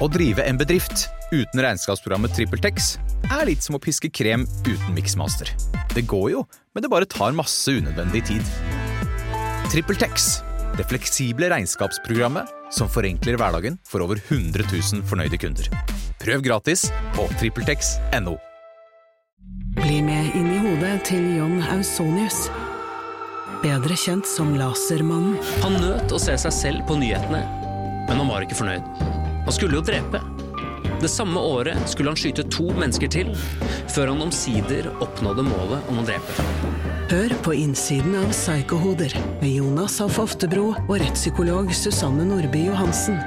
Å 0.00 0.08
drive 0.08 0.44
en 0.48 0.56
bedrift 0.56 1.08
uten 1.32 1.60
regnskapsprogrammet 1.60 2.32
TrippelTex 2.36 2.94
er 3.28 3.44
litt 3.48 3.64
som 3.64 3.76
å 3.76 3.80
piske 3.82 4.08
krem 4.12 4.46
uten 4.64 4.94
miksmaster. 4.96 5.50
Det 5.92 6.06
går 6.08 6.30
jo, 6.32 6.44
men 6.72 6.84
det 6.84 6.90
bare 6.92 7.08
tar 7.08 7.36
masse 7.36 7.74
unødvendig 7.76 8.24
tid. 8.30 8.52
TrippelTex, 9.72 10.30
det 10.78 10.88
fleksible 10.88 11.50
regnskapsprogrammet 11.52 12.48
som 12.72 12.88
forenkler 12.88 13.36
hverdagen 13.40 13.76
for 13.88 14.04
over 14.04 14.20
100 14.30 14.64
000 14.72 15.04
fornøyde 15.08 15.40
kunder. 15.40 15.68
Prøv 16.22 16.44
gratis 16.44 16.88
på 17.16 17.28
TrippelTex.no. 17.40 18.38
Bli 19.76 20.02
med 20.04 20.36
inn 20.38 20.52
i 20.52 20.60
hodet 20.64 20.98
til 21.08 21.24
John 21.36 21.60
Ausonius. 21.74 22.46
Bedre 23.62 23.96
kjent 23.98 24.26
som 24.28 24.56
Lasermannen. 24.58 25.36
Han 25.62 25.76
nøt 25.84 26.12
å 26.12 26.20
se 26.20 26.36
seg 26.46 26.56
selv 26.56 26.86
på 26.88 26.96
nyhetene, 27.00 27.44
men 28.08 28.16
han 28.16 28.30
var 28.32 28.44
ikke 28.44 28.58
fornøyd. 28.58 29.21
Han 29.44 29.52
skulle 29.52 29.74
jo 29.74 29.82
drepe. 29.82 30.20
Det 31.00 31.08
samme 31.08 31.40
året 31.40 31.88
skulle 31.90 32.10
han 32.10 32.18
skyte 32.18 32.44
to 32.46 32.68
mennesker 32.76 33.10
til, 33.10 33.32
før 33.90 34.12
han 34.12 34.22
omsider 34.22 34.86
oppnådde 35.02 35.42
målet 35.48 35.90
om 35.90 35.98
å 35.98 36.04
drepe. 36.06 36.46
Hør 37.10 37.34
på 37.44 37.54
innsiden 37.58 38.14
av 38.20 38.30
Psykohoder 38.30 39.12
med 39.40 39.50
Jonas 39.50 39.98
Alf 40.00 40.20
Oftebro 40.22 40.70
og 40.76 40.94
rettspsykolog 41.02 41.72
Susanne 41.74 42.24
Nordby 42.28 42.68
Johansen. 42.68 43.18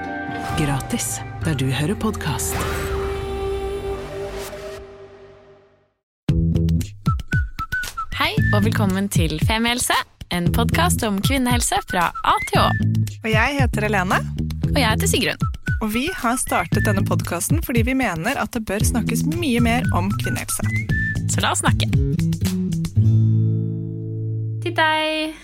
Gratis 0.57 1.17
der 1.43 1.57
du 1.59 1.67
hører 1.67 1.97
podkast. 1.99 2.55
Hei 8.15 8.31
og 8.55 8.63
velkommen 8.63 9.11
til 9.11 9.35
Femihelse, 9.43 9.99
en 10.31 10.47
podkast 10.55 11.03
om 11.05 11.19
kvinnehelse 11.21 11.83
fra 11.91 12.07
A 12.23 12.39
til 12.47 12.63
Å. 12.63 12.69
Og 13.19 13.29
jeg 13.29 13.59
heter 13.59 13.89
Helene, 13.89 14.23
Og 14.71 14.79
jeg 14.79 14.87
heter 14.87 15.11
Sigrun. 15.11 15.45
Og 15.81 15.91
vi 15.93 16.05
har 16.15 16.37
startet 16.39 16.85
denne 16.87 17.03
podkasten 17.05 17.61
fordi 17.65 17.83
vi 17.87 17.95
mener 17.97 18.37
at 18.41 18.53
det 18.55 18.63
bør 18.67 18.83
snakkes 18.85 19.25
mye 19.35 19.61
mer 19.63 19.87
om 19.97 20.11
kvinnehelse. 20.21 20.63
Så 21.33 21.43
la 21.43 21.51
oss 21.55 21.63
snakke. 21.63 21.89
Til 24.63 24.75
deg. 24.77 25.35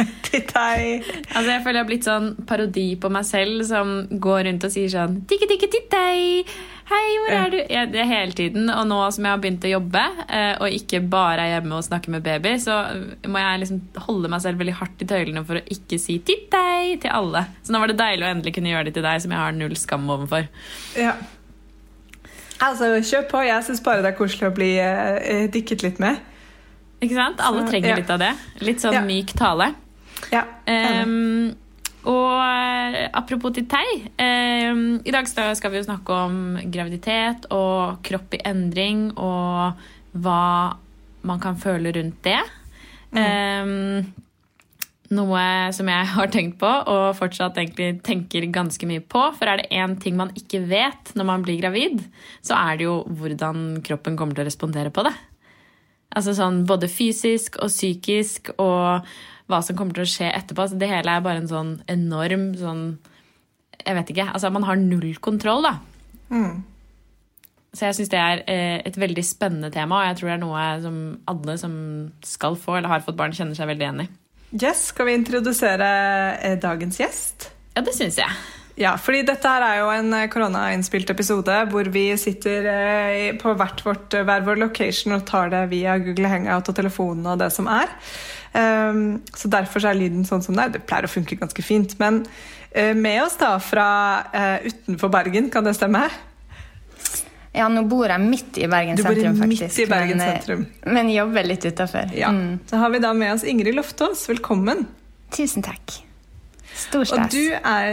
Til 0.26 0.44
deg. 0.52 1.08
Altså, 1.34 1.48
jeg 1.48 1.62
føler 1.64 1.78
jeg 1.78 1.84
har 1.84 1.88
blitt 1.88 2.08
sånn 2.08 2.28
parodi 2.48 2.88
på 3.00 3.10
meg 3.12 3.26
selv 3.28 3.64
som 3.68 3.94
går 4.10 4.44
rundt 4.48 4.66
og 4.68 4.74
sier 4.74 4.92
sånn 4.92 5.22
Tikke, 5.30 5.48
tikke, 5.50 5.70
titt 5.72 5.88
deg. 5.92 6.52
Hei, 6.90 7.06
hvor 7.22 7.30
er 7.36 7.50
du? 7.52 7.58
Ja, 7.70 7.84
det 7.86 8.04
hele 8.10 8.34
tiden. 8.34 8.66
Og 8.74 8.86
nå 8.90 8.96
som 9.14 9.26
jeg 9.26 9.30
har 9.30 9.42
begynt 9.42 9.66
å 9.66 9.70
jobbe, 9.70 10.00
eh, 10.26 10.56
og 10.58 10.74
ikke 10.74 10.98
bare 11.12 11.44
er 11.44 11.52
hjemme 11.54 11.76
og 11.78 11.84
snakke 11.86 12.10
med 12.10 12.24
baby, 12.26 12.56
så 12.58 12.80
må 13.30 13.38
jeg 13.38 13.60
liksom 13.62 13.80
holde 14.08 14.30
meg 14.32 14.42
selv 14.42 14.58
veldig 14.58 14.74
hardt 14.80 15.04
i 15.04 15.08
tøylene 15.12 15.44
for 15.46 15.60
å 15.60 15.62
ikke 15.70 16.00
si 16.02 16.18
'titt 16.18 16.48
deg' 16.50 17.00
til 17.04 17.10
alle. 17.14 17.44
Så 17.62 17.70
nå 17.70 17.78
var 17.78 17.92
det 17.92 17.98
deilig 18.00 18.26
å 18.26 18.32
endelig 18.34 18.54
kunne 18.56 18.72
gjøre 18.72 18.84
det 18.90 18.94
til 18.94 19.06
deg, 19.06 19.22
som 19.22 19.30
jeg 19.30 19.38
har 19.40 19.52
null 19.52 19.76
skam 19.76 20.10
overfor. 20.10 20.48
Ja. 20.98 21.14
Altså, 22.60 22.90
kjør 23.06 23.28
på. 23.30 23.44
Jeg 23.46 23.64
syns 23.64 23.80
bare 23.86 24.02
det 24.02 24.10
er 24.12 24.18
koselig 24.18 24.50
å 24.50 24.54
bli 24.54 24.72
eh, 24.78 25.46
dikket 25.48 25.82
litt 25.86 26.00
med. 26.02 26.18
Ikke 27.00 27.14
sant? 27.14 27.38
Alle 27.40 27.62
Så, 27.64 27.70
trenger 27.70 27.94
ja. 27.94 27.96
litt 28.02 28.10
av 28.10 28.18
det. 28.18 28.34
Litt 28.60 28.82
sånn 28.82 28.92
Ja. 28.98 29.00
myk 29.06 29.32
tale. 29.38 29.74
Ja. 30.32 30.42
Um, 30.66 31.54
og 32.08 32.36
eh, 32.40 33.08
apropos 33.12 33.52
til 33.56 33.66
tei. 33.70 33.86
Eh, 34.20 34.84
I 35.04 35.14
dag 35.14 35.28
skal 35.28 35.72
vi 35.72 35.80
jo 35.80 35.88
snakke 35.88 36.16
om 36.26 36.38
graviditet 36.72 37.50
og 37.52 38.00
kropp 38.06 38.38
i 38.38 38.44
endring 38.48 39.10
og 39.16 39.80
hva 40.16 40.42
man 41.28 41.42
kan 41.42 41.58
føle 41.60 41.92
rundt 41.92 42.22
det. 42.24 42.40
Um, 43.10 44.06
noe 45.10 45.42
som 45.74 45.88
jeg 45.90 46.10
har 46.12 46.28
tenkt 46.30 46.60
på 46.60 46.68
og 46.70 47.16
fortsatt 47.18 47.58
egentlig 47.58 47.98
tenker 48.06 48.46
ganske 48.54 48.86
mye 48.88 49.02
på. 49.02 49.24
For 49.36 49.50
er 49.50 49.60
det 49.60 49.72
én 49.74 49.96
ting 50.00 50.16
man 50.18 50.32
ikke 50.38 50.62
vet 50.70 51.12
når 51.18 51.28
man 51.32 51.44
blir 51.46 51.60
gravid, 51.60 52.04
så 52.46 52.56
er 52.58 52.78
det 52.78 52.86
jo 52.86 53.00
hvordan 53.18 53.82
kroppen 53.86 54.18
kommer 54.18 54.38
til 54.38 54.46
å 54.46 54.50
respondere 54.50 54.94
på 54.94 55.04
det. 55.06 55.14
Altså 56.16 56.34
sånn 56.34 56.64
både 56.66 56.88
fysisk 56.90 57.60
og 57.62 57.70
psykisk 57.70 58.52
og 58.56 59.06
hva 59.50 59.60
som 59.64 59.76
kommer 59.78 59.96
til 59.96 60.06
å 60.06 60.10
skje 60.10 60.30
etterpå. 60.32 60.68
Så 60.70 60.78
det 60.80 60.90
hele 60.90 61.16
er 61.16 61.24
bare 61.24 61.42
en 61.42 61.50
sånn 61.50 61.76
enorm 61.90 62.50
sånn 62.58 62.84
Jeg 63.80 63.96
vet 63.96 64.10
ikke. 64.12 64.28
Altså 64.34 64.50
man 64.52 64.66
har 64.68 64.76
null 64.76 65.14
kontroll, 65.24 65.64
da. 65.64 65.78
Så 67.72 67.86
jeg 67.86 67.96
syns 67.96 68.10
det 68.12 68.18
er 68.18 68.42
eh, 68.50 68.78
et 68.86 68.96
veldig 68.98 69.22
spennende 69.24 69.70
tema, 69.72 70.00
og 70.00 70.08
jeg 70.08 70.18
tror 70.18 70.28
det 70.28 70.34
er 70.34 70.42
noe 70.42 70.64
som 70.82 70.96
alle 71.30 71.54
som 71.60 71.74
skal 72.26 72.58
få 72.58 72.76
eller 72.76 72.90
har 72.90 73.04
fått 73.06 73.18
barn, 73.18 73.34
kjenner 73.36 73.54
seg 73.56 73.70
veldig 73.70 73.86
igjen 73.86 74.02
i. 74.04 74.08
Yes, 74.50 74.88
skal 74.90 75.06
vi 75.06 75.14
introdusere 75.14 75.90
eh, 76.42 76.56
dagens 76.60 76.98
gjest? 76.98 77.52
Ja, 77.76 77.84
det 77.86 77.94
syns 77.94 78.18
jeg. 78.18 78.59
Ja, 78.78 78.94
fordi 79.00 79.22
dette 79.28 79.50
her 79.50 79.64
er 79.66 79.78
jo 79.80 79.88
en 79.92 80.12
eh, 80.16 80.28
koronainnspilt 80.32 81.10
episode 81.12 81.56
hvor 81.72 81.90
vi 81.92 82.04
sitter 82.20 82.68
eh, 82.70 83.30
på 83.40 83.54
hvert 83.58 83.82
vårt, 83.84 84.14
hver 84.14 84.46
vår 84.46 84.60
location 84.62 85.16
og 85.16 85.26
tar 85.28 85.50
det 85.52 85.66
via 85.72 85.98
Google 86.00 86.30
Hangout 86.30 86.70
og 86.70 86.78
telefonen 86.78 87.26
og 87.32 87.40
det 87.42 87.50
som 87.54 87.68
er. 87.70 87.90
Um, 88.52 89.20
så 89.36 89.46
derfor 89.46 89.84
er 89.86 89.94
lyden 89.94 90.24
sånn 90.26 90.42
som 90.42 90.56
det 90.56 90.64
er. 90.64 90.72
Det 90.74 90.82
pleier 90.88 91.06
å 91.06 91.12
funke 91.12 91.38
ganske 91.38 91.62
fint. 91.62 91.94
Men 92.02 92.24
eh, 92.72 92.94
med 92.98 93.22
oss 93.24 93.38
da 93.40 93.54
fra 93.62 93.86
eh, 94.34 94.66
utenfor 94.70 95.12
Bergen, 95.12 95.50
kan 95.54 95.66
det 95.66 95.76
stemme? 95.78 96.08
Ja, 97.54 97.66
nå 97.70 97.82
bor 97.90 98.06
jeg 98.06 98.22
midt 98.22 98.60
i 98.62 98.68
Bergen 98.70 98.98
Du 98.98 99.02
bor 99.02 99.16
sentrum, 99.16 99.40
midt 99.50 99.64
faktisk. 99.64 99.82
i 99.82 99.88
Bergen 99.90 100.18
men, 100.18 100.26
eh, 100.26 100.36
sentrum. 100.38 100.66
Men 100.98 101.10
jobber 101.14 101.50
litt 101.50 101.66
utafor. 101.66 102.14
Ja. 102.14 102.30
Så 102.70 102.82
har 102.82 102.94
vi 102.94 103.02
da 103.02 103.14
med 103.14 103.34
oss 103.34 103.46
Ingrid 103.46 103.78
Loftaas. 103.78 104.28
Velkommen. 104.30 104.86
Tusen 105.34 105.66
takk. 105.66 106.00
Og 106.96 107.30
du, 107.30 107.42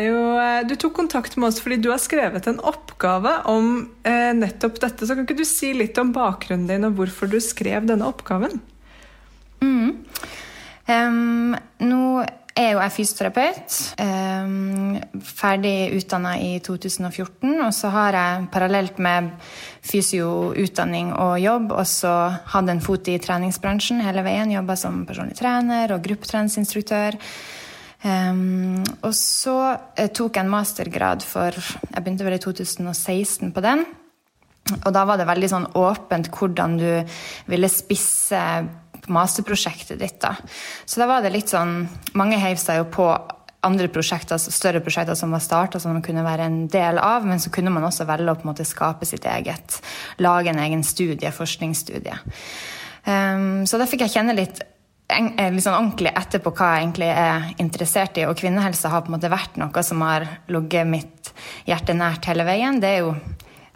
jo, 0.06 0.22
eh, 0.42 0.62
du 0.70 0.74
tok 0.80 0.96
kontakt 0.96 1.36
med 1.38 1.50
oss 1.50 1.60
fordi 1.64 1.80
du 1.84 1.90
har 1.92 2.00
skrevet 2.02 2.48
en 2.50 2.62
oppgave 2.66 3.34
om 3.52 3.90
eh, 4.08 4.32
nettopp 4.38 4.80
dette. 4.84 5.06
Så 5.06 5.18
kan 5.18 5.28
ikke 5.28 5.38
du 5.38 5.46
si 5.48 5.74
litt 5.76 5.98
om 6.02 6.14
bakgrunnen 6.16 6.70
din 6.70 6.88
og 6.88 6.98
hvorfor 7.00 7.30
du 7.32 7.40
skrev 7.44 7.90
denne 7.90 8.08
oppgaven? 8.08 8.62
Em, 10.88 11.56
nå 11.84 12.04
er 12.58 12.72
jo 12.74 12.80
jeg 12.82 12.94
fysioterapeut. 12.96 13.76
Um, 14.02 14.96
ferdig 15.22 15.92
utdanna 16.00 16.38
i 16.42 16.56
2014. 16.64 17.54
Og 17.62 17.70
så 17.76 17.92
har 17.94 18.18
jeg 18.18 18.48
parallelt 18.54 19.02
med 19.04 19.30
fysioutdanning 19.86 21.14
og 21.14 21.38
jobb 21.44 21.76
også 21.76 22.16
hatt 22.56 22.74
en 22.74 22.84
fot 22.84 23.12
i 23.12 23.20
treningsbransjen 23.22 24.02
hele 24.06 24.26
veien. 24.26 24.54
Jobba 24.56 24.78
som 24.80 25.04
personlig 25.10 25.38
trener 25.42 25.94
og 25.94 26.04
gruppetreningsinstruktør. 26.08 27.20
Em, 28.06 28.84
og 29.02 29.13
så 29.18 29.56
eh, 29.97 30.09
tok 30.13 30.38
jeg 30.38 30.46
en 30.46 30.52
mastergrad 30.53 31.24
for 31.25 31.56
Jeg 31.58 32.03
begynte 32.03 32.28
vel 32.28 32.38
i 32.38 32.44
2016 32.44 33.53
på 33.56 33.63
den. 33.66 33.85
Og 34.84 34.91
da 34.94 35.06
var 35.08 35.18
det 35.18 35.30
veldig 35.30 35.50
sånn 35.50 35.69
åpent 35.80 36.30
hvordan 36.36 36.75
du 36.78 36.91
ville 37.47 37.72
spisse 37.72 38.41
masterprosjektet 39.07 40.00
ditt. 40.02 40.19
da. 40.22 40.36
Så 40.86 41.00
da 41.00 41.07
var 41.07 41.24
det 41.24 41.31
litt 41.31 41.53
sånn 41.53 41.88
Mange 42.19 42.40
heiv 42.41 42.59
seg 42.62 42.81
jo 42.81 42.88
på 42.91 43.07
andre 43.68 43.88
prosjekter, 43.91 44.38
altså 44.38 44.52
større 44.53 44.80
prosjekter 44.84 45.18
som 45.18 45.34
var 45.34 45.41
starta, 45.44 45.80
som 45.81 45.96
man 45.96 46.03
kunne 46.06 46.24
være 46.24 46.46
en 46.46 46.59
del 46.72 47.00
av, 47.02 47.25
men 47.28 47.41
så 47.41 47.50
kunne 47.52 47.74
man 47.74 47.84
også 47.84 48.06
velge 48.07 48.31
å 48.31 48.38
på 48.38 48.46
en 48.46 48.52
måte 48.52 48.68
skape 48.68 49.07
sitt 49.09 49.25
eget. 49.28 49.80
Lage 50.24 50.53
en 50.53 50.62
egen 50.62 50.86
studie, 50.88 51.34
forskningsstudie. 51.34 52.16
Um, 53.07 53.66
så 53.68 53.80
da 53.80 53.88
fikk 53.90 54.06
jeg 54.06 54.13
kjenne 54.18 54.38
litt 54.38 54.62
en- 55.09 55.56
liksom 55.56 55.73
ordentlig 55.73 56.12
etterpå 56.16 56.51
hva 56.51 56.69
jeg 56.75 56.84
egentlig 56.84 57.09
er 57.12 57.47
interessert 57.63 58.18
i. 58.18 58.25
Og 58.25 58.38
kvinnehelse 58.38 58.90
har 58.91 59.01
på 59.01 59.12
en 59.12 59.18
måte 59.19 59.31
vært 59.31 59.57
noe 59.57 59.84
som 59.84 60.01
har 60.01 60.28
ligget 60.47 60.88
mitt 60.88 61.31
hjerte 61.68 61.95
nært 61.95 62.25
hele 62.25 62.44
veien. 62.47 62.79
Det 62.81 62.90
er 62.90 63.00
jo, 63.06 63.16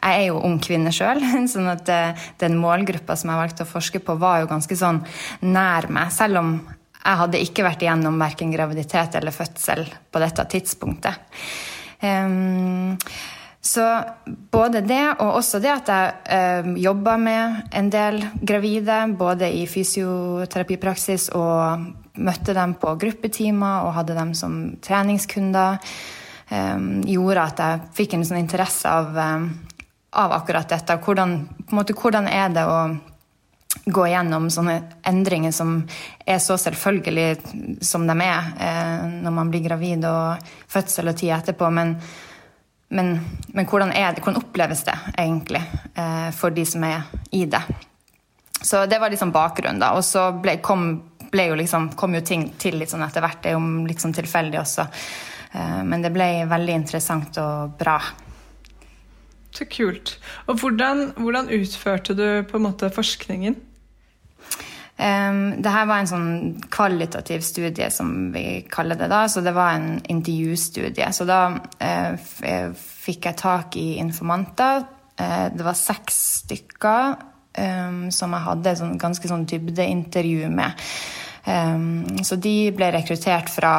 jeg 0.02 0.20
er 0.20 0.28
jo 0.28 0.42
ung 0.44 0.60
kvinne 0.60 0.92
sjøl, 0.92 1.22
sånn 1.54 1.72
at 1.72 1.90
eh, 1.90 2.28
den 2.40 2.58
målgruppa 2.60 3.16
som 3.16 3.32
jeg 3.32 3.42
valgte 3.44 3.64
å 3.68 3.72
forske 3.72 4.04
på, 4.04 4.18
var 4.20 4.42
jo 4.42 4.52
ganske 4.52 4.76
sånn 4.76 5.04
nær 5.42 5.88
meg. 5.90 6.12
Selv 6.12 6.42
om 6.44 6.54
jeg 7.02 7.18
hadde 7.18 7.42
ikke 7.42 7.66
vært 7.66 7.82
igjennom 7.82 8.20
verken 8.22 8.52
graviditet 8.54 9.16
eller 9.18 9.34
fødsel 9.34 9.88
på 10.12 10.22
dette 10.22 10.46
tidspunktet. 10.52 11.16
Ehm, 12.06 12.98
så 13.62 14.04
både 14.26 14.82
det, 14.82 15.04
og 15.22 15.36
også 15.38 15.60
det 15.62 15.70
at 15.70 15.90
jeg 15.92 16.14
eh, 16.34 16.70
jobber 16.82 17.20
med 17.22 17.60
en 17.78 17.90
del 17.94 18.18
gravide, 18.42 19.04
både 19.18 19.52
i 19.54 19.68
fysioterapipraksis 19.70 21.28
og 21.38 21.84
møtte 22.26 22.56
dem 22.58 22.74
på 22.82 22.96
gruppetimer 23.04 23.86
og 23.86 23.94
hadde 24.00 24.16
dem 24.18 24.32
som 24.38 24.56
treningskunder, 24.82 25.78
eh, 26.50 26.88
gjorde 27.14 27.44
at 27.44 27.62
jeg 27.62 27.84
fikk 28.00 28.18
en 28.18 28.26
sånn 28.32 28.42
interesse 28.42 28.90
av, 28.90 29.14
eh, 29.14 29.46
av 30.24 30.36
akkurat 30.40 30.74
dette. 30.74 30.98
Hvordan, 30.98 31.38
måte, 31.70 31.94
hvordan 31.94 32.32
er 32.34 32.50
det 32.58 32.66
å 32.66 32.82
gå 33.86 34.08
gjennom 34.10 34.50
sånne 34.52 34.80
endringer 35.08 35.54
som 35.54 35.78
er 36.26 36.42
så 36.42 36.58
selvfølgelig 36.60 37.78
som 37.86 38.10
de 38.10 38.18
er 38.26 38.50
når 39.24 39.32
man 39.32 39.54
blir 39.54 39.64
gravid 39.64 40.04
og 40.10 40.52
fødsel 40.68 41.14
og 41.14 41.16
tid 41.22 41.32
etterpå. 41.38 41.70
Men, 41.72 41.96
men, 42.92 43.14
men 43.56 43.68
hvordan, 43.70 43.94
er 43.96 44.12
det, 44.12 44.24
hvordan 44.24 44.42
oppleves 44.42 44.84
det 44.88 44.98
egentlig 45.16 45.62
eh, 45.96 46.28
for 46.36 46.52
de 46.52 46.66
som 46.68 46.84
er 46.84 47.08
i 47.32 47.46
det? 47.48 47.62
Så 48.62 48.84
det 48.86 49.00
var 49.00 49.10
liksom 49.10 49.32
bakgrunnen, 49.32 49.80
da. 49.82 49.94
Og 49.98 50.04
så 50.06 50.28
ble, 50.44 50.58
kom, 50.62 50.90
ble 51.32 51.48
jo 51.50 51.56
liksom, 51.58 51.94
kom 51.98 52.18
jo 52.20 52.24
ting 52.26 52.50
til 52.62 52.78
litt 52.82 52.92
sånn 52.92 53.06
etter 53.06 53.24
hvert. 53.24 53.40
Det 53.42 53.54
er 53.54 53.56
jo 53.56 53.88
litt 53.88 54.04
sånn 54.04 54.16
tilfeldig 54.18 54.60
også. 54.60 54.86
Eh, 55.56 55.80
men 55.88 56.04
det 56.04 56.12
ble 56.14 56.30
veldig 56.52 56.76
interessant 56.84 57.40
og 57.42 57.80
bra. 57.80 57.98
Så 59.56 59.68
kult. 59.72 60.18
Og 60.52 60.60
hvordan, 60.60 61.14
hvordan 61.18 61.50
utførte 61.56 62.16
du 62.16 62.26
på 62.48 62.60
en 62.60 62.68
måte 62.68 62.92
forskningen? 62.94 63.58
Um, 65.02 65.62
det 65.64 65.72
her 65.74 65.88
var 65.90 66.04
en 66.04 66.10
sånn 66.10 66.34
kvalitativ 66.70 67.42
studie, 67.42 67.88
som 67.90 68.30
vi 68.36 68.62
kaller 68.70 69.00
det 69.00 69.08
da. 69.10 69.24
Så 69.32 69.42
det 69.42 69.56
var 69.56 69.74
en 69.74 69.96
intervjustudie. 70.14 71.08
Så 71.16 71.26
da 71.26 71.42
uh, 71.58 72.68
fikk 72.78 73.26
jeg 73.26 73.40
tak 73.40 73.78
i 73.82 73.96
informanter. 74.02 74.84
Uh, 75.18 75.48
det 75.56 75.66
var 75.66 75.80
seks 75.80 76.20
stykker 76.44 77.16
um, 77.58 78.04
som 78.14 78.36
jeg 78.38 78.46
hadde 78.46 78.76
sånn, 78.78 79.00
ganske 79.02 79.32
sånn 79.32 79.48
dybdeintervju 79.50 80.52
med. 80.54 80.86
Um, 81.50 82.22
så 82.22 82.38
de 82.38 82.70
ble 82.78 82.92
rekruttert 82.94 83.50
fra 83.50 83.74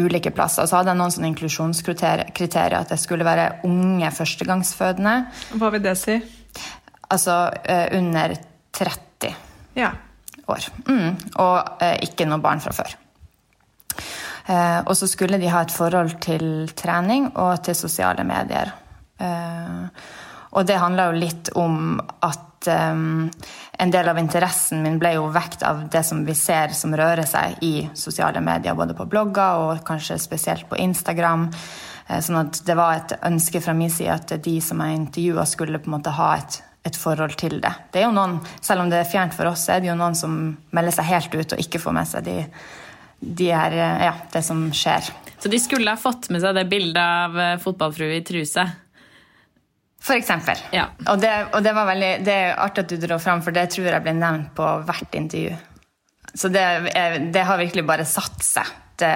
ulike 0.00 0.32
plasser. 0.32 0.64
Så 0.64 0.78
hadde 0.78 0.94
jeg 0.94 1.00
noen 1.02 1.12
sånne 1.12 1.32
inklusjonskriterier. 1.34 2.78
At 2.80 2.94
det 2.94 3.00
skulle 3.04 3.28
være 3.28 3.66
unge 3.68 4.14
førstegangsfødende. 4.16 5.14
Hva 5.60 5.72
vil 5.76 5.84
det 5.84 5.98
si? 6.00 6.16
Altså 7.12 7.38
uh, 7.52 7.86
under 8.00 8.38
30. 8.80 9.38
Ja 9.76 9.92
år. 10.52 10.68
Mm. 10.88 11.10
Og 11.42 11.82
eh, 11.82 11.98
ikke 12.08 12.28
noe 12.28 12.42
barn 12.42 12.62
fra 12.62 12.74
før. 12.76 12.96
Eh, 14.46 14.80
og 14.84 14.94
så 14.98 15.08
skulle 15.10 15.40
de 15.42 15.50
ha 15.50 15.64
et 15.64 15.74
forhold 15.74 16.18
til 16.22 16.68
trening 16.78 17.32
og 17.34 17.64
til 17.66 17.78
sosiale 17.78 18.26
medier. 18.26 18.72
Eh, 19.18 19.86
og 20.56 20.66
det 20.68 20.78
handla 20.80 21.10
jo 21.10 21.18
litt 21.20 21.50
om 21.58 21.96
at 22.24 22.68
eh, 22.70 23.00
en 23.76 23.92
del 23.92 24.08
av 24.08 24.20
interessen 24.20 24.84
min 24.84 25.00
ble 25.02 25.16
jo 25.16 25.26
vekt 25.34 25.66
av 25.66 25.86
det 25.92 26.04
som 26.06 26.22
vi 26.26 26.36
ser 26.38 26.76
som 26.76 26.94
rører 26.96 27.26
seg 27.28 27.58
i 27.66 27.74
sosiale 27.98 28.40
medier, 28.44 28.78
både 28.78 28.96
på 28.96 29.08
blogger 29.10 29.66
og 29.66 29.84
kanskje 29.86 30.20
spesielt 30.22 30.68
på 30.70 30.78
Instagram. 30.80 31.50
Eh, 32.06 32.22
sånn 32.22 32.40
at 32.44 32.62
det 32.66 32.78
var 32.78 33.00
et 33.00 33.18
ønske 33.26 33.60
fra 33.64 33.74
min 33.76 33.92
side 33.92 34.14
at 34.14 34.36
de 34.44 34.56
som 34.62 34.80
jeg 34.84 35.00
intervjua, 35.00 35.46
skulle 35.48 35.82
på 35.82 35.90
en 35.90 35.98
måte 35.98 36.14
ha 36.16 36.36
et 36.38 36.62
et 36.86 36.96
forhold 36.98 37.36
til 37.40 37.58
det. 37.62 37.72
Det 37.92 38.00
er 38.00 38.06
jo 38.06 38.14
noen, 38.14 38.38
Selv 38.62 38.84
om 38.84 38.90
det 38.90 39.02
er 39.02 39.10
fjernt 39.10 39.34
for 39.36 39.50
oss, 39.50 39.68
er 39.72 39.82
det 39.82 39.90
jo 39.90 39.98
noen 39.98 40.16
som 40.18 40.56
melder 40.76 40.94
seg 40.94 41.10
helt 41.10 41.34
ut 41.34 41.54
og 41.56 41.62
ikke 41.62 41.82
får 41.82 41.96
med 41.96 42.10
seg 42.10 42.26
de, 42.26 42.36
de 43.20 43.50
er, 43.50 43.76
ja, 44.06 44.14
det 44.32 44.42
som 44.46 44.66
skjer. 44.74 45.10
Så 45.38 45.52
de 45.52 45.60
skulle 45.60 45.92
ha 45.92 46.00
fått 46.00 46.30
med 46.32 46.42
seg 46.44 46.56
det 46.56 46.66
bildet 46.70 47.02
av 47.02 47.38
eh, 47.38 47.54
fotballfrue 47.62 48.18
i 48.18 48.24
truse? 48.26 48.64
For 50.06 50.14
eksempel. 50.14 50.58
Ja. 50.70 50.86
Og, 51.10 51.18
det, 51.20 51.32
og 51.50 51.64
det, 51.66 51.72
var 51.74 51.88
veldig, 51.88 52.10
det 52.26 52.34
er 52.34 52.58
artig 52.62 52.84
at 52.84 52.92
du 52.92 53.00
dro 53.02 53.18
fram, 53.22 53.42
for 53.42 53.56
det 53.56 53.66
tror 53.74 53.88
jeg 53.90 54.04
ble 54.04 54.14
nevnt 54.14 54.52
på 54.56 54.66
hvert 54.86 55.16
intervju. 55.18 55.56
Så 56.36 56.50
det, 56.52 56.66
det 57.34 57.46
har 57.48 57.58
virkelig 57.58 57.86
bare 57.88 58.06
satt 58.06 58.44
seg 58.44 58.70
det, 59.00 59.12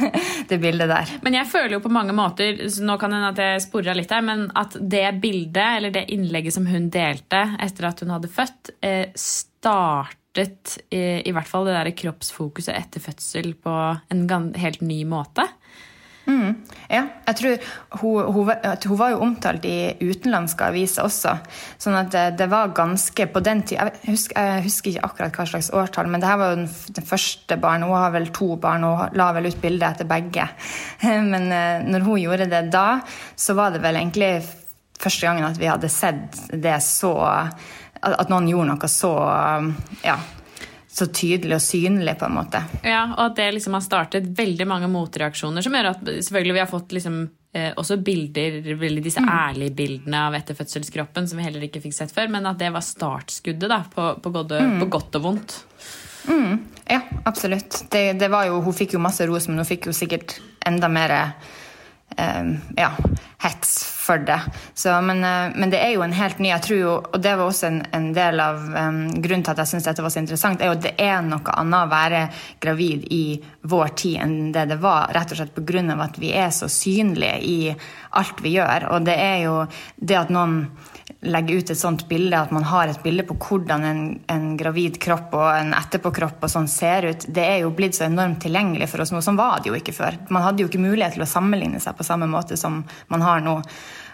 det, 0.50 0.58
bildet 0.62 0.90
der. 0.90 1.12
Men 1.24 1.36
jeg 1.38 1.48
føler 1.50 1.76
jo 1.76 1.82
på 1.84 1.92
mange 1.92 2.14
måter 2.16 2.62
nå 2.84 2.96
kan 3.00 3.16
hende 3.16 3.32
at 3.32 3.42
jeg 3.44 3.64
sporer 3.66 3.98
litt 3.98 4.12
her, 4.14 4.24
men 4.26 4.48
at 4.58 4.76
det 4.80 5.06
bildet, 5.22 5.76
eller 5.78 5.94
det 5.94 6.08
innlegget 6.14 6.56
som 6.56 6.68
hun 6.70 6.90
delte 6.92 7.44
etter 7.60 7.90
at 7.90 8.04
hun 8.04 8.14
hadde 8.16 8.32
født, 8.32 8.74
eh, 8.86 9.06
startet 9.18 10.76
i, 10.94 11.26
i 11.26 11.32
hvert 11.34 11.48
fall 11.50 11.66
det 11.66 11.74
der 11.74 11.94
kroppsfokuset 11.98 12.74
etter 12.76 13.02
fødsel 13.02 13.54
på 13.58 13.76
en 14.14 14.52
helt 14.62 14.84
ny 14.86 15.02
måte. 15.08 15.48
Mm. 16.30 16.54
Ja, 16.90 17.02
jeg 17.26 17.36
tror 17.38 17.56
hun, 18.00 18.28
hun, 18.34 18.50
hun, 18.84 18.98
var 18.98 19.12
jo 19.12 19.20
omtalt 19.24 19.64
i 19.66 19.94
utenlandske 19.98 20.68
aviser 20.70 21.06
også. 21.06 21.32
Sånn 21.80 21.96
at 21.98 22.10
det, 22.14 22.24
det 22.38 22.46
var 22.52 22.74
ganske 22.76 23.26
På 23.32 23.42
den 23.44 23.62
tid 23.66 23.78
jeg 23.78 24.12
husker, 24.12 24.38
jeg 24.38 24.64
husker, 24.66 24.92
ikke 24.92 25.08
akkurat 25.08 25.38
hva 25.40 25.46
slags 25.50 25.70
årtall, 25.74 26.10
men 26.10 26.22
det 26.22 26.30
her 26.30 26.40
var 26.40 26.52
jo 26.52 26.60
den, 26.60 26.70
den 26.98 27.08
første 27.08 27.58
barn. 27.60 27.86
Hun 27.86 27.98
har 27.98 28.14
vel 28.14 28.30
to 28.36 28.52
barn 28.60 28.86
og 28.86 29.16
la 29.18 29.30
vel 29.36 29.50
ut 29.50 29.60
bilde 29.62 29.90
etter 29.90 30.08
begge. 30.08 30.46
Men 31.32 31.50
eh, 31.54 31.84
når 31.86 32.04
hun 32.06 32.20
gjorde 32.20 32.50
det 32.50 32.64
da, 32.72 33.00
så 33.36 33.56
var 33.58 33.74
det 33.74 33.82
vel 33.82 33.98
egentlig 33.98 34.32
første 35.00 35.26
gangen 35.26 35.46
at 35.48 35.58
vi 35.58 35.70
hadde 35.70 35.88
sett 35.92 36.42
det 36.52 36.76
så 36.84 37.14
At 38.00 38.30
noen 38.32 38.48
gjorde 38.48 38.74
noe 38.74 38.88
så 38.88 39.10
ja, 40.04 40.16
så 40.92 41.06
tydelig 41.06 41.54
og 41.54 41.62
synlig, 41.62 42.16
på 42.18 42.26
en 42.26 42.34
måte. 42.34 42.62
Ja, 42.82 43.04
og 43.14 43.28
at 43.28 43.36
det 43.38 43.50
liksom 43.54 43.76
har 43.76 43.84
startet 43.84 44.26
veldig 44.36 44.66
mange 44.68 44.88
motreaksjoner 44.90 45.62
som 45.62 45.76
gjør 45.76 45.92
at 45.92 46.02
selvfølgelig 46.08 46.56
vi 46.56 46.62
har 46.62 46.70
fått 46.70 46.94
liksom 46.96 47.20
eh, 47.54 47.70
også 47.78 48.00
bilder, 48.02 48.58
disse 48.98 49.22
mm. 49.22 49.30
ærlige 49.30 49.76
bildene 49.78 50.24
av 50.26 50.36
etterfødselskroppen 50.40 51.30
som 51.30 51.38
vi 51.38 51.46
heller 51.46 51.68
ikke 51.68 51.82
fikk 51.84 51.94
sett 51.94 52.14
før, 52.14 52.32
men 52.34 52.48
at 52.50 52.58
det 52.58 52.72
var 52.74 52.84
startskuddet 52.84 53.70
da, 53.70 53.84
på, 53.94 54.12
på, 54.22 54.34
godt, 54.34 54.56
mm. 54.58 54.76
på 54.82 54.90
godt 54.98 55.20
og 55.20 55.26
vondt. 55.28 55.56
Mm. 56.26 56.58
Ja, 56.90 57.00
absolutt. 57.24 57.84
Det, 57.90 58.04
det, 58.18 58.28
var 58.28 58.50
jo, 58.50 58.58
hun 58.64 58.76
fikk 58.76 58.98
jo 58.98 59.02
masse 59.02 59.26
ros, 59.30 59.46
men 59.48 59.62
hun 59.62 59.68
fikk 59.68 59.88
jo 59.88 59.96
sikkert 59.96 60.40
enda 60.66 60.90
mer 60.90 61.16
eh, 61.16 62.50
ja, 62.76 62.90
hets 63.40 63.84
for 63.84 64.18
det. 64.18 64.40
Så, 64.74 64.92
men, 65.00 65.24
eh, 65.24 65.56
men, 65.56 65.70
det 65.70 65.80
er 65.80 65.94
jo 65.94 66.02
en 66.04 66.12
helt 66.12 66.38
ny 66.38 66.50
jeg 66.50 66.62
tror 66.66 66.78
jo, 66.80 66.94
Og 67.12 67.20
det 67.22 67.32
var 67.38 67.46
også 67.46 67.68
en, 67.68 67.78
en 67.96 68.08
del 68.16 68.40
av 68.42 68.58
um, 68.68 69.00
grunnen 69.22 69.44
til 69.46 69.54
at 69.54 69.62
jeg 69.62 69.70
syns 69.72 69.88
dette 69.88 70.04
var 70.04 70.12
så 70.12 70.20
interessant, 70.20 70.60
er 70.60 70.70
jo 70.70 70.76
at 70.76 70.84
det 70.84 70.94
er 71.00 71.22
noe 71.24 71.56
annet 71.56 71.86
å 71.86 71.90
være 71.90 72.22
gravid 72.60 73.06
i 73.16 73.24
vår 73.70 73.94
tid 74.02 74.20
enn 74.24 74.36
det 74.54 74.66
det 74.74 74.80
var. 74.82 75.12
Rett 75.16 75.32
og 75.32 75.40
slett 75.40 75.56
pga. 75.56 75.96
at 76.04 76.20
vi 76.20 76.32
er 76.36 76.50
så 76.52 76.68
synlige 76.68 77.38
i 77.40 77.58
alt 78.18 78.42
vi 78.44 78.56
gjør. 78.58 78.90
Og 78.94 79.08
det 79.08 79.16
er 79.16 79.38
jo 79.46 79.56
det 79.96 80.18
at 80.20 80.32
noen 80.34 80.64
legge 81.20 81.54
ut 81.54 81.70
et 81.70 81.78
sånt 81.78 82.06
bilde, 82.08 82.36
at 82.38 82.52
man 82.54 82.64
har 82.64 82.88
et 82.88 83.02
bilde 83.04 83.26
på 83.28 83.36
hvordan 83.36 83.84
en, 83.84 84.02
en 84.32 84.44
gravid 84.56 84.96
kropp 85.02 85.34
og 85.36 85.48
en 85.52 85.74
etterpåkropp 85.76 86.46
og 86.46 86.52
sånn 86.52 86.68
ser 86.70 87.10
ut, 87.10 87.26
det 87.28 87.44
er 87.44 87.58
jo 87.60 87.72
blitt 87.76 87.98
så 87.98 88.06
enormt 88.06 88.40
tilgjengelig 88.44 88.88
for 88.88 89.04
oss 89.04 89.12
nå. 89.12 89.20
Sånn 89.24 89.40
var 89.40 89.60
det 89.60 89.68
jo 89.68 89.76
ikke 89.76 89.96
før. 89.96 90.16
Man 90.32 90.46
hadde 90.46 90.64
jo 90.64 90.70
ikke 90.70 90.80
mulighet 90.80 91.18
til 91.18 91.26
å 91.26 91.28
sammenligne 91.28 91.82
seg 91.82 91.98
på 91.98 92.06
samme 92.08 92.28
måte 92.30 92.56
som 92.60 92.80
man 93.12 93.26
har 93.26 93.44
nå. 93.44 93.58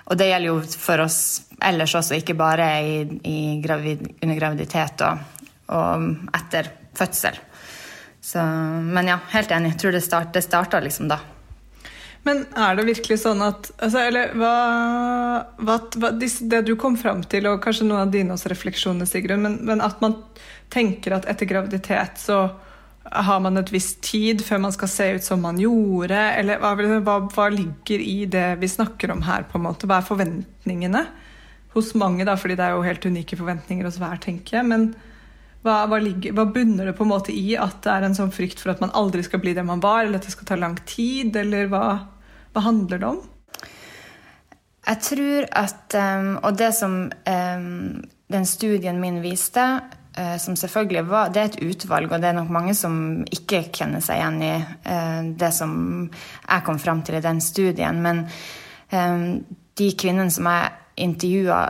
Og 0.07 0.19
det 0.19 0.29
gjelder 0.31 0.51
jo 0.51 0.59
for 0.83 1.05
oss 1.07 1.21
ellers 1.67 1.95
også, 1.99 2.19
ikke 2.19 2.37
bare 2.39 2.67
i, 2.83 2.99
i 3.27 3.39
gravid, 3.63 4.03
under 4.23 4.39
graviditet 4.39 5.07
og, 5.07 5.47
og, 5.75 6.11
etter 6.37 6.73
fødsel. 6.97 7.39
Så, 8.27 8.43
men 8.43 9.13
ja, 9.13 9.21
helt 9.31 9.55
enig. 9.55 9.77
Jeg 9.77 9.83
tror 9.85 9.95
det, 9.95 10.03
start, 10.03 10.39
starta 10.43 10.83
liksom 10.83 11.11
da. 11.11 11.21
Men 12.27 12.43
er 12.59 12.75
det 12.75 12.89
virkelig 12.89 13.21
sånn 13.23 13.43
at 13.47 13.69
altså, 13.77 14.03
Eller 14.09 14.33
hva, 14.35 14.53
hva, 15.63 15.79
hva, 15.95 16.13
Det 16.19 16.63
du 16.67 16.75
kom 16.81 16.99
fram 16.99 17.23
til, 17.31 17.47
og 17.51 17.63
kanskje 17.65 17.87
noen 17.87 18.07
av 18.09 18.15
dine 18.15 18.35
også 18.35 18.51
refleksjoner, 18.53 19.09
Sigrun, 19.09 19.45
men, 19.45 19.59
men, 19.67 19.83
at 19.85 20.03
man 20.03 20.19
tenker 20.73 21.15
at 21.15 21.29
etter 21.31 21.47
graviditet 21.47 22.19
så 22.19 22.41
har 23.07 23.39
man 23.39 23.55
et 23.61 23.71
visst 23.71 24.01
tid 24.03 24.41
før 24.43 24.59
man 24.65 24.75
skal 24.75 24.91
se 24.91 25.05
ut 25.15 25.25
som 25.25 25.45
man 25.45 25.61
gjorde? 25.63 26.19
Eller 26.41 26.59
hva, 26.59 27.21
hva 27.31 27.47
ligger 27.55 28.03
i 28.03 28.25
det 28.27 28.49
vi 28.59 28.71
snakker 28.71 29.13
om 29.15 29.23
her? 29.29 29.47
på 29.47 29.61
en 29.61 29.67
måte? 29.69 29.87
Hva 29.87 30.01
er 30.01 30.09
forventningene 30.09 31.05
hos 31.77 31.93
mange? 31.95 32.27
da, 32.27 32.35
fordi 32.35 32.57
det 32.59 32.67
er 32.67 32.75
jo 32.75 32.83
helt 32.83 33.07
unike 33.07 33.39
forventninger 33.39 33.87
hos 33.87 34.01
hver, 34.03 34.19
tenker 34.25 34.59
jeg. 34.59 34.67
men 34.67 34.91
hva, 35.67 35.85
hva, 35.91 35.99
ligger, 36.03 36.35
hva, 36.35 36.47
bunner 36.51 36.91
det 36.91 36.97
på 36.99 37.07
en 37.07 37.11
måte 37.11 37.35
i 37.35 37.57
at 37.59 37.81
det 37.87 37.95
er 37.95 38.05
en 38.07 38.15
sånn 38.15 38.35
frykt 38.35 38.61
for 38.63 38.75
at 38.75 38.83
man 38.83 38.95
aldri 38.99 39.25
skal 39.27 39.43
bli 39.43 39.55
det 39.57 39.65
man 39.67 39.83
var, 39.83 40.05
eller 40.05 40.21
at 40.21 40.29
det 40.29 40.35
skal 40.35 40.51
ta 40.51 40.59
lang 40.59 40.77
tid, 40.87 41.35
eller 41.39 41.71
hva? 41.73 41.87
Hva 42.57 42.63
handler 42.65 43.01
det 43.03 43.09
om? 43.11 43.19
Jeg 44.87 45.01
tror 45.05 45.47
at 45.61 45.97
um, 45.99 46.29
Og 46.41 46.57
det 46.57 46.71
som 46.73 46.95
um, 47.13 48.05
den 48.33 48.47
studien 48.49 48.97
min 49.01 49.19
viste, 49.21 49.65
uh, 50.17 50.37
som 50.41 50.57
selvfølgelig 50.57 51.03
var 51.11 51.35
Det 51.35 51.43
er 51.43 51.51
et 51.51 51.61
utvalg, 51.67 52.13
og 52.13 52.23
det 52.23 52.31
er 52.31 52.39
nok 52.39 52.49
mange 52.51 52.73
som 52.75 53.27
ikke 53.29 53.67
kjenner 53.77 54.01
seg 54.01 54.23
igjen 54.23 54.41
i 54.47 54.55
uh, 54.57 55.29
det 55.37 55.53
som 55.53 55.77
jeg 56.09 56.65
kom 56.65 56.81
fram 56.81 57.05
til 57.05 57.19
i 57.19 57.25
den 57.29 57.45
studien. 57.45 58.01
Men 58.01 58.25
um, 58.89 59.45
de 59.77 59.93
kvinnene 59.93 60.33
som 60.33 60.49
jeg 60.49 60.73
intervjua, 60.97 61.61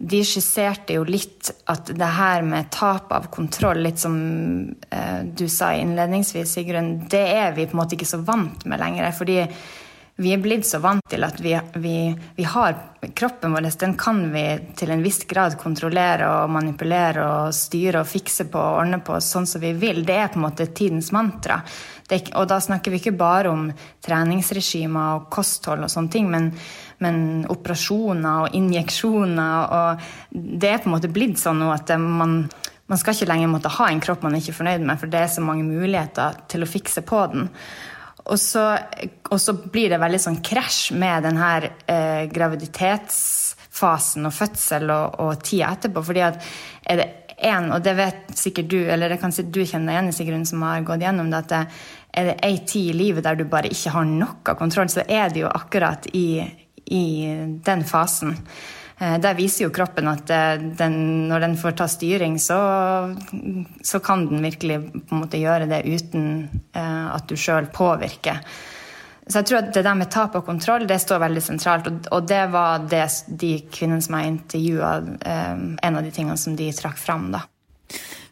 de 0.00 0.22
skisserte 0.24 0.94
jo 0.96 1.04
litt 1.04 1.50
at 1.68 1.90
det 1.92 2.08
her 2.16 2.44
med 2.46 2.70
tap 2.72 3.12
av 3.12 3.26
kontroll, 3.32 3.82
litt 3.84 4.00
som 4.00 4.16
eh, 4.88 5.20
du 5.24 5.44
sa 5.48 5.74
innledningsvis, 5.76 6.54
Sigrun, 6.56 6.94
det 7.12 7.26
er 7.34 7.52
vi 7.56 7.66
på 7.68 7.76
en 7.76 7.82
måte 7.82 7.98
ikke 7.98 8.08
så 8.08 8.22
vant 8.24 8.64
med 8.64 8.80
lenger. 8.80 9.10
Fordi 9.12 9.42
vi 10.20 10.32
er 10.32 10.40
blitt 10.40 10.66
så 10.68 10.80
vant 10.80 11.04
til 11.08 11.24
at 11.24 11.38
vi, 11.40 11.52
vi, 11.80 11.94
vi 12.36 12.48
har 12.48 12.74
kroppen 13.16 13.52
vår, 13.56 13.68
den 13.80 13.94
kan 14.00 14.22
vi 14.32 14.44
til 14.76 14.92
en 14.92 15.04
viss 15.04 15.22
grad 15.28 15.58
kontrollere 15.60 16.28
og 16.42 16.52
manipulere 16.52 17.24
og 17.24 17.54
styre 17.56 18.02
og 18.02 18.08
fikse 18.08 18.48
på 18.52 18.60
og 18.60 18.82
ordne 18.82 19.00
på 19.04 19.16
sånn 19.24 19.48
som 19.48 19.60
vi 19.64 19.72
vil. 19.80 20.02
Det 20.04 20.16
er 20.16 20.28
på 20.32 20.40
en 20.40 20.46
måte 20.48 20.68
tidens 20.76 21.12
mantra. 21.16 21.60
Det, 22.08 22.26
og 22.36 22.48
da 22.50 22.58
snakker 22.60 22.92
vi 22.92 23.00
ikke 23.00 23.16
bare 23.16 23.52
om 23.52 23.68
treningsregimer 24.04 25.20
og 25.20 25.28
kosthold 25.32 25.86
og 25.86 25.92
sånne 25.92 26.12
ting, 26.12 26.28
men 26.32 26.50
men 27.04 27.46
operasjoner 27.50 28.46
og 28.46 28.56
injeksjoner 28.56 29.76
og 29.76 30.08
Det 30.30 30.68
er 30.68 30.82
på 30.82 30.90
en 30.90 30.96
måte 30.96 31.12
blitt 31.12 31.40
sånn 31.40 31.62
nå 31.62 31.70
at 31.74 31.92
man, 32.00 32.42
man 32.86 33.00
skal 33.00 33.16
ikke 33.16 33.30
lenger 33.30 33.52
måtte 33.52 33.72
ha 33.78 33.88
en 33.90 34.02
kropp 34.02 34.26
man 34.26 34.36
er 34.36 34.42
ikke 34.42 34.54
er 34.54 34.60
fornøyd 34.60 34.84
med, 34.84 35.00
for 35.00 35.12
det 35.12 35.22
er 35.22 35.32
så 35.32 35.44
mange 35.44 35.64
muligheter 35.66 36.42
til 36.50 36.64
å 36.64 36.70
fikse 36.70 37.04
på 37.06 37.22
den. 37.32 37.48
Og 38.30 38.38
så, 38.38 38.64
og 39.32 39.40
så 39.40 39.54
blir 39.72 39.90
det 39.90 40.00
veldig 40.02 40.20
sånn 40.22 40.42
krasj 40.44 40.92
med 41.00 41.24
den 41.24 41.40
her 41.40 41.70
eh, 41.88 42.26
graviditetsfasen 42.30 44.28
og 44.28 44.36
fødsel 44.36 44.92
og, 44.92 45.16
og 45.24 45.42
tida 45.46 45.72
etterpå. 45.72 46.04
fordi 46.04 46.24
at 46.26 46.44
er 46.90 47.00
det 47.00 47.08
en, 47.40 47.70
og 47.72 47.82
det 47.84 47.94
vet 47.96 48.34
sikkert 48.36 48.68
du, 48.70 48.78
eller 48.84 49.12
det 49.12 49.20
kan 49.22 49.32
du 49.32 49.60
kjenne 49.64 49.88
deg 49.88 50.12
igjen 50.12 50.42
i, 50.42 50.44
som 50.48 50.62
har 50.66 50.84
gått 50.84 51.04
gjennom 51.04 51.30
det, 51.32 51.40
at 51.40 51.52
det, 51.52 51.60
er 52.20 52.30
det 52.30 52.36
ei 52.44 52.56
tid 52.68 52.90
i 52.90 52.98
livet 52.98 53.24
der 53.24 53.38
du 53.38 53.46
bare 53.48 53.70
ikke 53.70 53.94
har 53.94 54.08
noe 54.08 54.56
kontroll, 54.58 54.90
så 54.92 55.04
er 55.06 55.30
det 55.32 55.44
jo 55.44 55.50
akkurat 55.50 56.08
i, 56.12 56.42
i 56.90 57.06
den 57.64 57.84
fasen. 57.86 58.36
Eh, 59.00 59.16
der 59.20 59.36
viser 59.36 59.64
jo 59.64 59.72
kroppen 59.72 60.10
at 60.10 60.30
eh, 60.34 60.58
den, 60.76 60.96
når 61.30 61.46
den 61.46 61.54
får 61.60 61.76
ta 61.78 61.86
styring, 61.88 62.36
så, 62.38 62.58
så, 63.82 64.00
kan 64.04 64.26
den 64.28 64.44
virkelig 64.44 64.76
på 64.92 65.16
en 65.16 65.22
måte 65.22 65.40
gjøre 65.40 65.68
det 65.70 65.86
uten 65.88 66.26
eh, 66.76 67.06
at 67.08 67.24
du 67.30 67.36
sjøl 67.40 67.70
påvirker. 67.72 68.42
Så 69.30 69.40
jeg 69.40 69.48
tror 69.48 69.60
at 69.60 69.72
det 69.72 69.84
der 69.86 69.96
med 69.96 70.10
tap 70.12 70.36
av 70.36 70.44
kontroll 70.44 70.84
det 70.90 70.98
står 71.00 71.22
veldig 71.22 71.42
sentralt. 71.44 71.88
Og, 72.10 72.26
det 72.28 72.42
var 72.52 72.84
det 72.90 73.06
de 73.40 73.54
kvinnene 73.72 74.04
som 74.04 74.18
jeg 74.18 74.32
intervjua, 74.34 74.92
en 75.22 75.98
av 76.00 76.02
de 76.02 76.10
tingene 76.10 76.34
som 76.40 76.56
de 76.58 76.66
trakk 76.74 76.98
fram. 76.98 77.28
da. 77.30 77.44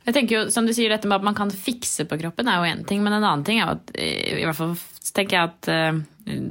Jeg 0.09 0.17
tenker 0.17 0.35
jo, 0.35 0.41
som 0.51 0.67
du 0.67 0.73
sier, 0.75 0.91
Dette 0.91 1.07
med 1.07 1.21
at 1.21 1.29
man 1.29 1.39
kan 1.39 1.53
fikse 1.55 2.09
på 2.09 2.19
kroppen, 2.19 2.51
er 2.51 2.59
jo 2.59 2.73
én 2.73 2.83
ting. 2.89 3.05
Men 3.05 3.15
en 3.15 3.29
annen 3.29 3.47
ting 3.47 3.63
er 3.63 3.77
at 3.77 3.95
i 3.95 4.43
hvert 4.43 4.59
fall 4.59 4.75
tenker 5.15 5.39
jeg 5.39 5.53
at 5.53 5.71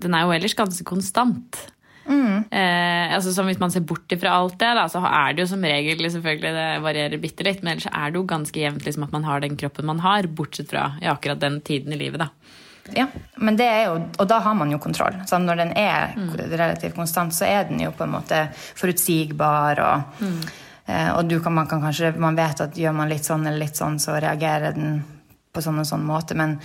den 0.07 0.15
er 0.15 0.23
jo 0.23 0.37
ellers 0.37 0.55
ganske 0.55 0.87
konstant. 0.87 1.59
Mm. 2.07 2.45
Eh, 2.51 3.15
altså 3.15 3.33
som 3.35 3.49
Hvis 3.49 3.59
man 3.59 3.71
ser 3.73 3.83
bort 3.87 4.13
fra 4.21 4.35
alt 4.39 4.59
det, 4.59 4.69
da, 4.79 4.85
så 4.91 5.01
er 5.03 5.35
det 5.35 5.43
jo 5.43 5.49
som 5.51 5.65
regel 5.67 6.05
selvfølgelig 6.11 6.53
det 6.55 6.67
varierer 6.85 7.21
bitte 7.21 7.47
litt, 7.47 7.63
men 7.63 7.75
ellers 7.75 7.89
er 7.91 8.13
det 8.13 8.21
jo 8.21 8.27
ganske 8.29 8.61
jevnt 8.61 8.87
liksom, 8.87 9.07
at 9.07 9.15
man 9.15 9.27
har 9.27 9.43
den 9.43 9.57
kroppen 9.59 9.89
man 9.89 10.03
har, 10.05 10.29
bortsett 10.39 10.71
fra 10.71 10.93
i 11.01 11.09
akkurat 11.11 11.41
den 11.43 11.59
tiden 11.61 11.93
i 11.93 11.99
livet. 11.99 12.23
da. 12.23 12.31
Ja, 12.95 13.07
men 13.35 13.57
det 13.59 13.65
er 13.67 13.81
jo, 13.89 13.97
og 14.19 14.29
da 14.29 14.39
har 14.43 14.55
man 14.55 14.71
jo 14.71 14.79
kontroll. 14.79 15.17
Så 15.27 15.39
når 15.41 15.59
den 15.59 15.73
er 15.75 16.13
mm. 16.15 16.31
relativt 16.53 16.95
konstant, 16.95 17.35
så 17.35 17.47
er 17.47 17.67
den 17.67 17.81
jo 17.83 17.91
på 17.91 18.05
en 18.05 18.13
måte 18.15 18.45
forutsigbar. 18.55 19.81
og, 19.83 20.23
mm. 20.23 20.39
eh, 20.85 21.11
og 21.17 21.35
kan, 21.43 21.53
man 21.53 21.67
kan 21.67 21.83
kanskje, 21.83 22.13
man 22.15 22.39
vet 22.39 22.63
at 22.63 22.79
gjør 22.79 22.95
man 22.95 23.11
litt 23.11 23.27
sånn 23.27 23.45
eller 23.45 23.65
litt 23.65 23.79
sånn, 23.79 23.99
så 23.99 24.15
reagerer 24.23 24.77
den 24.77 25.01
på 25.57 25.65
sånn 25.65 25.81
og 25.81 25.89
sånn 25.89 26.05
måte. 26.05 26.37
Men, 26.37 26.55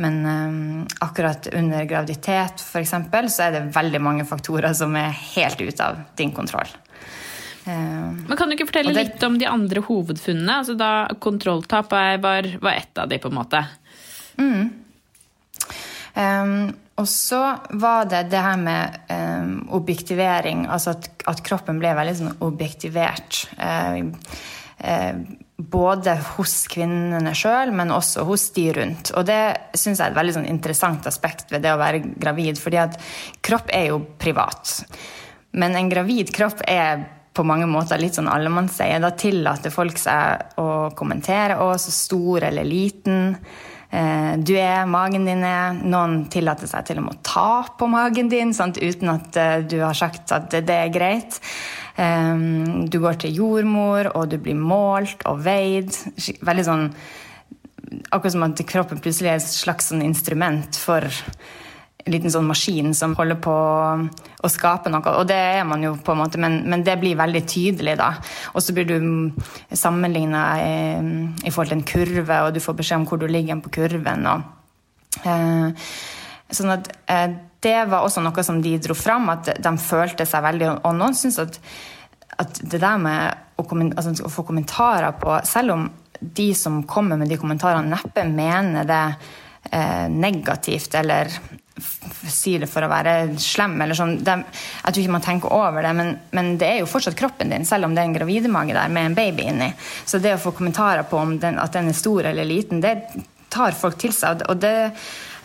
men 0.00 0.18
um, 0.24 0.80
akkurat 1.04 1.50
under 1.52 1.86
graviditet 1.90 2.64
eksempel, 2.80 3.30
så 3.32 3.48
er 3.48 3.56
det 3.56 3.64
veldig 3.76 4.02
mange 4.02 4.26
faktorer 4.28 4.76
som 4.78 4.94
er 4.98 5.14
helt 5.34 5.60
ute 5.60 5.90
av 5.90 6.02
din 6.18 6.34
kontroll. 6.36 6.70
Um, 7.66 8.22
men 8.28 8.38
Kan 8.38 8.48
du 8.48 8.54
ikke 8.54 8.68
fortelle 8.68 8.94
det, 8.94 9.08
litt 9.08 9.26
om 9.26 9.38
de 9.42 9.50
andre 9.50 9.82
hovedfunnene? 9.82 10.60
Altså 10.62 10.78
da 10.78 11.08
Kontrolltap 11.18 11.90
var, 11.90 12.50
var 12.62 12.72
ett 12.72 12.98
av 13.02 13.10
de, 13.10 13.18
på 13.18 13.32
en 13.32 13.40
måte. 13.40 13.62
Mm. 14.38 14.68
Um, 16.16 16.58
og 16.96 17.08
så 17.10 17.40
var 17.76 18.06
det 18.08 18.22
det 18.32 18.40
her 18.40 18.60
med 18.60 18.94
um, 19.10 19.56
objektivering, 19.76 20.64
altså 20.72 20.94
at, 20.94 21.10
at, 21.28 21.42
kroppen 21.44 21.80
ble 21.82 21.90
veldig 21.98 22.14
sånn 22.16 22.38
objektivert. 22.46 23.42
Uh, 23.60 24.14
uh, 24.80 25.18
både 25.56 26.18
hos 26.36 26.66
kvinnene 26.68 27.32
sjøl, 27.36 27.72
men 27.72 27.92
også 27.94 28.26
hos 28.28 28.50
de 28.56 28.66
rundt. 28.76 29.12
Og 29.16 29.24
det 29.28 29.40
syns 29.72 30.00
jeg 30.00 30.04
er 30.04 30.12
et 30.12 30.18
veldig 30.18 30.34
sånn 30.36 30.50
interessant 30.50 31.06
aspekt 31.08 31.52
ved 31.52 31.64
det 31.64 31.72
å 31.72 31.80
være 31.80 32.02
gravid, 32.20 32.60
fordi 32.60 32.80
at 32.82 32.98
kropp 33.44 33.72
er 33.74 33.90
jo 33.90 34.02
privat. 34.20 34.82
Men 35.56 35.78
en 35.78 35.88
gravid 35.88 36.32
kropp 36.36 36.60
er 36.68 37.06
på 37.36 37.44
mange 37.44 37.68
måter 37.68 38.00
litt 38.00 38.16
sånn 38.16 38.30
allemannseie. 38.32 39.00
Da 39.00 39.12
tillater 39.16 39.72
folk 39.72 39.98
seg 40.00 40.60
å 40.60 40.92
kommentere 40.96 41.56
'å, 41.60 41.72
så 41.76 41.92
stor 41.92 42.44
eller 42.44 42.64
liten'. 42.64 43.36
Eh, 43.90 44.36
du 44.38 44.56
er, 44.58 44.84
magen 44.86 45.24
din 45.24 45.44
er. 45.46 45.72
Noen 45.72 46.26
tillater 46.32 46.66
seg 46.66 46.84
til 46.88 46.98
og 46.98 47.06
med 47.06 47.16
å 47.16 47.22
ta 47.22 47.50
på 47.78 47.88
magen 47.88 48.28
din 48.28 48.52
sant? 48.56 48.76
uten 48.76 49.08
at 49.08 49.36
eh, 49.36 49.62
du 49.62 49.78
har 49.80 49.94
sagt 49.94 50.32
at 50.32 50.50
det 50.50 50.70
er 50.70 50.92
greit. 50.92 51.40
Du 51.96 52.98
går 53.00 53.20
til 53.22 53.38
jordmor, 53.38 54.10
og 54.12 54.28
du 54.28 54.36
blir 54.42 54.58
målt 54.58 55.22
og 55.28 55.40
veid. 55.46 55.94
Veldig 56.44 56.66
sånn 56.66 56.90
Akkurat 58.10 58.34
som 58.34 58.42
at 58.42 58.60
kroppen 58.66 58.98
plutselig 58.98 59.30
er 59.30 59.38
et 59.38 59.46
slags 59.46 59.92
sånn 59.92 60.02
instrument 60.02 60.74
for 60.76 61.06
en 62.06 62.14
liten 62.14 62.30
sånn 62.30 62.46
maskin 62.46 62.92
som 62.94 63.16
holder 63.18 63.38
på 63.42 63.54
å 63.54 64.50
skape 64.50 64.90
noe. 64.92 65.14
Og 65.18 65.26
det 65.26 65.38
er 65.58 65.64
man 65.66 65.82
jo, 65.82 65.92
på 65.98 66.14
en 66.14 66.20
måte, 66.20 66.38
men, 66.42 66.60
men 66.70 66.84
det 66.86 66.96
blir 67.00 67.18
veldig 67.18 67.42
tydelig, 67.50 67.96
da. 67.98 68.12
Og 68.54 68.62
så 68.62 68.74
blir 68.76 68.86
du 68.86 69.32
sammenligna 69.74 70.42
i, 70.62 70.76
i, 71.42 71.50
forhold 71.50 71.72
til 71.72 71.78
en 71.80 71.88
kurve, 71.90 72.38
og 72.46 72.54
du 72.54 72.62
får 72.62 72.78
beskjed 72.78 73.00
om 73.00 73.08
hvor 73.10 73.22
du 73.22 73.26
ligger 73.30 73.58
på 73.64 73.74
kurven. 73.80 74.26
Og, 74.30 74.46
eh, 75.26 75.90
sånn 76.54 76.74
at 76.76 76.90
eh, 77.10 77.38
det 77.66 77.76
var 77.90 78.06
også 78.06 78.22
noe 78.24 78.46
som 78.46 78.62
de 78.62 78.76
dro 78.82 78.96
fram, 78.96 79.28
at 79.34 79.52
de 79.62 79.74
følte 79.82 80.26
seg 80.28 80.44
veldig 80.46 80.72
Og 80.78 80.96
noen 80.96 81.16
syns 81.18 81.40
at, 81.42 81.58
at, 82.38 82.62
det 82.62 82.80
der 82.82 83.00
med 83.02 83.58
å, 83.58 83.66
altså, 83.66 84.14
å, 84.22 84.32
få 84.32 84.46
kommentarer 84.46 85.16
på 85.20 85.40
Selv 85.48 85.76
om 85.76 85.88
de 86.16 86.48
som 86.56 86.80
kommer 86.88 87.18
med 87.20 87.28
de 87.28 87.36
kommentarene, 87.36 87.92
neppe 87.92 88.22
mener 88.24 88.86
det 88.88 89.02
eh, 89.68 90.06
negativt 90.08 90.94
eller 90.96 91.28
sier 91.76 92.62
det 92.64 92.68
for 92.70 92.86
å 92.86 92.88
være 92.88 93.36
slem. 93.40 93.74
eller 93.84 93.98
sånn. 93.98 94.16
De, 94.24 94.38
jeg 94.40 94.94
tror 94.94 95.02
ikke 95.02 95.16
man 95.18 95.26
tenker 95.26 95.52
over 95.52 95.84
det, 95.84 95.92
men, 95.98 96.14
men, 96.36 96.54
det 96.60 96.70
er 96.70 96.80
jo 96.80 96.88
fortsatt 96.88 97.18
kroppen 97.18 97.52
din, 97.52 97.66
selv 97.68 97.88
om 97.88 97.94
det 97.94 98.02
er 98.02 98.10
en 98.10 98.16
gravidemage 98.16 98.76
der 98.76 98.92
med 98.92 99.10
en 99.10 99.18
baby 99.18 99.50
inni. 99.50 99.70
Så 100.08 100.22
det 100.24 100.36
å 100.38 100.40
få 100.40 100.54
kommentarer 100.56 101.04
på 101.10 101.20
den, 101.42 101.60
at 101.60 101.76
den 101.76 101.92
er 101.92 101.98
stor 101.98 102.30
eller 102.32 102.48
liten, 102.48 102.80
det 102.80 102.96
tar 103.52 103.76
folk 103.76 103.98
til 104.00 104.14
seg. 104.16 104.46
Og 104.50 104.60
det 104.62 104.76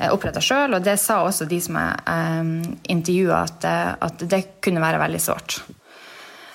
oppretta 0.09 0.41
sjøl, 0.43 0.77
og 0.77 0.85
det 0.85 0.97
sa 1.01 1.21
også 1.25 1.45
de 1.49 1.59
som 1.61 1.77
jeg 1.77 2.41
um, 2.41 2.55
intervjua, 2.89 3.43
at, 3.45 3.67
eh, 3.69 3.91
at, 4.07 4.25
det 4.31 4.41
kunne 4.63 4.83
være 4.83 5.01
veldig 5.01 5.21
sårt. 5.21 5.61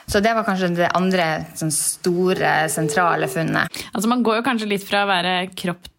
Så 0.06 0.22
det 0.22 0.36
var 0.36 0.46
kanskje 0.46 0.70
det 0.76 0.92
andre 0.94 1.26
sånn 1.58 1.72
store, 1.74 2.54
sentrale 2.70 3.26
funnet. 3.30 3.82
Altså 3.92 4.10
Man 4.10 4.22
går 4.26 4.40
jo 4.40 4.46
kanskje 4.46 4.70
litt 4.70 4.86
fra 4.86 5.02
å 5.02 5.10
være 5.10 5.38
kropp 5.58 5.90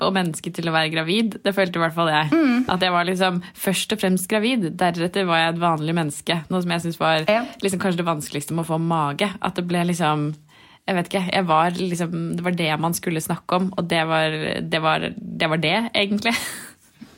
og 0.00 0.14
menneske 0.16 0.50
til 0.54 0.66
å 0.66 0.74
være 0.74 0.90
gravid. 0.90 1.36
Det 1.44 1.52
følte 1.54 1.78
i 1.78 1.82
hvert 1.84 1.94
fall 1.94 2.08
jeg. 2.10 2.30
Mm. 2.32 2.64
At 2.72 2.82
jeg 2.82 2.94
var 2.94 3.06
liksom 3.06 3.42
først 3.54 3.92
og 3.94 4.00
fremst 4.00 4.28
gravid. 4.30 4.64
Deretter 4.80 5.28
var 5.28 5.44
jeg 5.44 5.52
et 5.52 5.60
vanlig 5.62 5.94
menneske. 5.96 6.38
Noe 6.50 6.64
som 6.64 6.72
jeg 6.74 6.84
syns 6.86 7.00
var 7.00 7.28
ja. 7.28 7.42
liksom 7.62 7.82
kanskje 7.82 8.00
det 8.00 8.08
vanskeligste 8.08 8.56
med 8.56 8.64
å 8.64 8.70
få 8.72 8.80
mage. 8.82 9.28
At 9.44 9.60
det 9.60 9.68
ble 9.70 9.84
liksom 9.92 10.30
jeg 10.88 10.96
vet 10.96 11.10
ikke, 11.10 11.26
jeg 11.28 11.46
var 11.46 11.76
liksom, 11.76 12.14
Det 12.34 12.42
var 12.42 12.56
det 12.56 12.70
man 12.80 12.94
skulle 12.96 13.22
snakke 13.22 13.60
om, 13.60 13.68
og 13.78 13.86
det 13.86 14.00
var 14.08 14.32
det, 14.32 14.80
var, 14.82 15.04
det, 15.14 15.50
var 15.52 15.60
det 15.62 15.76
egentlig. 15.92 16.34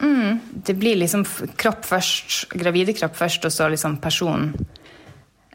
Mm. 0.02 0.40
Det 0.52 0.74
blir 0.74 0.96
liksom 0.96 1.24
kropp 1.56 1.84
først, 1.86 2.48
gravide 2.58 2.94
kropp 2.96 3.16
først, 3.16 3.46
og 3.46 3.54
så 3.54 3.68
liksom 3.70 4.00
person 4.02 4.50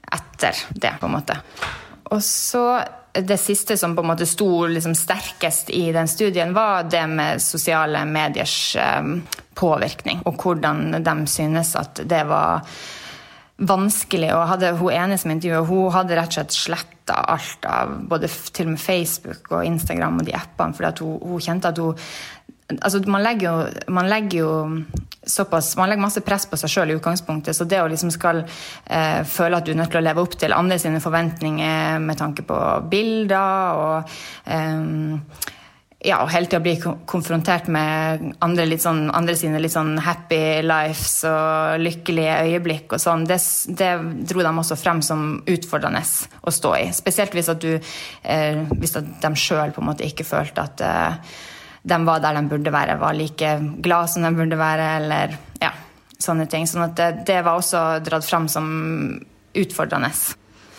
etter 0.07 0.55
det, 0.69 0.93
på 0.99 1.09
en 1.09 1.17
måte. 1.17 1.35
Og 2.15 2.23
så 2.23 2.63
det 3.17 3.39
siste 3.41 3.77
som 3.77 3.95
på 3.95 4.03
en 4.05 4.11
måte 4.11 4.27
sto 4.29 4.67
liksom 4.69 4.93
sterkest 4.95 5.71
i 5.73 5.89
den 5.91 6.07
studien, 6.07 6.53
var 6.53 6.85
det 6.87 7.03
med 7.09 7.41
sosiale 7.41 8.05
mediers 8.05 8.77
um, 8.77 9.17
påvirkning, 9.57 10.21
og 10.29 10.37
hvordan 10.43 11.01
de 11.03 11.17
synes 11.27 11.73
at 11.75 12.03
det 12.05 12.23
var 12.29 12.63
vanskelig. 13.57 14.29
Og 14.35 14.47
hadde, 14.53 14.75
hun 14.77 14.93
ene 14.93 15.17
som 15.17 15.33
intervjuet, 15.33 15.67
hun 15.67 15.91
hadde 15.95 16.19
rett 16.19 16.37
og 16.37 16.53
slett 16.53 16.87
sletta 17.07 17.23
alt 17.33 17.65
av 17.65 17.93
både 18.09 18.27
til 18.27 18.67
og 18.67 18.73
med 18.75 18.81
Facebook 18.81 19.51
og 19.51 19.65
Instagram 19.65 20.19
og 20.19 20.25
de 20.27 20.35
appene, 20.35 20.73
fordi 20.73 21.05
hun, 21.05 21.19
hun 21.23 21.41
kjente 21.41 21.71
at 21.71 21.77
hun 21.77 21.95
altså 22.75 23.01
man 23.07 23.23
legger 23.23 23.47
jo, 23.47 23.83
man 23.93 24.09
legger 24.11 24.39
jo 24.41 24.51
såpass, 25.27 25.73
man 25.77 25.89
legger 25.89 26.05
masse 26.05 26.23
press 26.23 26.47
på 26.47 26.59
seg 26.59 26.71
sjøl 26.71 26.93
i 26.93 26.97
utgangspunktet. 26.97 27.55
Så 27.55 27.67
det 27.67 27.81
å 27.83 27.89
liksom 27.91 28.11
skal 28.13 28.43
eh, 28.43 29.21
føle 29.27 29.59
at 29.59 29.67
du 29.67 29.73
er 29.73 29.81
nødt 29.81 29.91
til 29.95 30.01
å 30.01 30.05
leve 30.05 30.23
opp 30.23 30.37
til 30.39 30.55
andre 30.55 30.79
sine 30.81 31.03
forventninger 31.03 31.99
med 32.03 32.19
tanke 32.19 32.47
på 32.47 32.61
bilder 32.91 33.83
og 33.83 34.17
eh, 34.45 35.53
ja, 36.05 36.19
og 36.21 36.29
hele 36.29 36.45
tida 36.45 36.61
bli 36.61 36.75
konfrontert 37.09 37.67
med 37.73 38.27
andre, 38.45 38.67
sånn, 38.79 39.07
andre, 39.17 39.33
sine 39.35 39.59
litt 39.59 39.73
sånn 39.73 39.95
happy 40.05 40.61
lives 40.61 41.23
og 41.25 41.81
lykkelige 41.81 42.35
øyeblikk 42.51 42.93
og 42.93 43.01
sånn, 43.01 43.25
det, 43.27 43.39
det 43.79 43.91
dro 44.29 44.45
de 44.45 44.51
også 44.61 44.77
frem 44.77 45.01
som 45.05 45.25
utfordrende 45.41 46.03
å 46.45 46.53
stå 46.53 46.75
i. 46.77 46.85
Spesielt 46.95 47.33
hvis 47.33 47.49
at 47.51 47.63
du 47.63 47.73
eh, 47.73 48.61
hvis 48.77 48.97
at 49.01 49.09
de 49.23 49.33
sjøl 49.41 49.73
på 49.73 49.81
en 49.81 49.89
måte 49.89 50.05
ikke 50.05 50.27
følte 50.27 50.67
at 50.69 50.85
eh, 50.85 51.37
de 51.87 51.97
var 52.07 52.23
der 52.23 52.35
de 52.35 52.47
burde 52.51 52.73
være, 52.73 52.97
var 52.99 53.15
like 53.15 53.53
glad 53.83 54.09
som 54.11 54.25
de 54.25 54.33
burde 54.35 54.59
være, 54.59 54.87
eller 54.99 55.37
ja, 55.61 55.71
sånne 56.19 56.47
ting. 56.51 56.67
Sånn 56.67 56.87
at 56.89 56.97
det, 56.99 57.09
det 57.29 57.39
var 57.45 57.59
også 57.59 57.83
dratt 58.05 58.27
fram 58.27 58.49
som 58.51 58.67
utfordrende. 59.57 60.11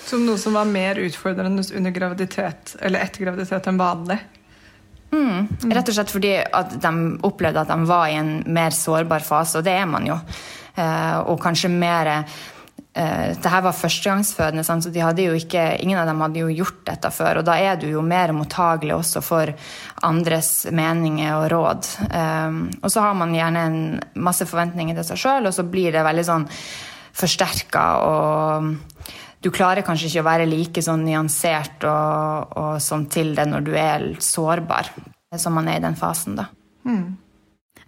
Som 0.09 0.25
noe 0.25 0.41
som 0.41 0.57
var 0.57 0.69
mer 0.69 1.00
utfordrende 1.03 1.65
under 1.77 1.93
graviditet 1.93 2.77
eller 2.81 3.05
etter 3.05 3.27
graviditet 3.27 3.67
enn 3.69 3.81
vanlig? 3.81 4.19
Mm. 5.09 5.49
Rett 5.73 5.88
og 5.88 5.97
slett 5.97 6.12
fordi 6.12 6.35
at 6.37 6.77
de 6.83 6.93
opplevde 7.25 7.65
at 7.65 7.73
de 7.73 7.88
var 7.88 8.09
i 8.09 8.19
en 8.21 8.33
mer 8.53 8.75
sårbar 8.77 9.25
fase, 9.25 9.61
og 9.61 9.67
det 9.67 9.75
er 9.77 9.88
man 9.88 10.09
jo. 10.09 10.17
Eh, 10.77 11.19
og 11.25 11.41
kanskje 11.43 11.73
mer 11.73 12.12
Uh, 12.99 13.31
det 13.38 13.52
her 13.52 13.62
var 13.62 13.76
førstegangsfødende, 13.78 14.64
så 14.67 15.35
ikke, 15.38 15.64
ingen 15.78 15.99
av 16.00 16.09
dem 16.11 16.21
hadde 16.25 16.43
jo 16.43 16.49
gjort 16.50 16.83
dette 16.88 17.12
før. 17.14 17.40
Og 17.40 17.47
da 17.47 17.55
er 17.62 17.78
du 17.78 17.87
jo 17.93 18.02
mer 18.02 18.35
mottagelig 18.35 18.97
også 18.97 19.23
for 19.23 19.55
andres 20.02 20.67
meninger 20.75 21.37
og 21.37 21.49
råd. 21.55 21.93
Um, 22.11 22.61
og 22.83 22.90
så 22.90 23.07
har 23.07 23.14
man 23.14 23.35
gjerne 23.37 23.64
en 23.69 23.81
masse 24.19 24.47
forventninger 24.49 24.99
til 24.99 25.07
seg 25.12 25.23
sjøl, 25.23 25.47
og 25.47 25.55
så 25.55 25.67
blir 25.69 25.95
det 25.95 26.07
veldig 26.07 26.26
sånn 26.26 26.49
forsterka 27.19 27.87
og 28.07 28.75
du 29.38 29.50
klarer 29.55 29.87
kanskje 29.87 30.09
ikke 30.11 30.23
å 30.25 30.26
være 30.26 30.49
like 30.50 30.83
sånn 30.83 31.05
nyansert 31.07 31.85
og, 31.87 32.57
og 32.59 32.83
sånn 32.83 33.07
til 33.12 33.35
det 33.38 33.47
når 33.47 33.67
du 33.67 33.73
er 33.78 34.07
sårbar, 34.23 34.90
som 35.38 35.55
man 35.59 35.71
er 35.71 35.78
i 35.78 35.85
den 35.85 35.99
fasen, 35.99 36.38
da. 36.40 36.49
Mm. 36.88 37.14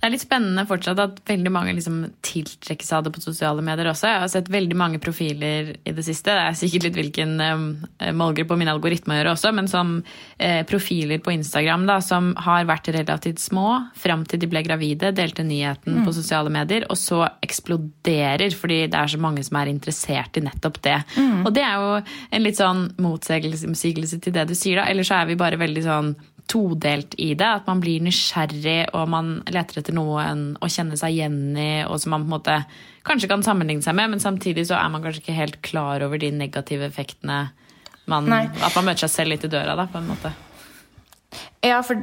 Det 0.01 0.09
er 0.09 0.15
litt 0.15 0.23
spennende 0.23 0.63
fortsatt 0.65 1.01
at 1.03 1.19
veldig 1.29 1.51
mange 1.53 1.75
liksom 1.77 1.99
tiltrekkes 2.25 2.89
av 2.97 3.03
det 3.05 3.11
på 3.13 3.21
sosiale 3.21 3.61
medier 3.61 3.91
også. 3.91 4.09
Jeg 4.09 4.23
har 4.23 4.31
sett 4.33 4.47
veldig 4.49 4.77
mange 4.81 5.01
profiler 5.03 5.75
i 5.77 5.93
det 5.93 6.05
siste. 6.07 6.33
Det 6.33 6.47
er 6.47 6.57
sikkert 6.57 6.87
litt 6.87 6.97
hvilken 6.97 7.35
um, 7.37 7.67
målgruppe 8.17 8.57
og 8.57 8.63
min 8.63 8.71
algoritme 8.73 9.19
gjør 9.19 9.35
også, 9.35 9.53
men 9.59 9.69
som 9.69 9.99
eh, 10.39 10.63
profiler 10.65 11.21
på 11.21 11.35
Instagram 11.35 11.85
da, 11.91 11.99
som 12.01 12.33
har 12.47 12.65
vært 12.71 12.89
relativt 12.97 13.43
små 13.45 13.77
fram 13.93 14.25
til 14.25 14.41
de 14.41 14.49
ble 14.49 14.65
gravide, 14.65 15.13
delte 15.13 15.45
nyheten 15.45 16.01
mm. 16.01 16.09
på 16.09 16.17
sosiale 16.17 16.49
medier, 16.55 16.89
og 16.89 16.97
så 16.97 17.27
eksploderer 17.45 18.57
fordi 18.57 18.87
det 18.89 18.97
er 19.03 19.13
så 19.13 19.21
mange 19.21 19.45
som 19.45 19.61
er 19.61 19.69
interessert 19.69 20.41
i 20.41 20.45
nettopp 20.49 20.81
det. 20.89 20.97
Mm. 21.21 21.45
Og 21.45 21.53
det 21.53 21.67
er 21.67 21.77
jo 21.77 21.93
en 22.01 22.47
litt 22.47 22.57
sånn 22.57 22.87
motsigelse 23.05 24.17
til 24.17 24.33
det 24.33 24.49
du 24.49 24.57
sier, 24.57 24.81
da. 24.81 24.89
Eller 24.89 25.05
så 25.05 25.21
er 25.21 25.29
vi 25.29 25.37
bare 25.45 25.61
veldig 25.61 25.85
sånn 25.85 26.15
todelt 26.51 27.15
i 27.23 27.33
det. 27.39 27.49
At 27.61 27.71
man 27.71 27.83
blir 27.83 28.03
nysgjerrig 28.05 28.91
og 28.97 29.09
man 29.13 29.39
leter 29.51 29.81
etter 29.81 29.97
noen 29.97 30.51
å 30.59 30.71
kjenne 30.71 30.99
seg 30.99 31.15
igjen 31.15 31.41
i, 31.55 31.71
og 31.87 32.03
som 32.03 32.17
man 32.17 32.27
på 32.27 32.31
en 32.31 32.37
måte 32.37 32.59
kanskje 33.07 33.31
kan 33.31 33.47
sammenligne 33.47 33.85
seg 33.87 33.97
med, 33.97 34.13
men 34.13 34.23
samtidig 34.23 34.67
så 34.69 34.77
er 34.81 34.93
man 34.93 35.05
kanskje 35.05 35.25
ikke 35.25 35.39
helt 35.39 35.61
klar 35.67 36.05
over 36.05 36.21
de 36.21 36.33
negative 36.35 36.91
effektene 36.91 37.47
man, 38.11 38.27
At 38.33 38.75
man 38.75 38.89
møter 38.89 39.07
seg 39.07 39.13
selv 39.13 39.37
litt 39.37 39.45
i 39.47 39.51
døra, 39.53 39.77
da, 39.79 39.87
på 39.87 40.01
en 40.01 40.09
måte. 40.11 40.33
Ja, 41.61 41.83
for, 41.85 41.99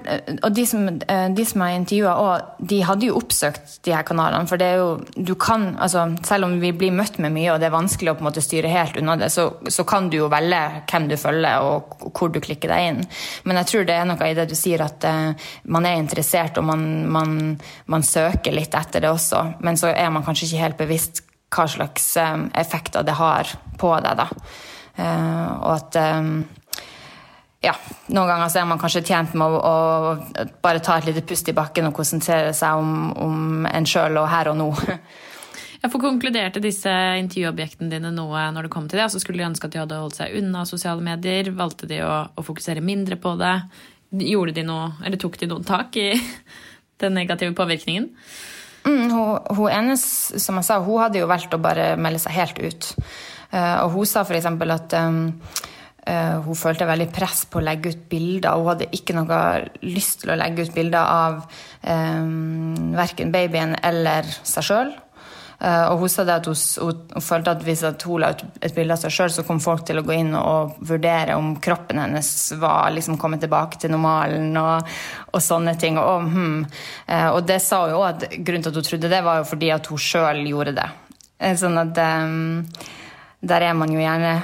og 0.46 0.53
de 0.53 0.63
som, 0.69 0.86
eh, 0.88 1.27
de 1.34 1.43
som 1.46 1.62
jeg 1.65 1.79
intervjua 1.79 2.12
òg, 2.22 2.50
de 2.69 2.77
hadde 2.86 3.07
jo 3.10 3.15
oppsøkt 3.17 3.79
de 3.84 3.91
her 3.91 4.05
kanalene. 4.05 4.48
For 4.48 4.62
det 4.62 4.67
er 4.67 4.77
jo 4.77 5.01
Du 5.15 5.34
kan 5.36 5.75
altså 5.79 6.15
Selv 6.24 6.46
om 6.46 6.60
vi 6.62 6.72
blir 6.72 6.91
møtt 6.91 7.17
med 7.19 7.34
mye, 7.34 7.51
og 7.51 7.60
det 7.60 7.67
er 7.67 7.74
vanskelig 7.74 8.12
å 8.12 8.15
på 8.15 8.24
en 8.24 8.29
måte 8.29 8.41
styre 8.41 8.69
helt 8.69 8.98
unna 8.98 9.15
det, 9.17 9.31
så, 9.31 9.50
så 9.67 9.84
kan 9.84 10.10
du 10.10 10.17
jo 10.17 10.29
velge 10.29 10.84
hvem 10.91 11.07
du 11.10 11.17
følger, 11.17 11.60
og 11.60 11.98
hvor 12.13 12.29
du 12.29 12.39
klikker 12.39 12.69
deg 12.69 12.88
inn. 12.88 13.01
Men 13.43 13.57
jeg 13.57 13.67
tror 13.72 13.88
det 13.88 13.96
er 13.96 14.05
noe 14.05 14.29
i 14.29 14.36
det 14.38 14.48
du 14.48 14.55
sier, 14.55 14.81
at 14.81 15.03
uh, 15.03 15.34
man 15.63 15.86
er 15.86 15.98
interessert, 15.98 16.57
og 16.57 16.63
man, 16.63 17.07
man, 17.10 17.57
man, 17.88 18.03
søker 18.03 18.53
litt 18.53 18.75
etter 18.75 19.01
det 19.01 19.10
også. 19.10 19.60
Men 19.60 19.77
så 19.77 19.88
er 19.89 20.10
man 20.13 20.24
kanskje 20.24 20.48
ikke 20.48 20.63
helt 20.63 20.77
bevisst 20.77 21.24
hva 21.55 21.65
slags 21.67 22.15
um, 22.22 22.48
effekter 22.55 23.03
det 23.03 23.17
har 23.17 23.50
på 23.79 23.93
deg, 24.05 24.22
da. 24.22 24.29
Uh, 24.98 25.50
og 25.65 25.72
at 25.74 26.00
um, 26.19 26.46
ja, 27.64 27.74
noen 28.14 28.30
ganger 28.30 28.52
så 28.54 28.62
er 28.62 28.68
man 28.70 28.80
kanskje 28.82 29.06
tjent 29.08 29.34
med 29.38 29.50
å, 29.50 29.58
å 29.58 30.44
bare 30.62 30.82
ta 30.84 31.00
et 31.00 31.08
lite 31.10 31.24
pust 31.26 31.48
i 31.50 31.56
bakken 31.58 31.90
og 31.90 31.96
konsentrere 31.98 32.54
seg 32.56 32.78
om, 32.78 33.10
om 33.18 33.66
en 33.70 33.88
sjøl 33.90 34.20
og 34.22 34.30
her 34.30 34.52
og 34.52 34.60
nå. 34.60 34.70
Jeg 35.82 35.94
får 35.94 36.02
konkluderte 36.02 36.62
disse 36.62 36.92
intervjuobjektene 37.22 37.92
dine 37.92 38.10
noe 38.14 38.48
når 38.54 38.66
det 38.66 38.74
kom 38.74 38.88
til 38.90 38.98
det? 38.98 39.08
altså 39.08 39.22
Skulle 39.22 39.44
de 39.44 39.50
ønske 39.50 39.70
at 39.70 39.76
de 39.76 39.82
hadde 39.82 40.00
holdt 40.02 40.18
seg 40.18 40.34
unna 40.40 40.64
sosiale 40.70 41.06
medier? 41.06 41.52
Valgte 41.56 41.90
de 41.90 42.02
å, 42.06 42.14
å 42.34 42.46
fokusere 42.46 42.82
mindre 42.84 43.18
på 43.22 43.36
det? 43.40 43.56
Gjorde 44.26 44.56
de 44.58 44.66
noe, 44.66 44.90
eller 45.06 45.22
Tok 45.22 45.38
de 45.42 45.50
noen 45.52 45.66
tak 45.68 45.98
i 46.02 46.10
den 47.04 47.18
negative 47.18 47.54
påvirkningen? 47.58 48.10
Mm, 48.88 49.10
hun, 49.12 49.58
hun 49.58 49.74
ene, 49.74 49.98
som 50.00 50.58
jeg 50.58 50.66
sa, 50.66 50.80
hun 50.82 51.02
hadde 51.04 51.22
jo 51.22 51.30
valgt 51.30 51.54
å 51.54 51.62
bare 51.62 51.92
melde 52.00 52.22
seg 52.24 52.38
helt 52.38 52.62
ut. 52.62 52.92
Uh, 53.52 53.86
og 53.86 53.98
hun 53.98 54.08
sa 54.10 54.24
f.eks. 54.26 54.48
at 54.48 54.96
um, 55.02 55.22
hun 56.46 56.56
følte 56.56 56.88
veldig 56.88 57.10
press 57.16 57.44
på 57.52 57.60
å 57.60 57.66
legge 57.66 57.92
ut 57.92 58.06
bilder. 58.12 58.56
Hun 58.56 58.72
hadde 58.72 58.92
ikke 58.96 59.16
noe 59.18 59.40
lyst 59.84 60.22
til 60.24 60.32
å 60.32 60.38
legge 60.40 60.68
ut 60.68 60.76
bilder 60.76 61.04
av 61.04 61.42
um, 61.42 61.92
eh, 61.92 62.96
verken 62.98 63.34
babyen 63.34 63.76
eller 63.84 64.28
seg 64.48 64.68
sjøl. 64.70 64.94
Uh, 65.58 65.66
eh, 65.68 65.86
og 65.90 66.04
hun 66.04 66.12
sa 66.14 66.24
at 66.30 66.46
hun, 66.48 66.56
hun, 66.56 67.00
hun 67.16 67.26
følte 67.26 67.56
at 67.56 67.64
hvis 67.66 67.82
hun 67.84 68.22
la 68.22 68.30
ut 68.36 68.44
et 68.62 68.76
bilde 68.76 68.94
av 68.94 69.02
seg 69.02 69.16
sjøl, 69.16 69.34
så 69.34 69.46
kom 69.48 69.60
folk 69.64 69.84
til 69.88 70.00
å 70.00 70.06
gå 70.06 70.14
inn 70.16 70.36
og 70.38 70.78
vurdere 70.86 71.36
om 71.40 71.56
kroppen 71.64 72.00
hennes 72.04 72.30
var 72.62 72.94
liksom 72.94 73.18
kommet 73.20 73.42
tilbake 73.44 73.82
til 73.82 73.92
normalen 73.96 74.54
og, 74.62 74.94
og 75.34 75.44
sånne 75.44 75.74
ting. 75.82 75.98
Og, 76.02 76.30
hmm. 76.30 76.62
uh, 77.10 77.32
og, 77.34 77.42
det 77.50 77.60
sa 77.66 77.84
hun 77.88 77.98
òg 77.98 78.08
at 78.12 78.30
grunnen 78.38 78.64
til 78.64 78.72
at 78.72 78.80
hun 78.80 78.88
trodde 78.92 79.12
det, 79.12 79.26
var 79.26 79.42
jo 79.42 79.50
fordi 79.50 79.74
at 79.76 79.92
hun 79.92 80.06
sjøl 80.08 80.46
gjorde 80.46 80.78
det. 80.78 80.88
Sånn 81.58 81.76
at 81.78 82.00
um, 82.02 82.64
der 83.46 83.68
er 83.68 83.76
man 83.78 83.92
jo 83.94 84.00
gjerne 84.02 84.40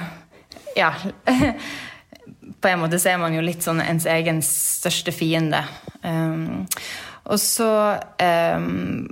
ja 0.76 0.92
På 2.60 2.68
en 2.68 2.80
måte 2.80 2.98
så 3.00 3.12
er 3.12 3.18
man 3.20 3.34
jo 3.36 3.42
litt 3.44 3.64
sånn 3.64 3.82
ens 3.84 4.06
egen 4.08 4.40
største 4.44 5.12
fiende. 5.12 5.60
Um, 6.00 6.64
og 7.28 7.40
så 7.40 7.68
um, 8.20 9.04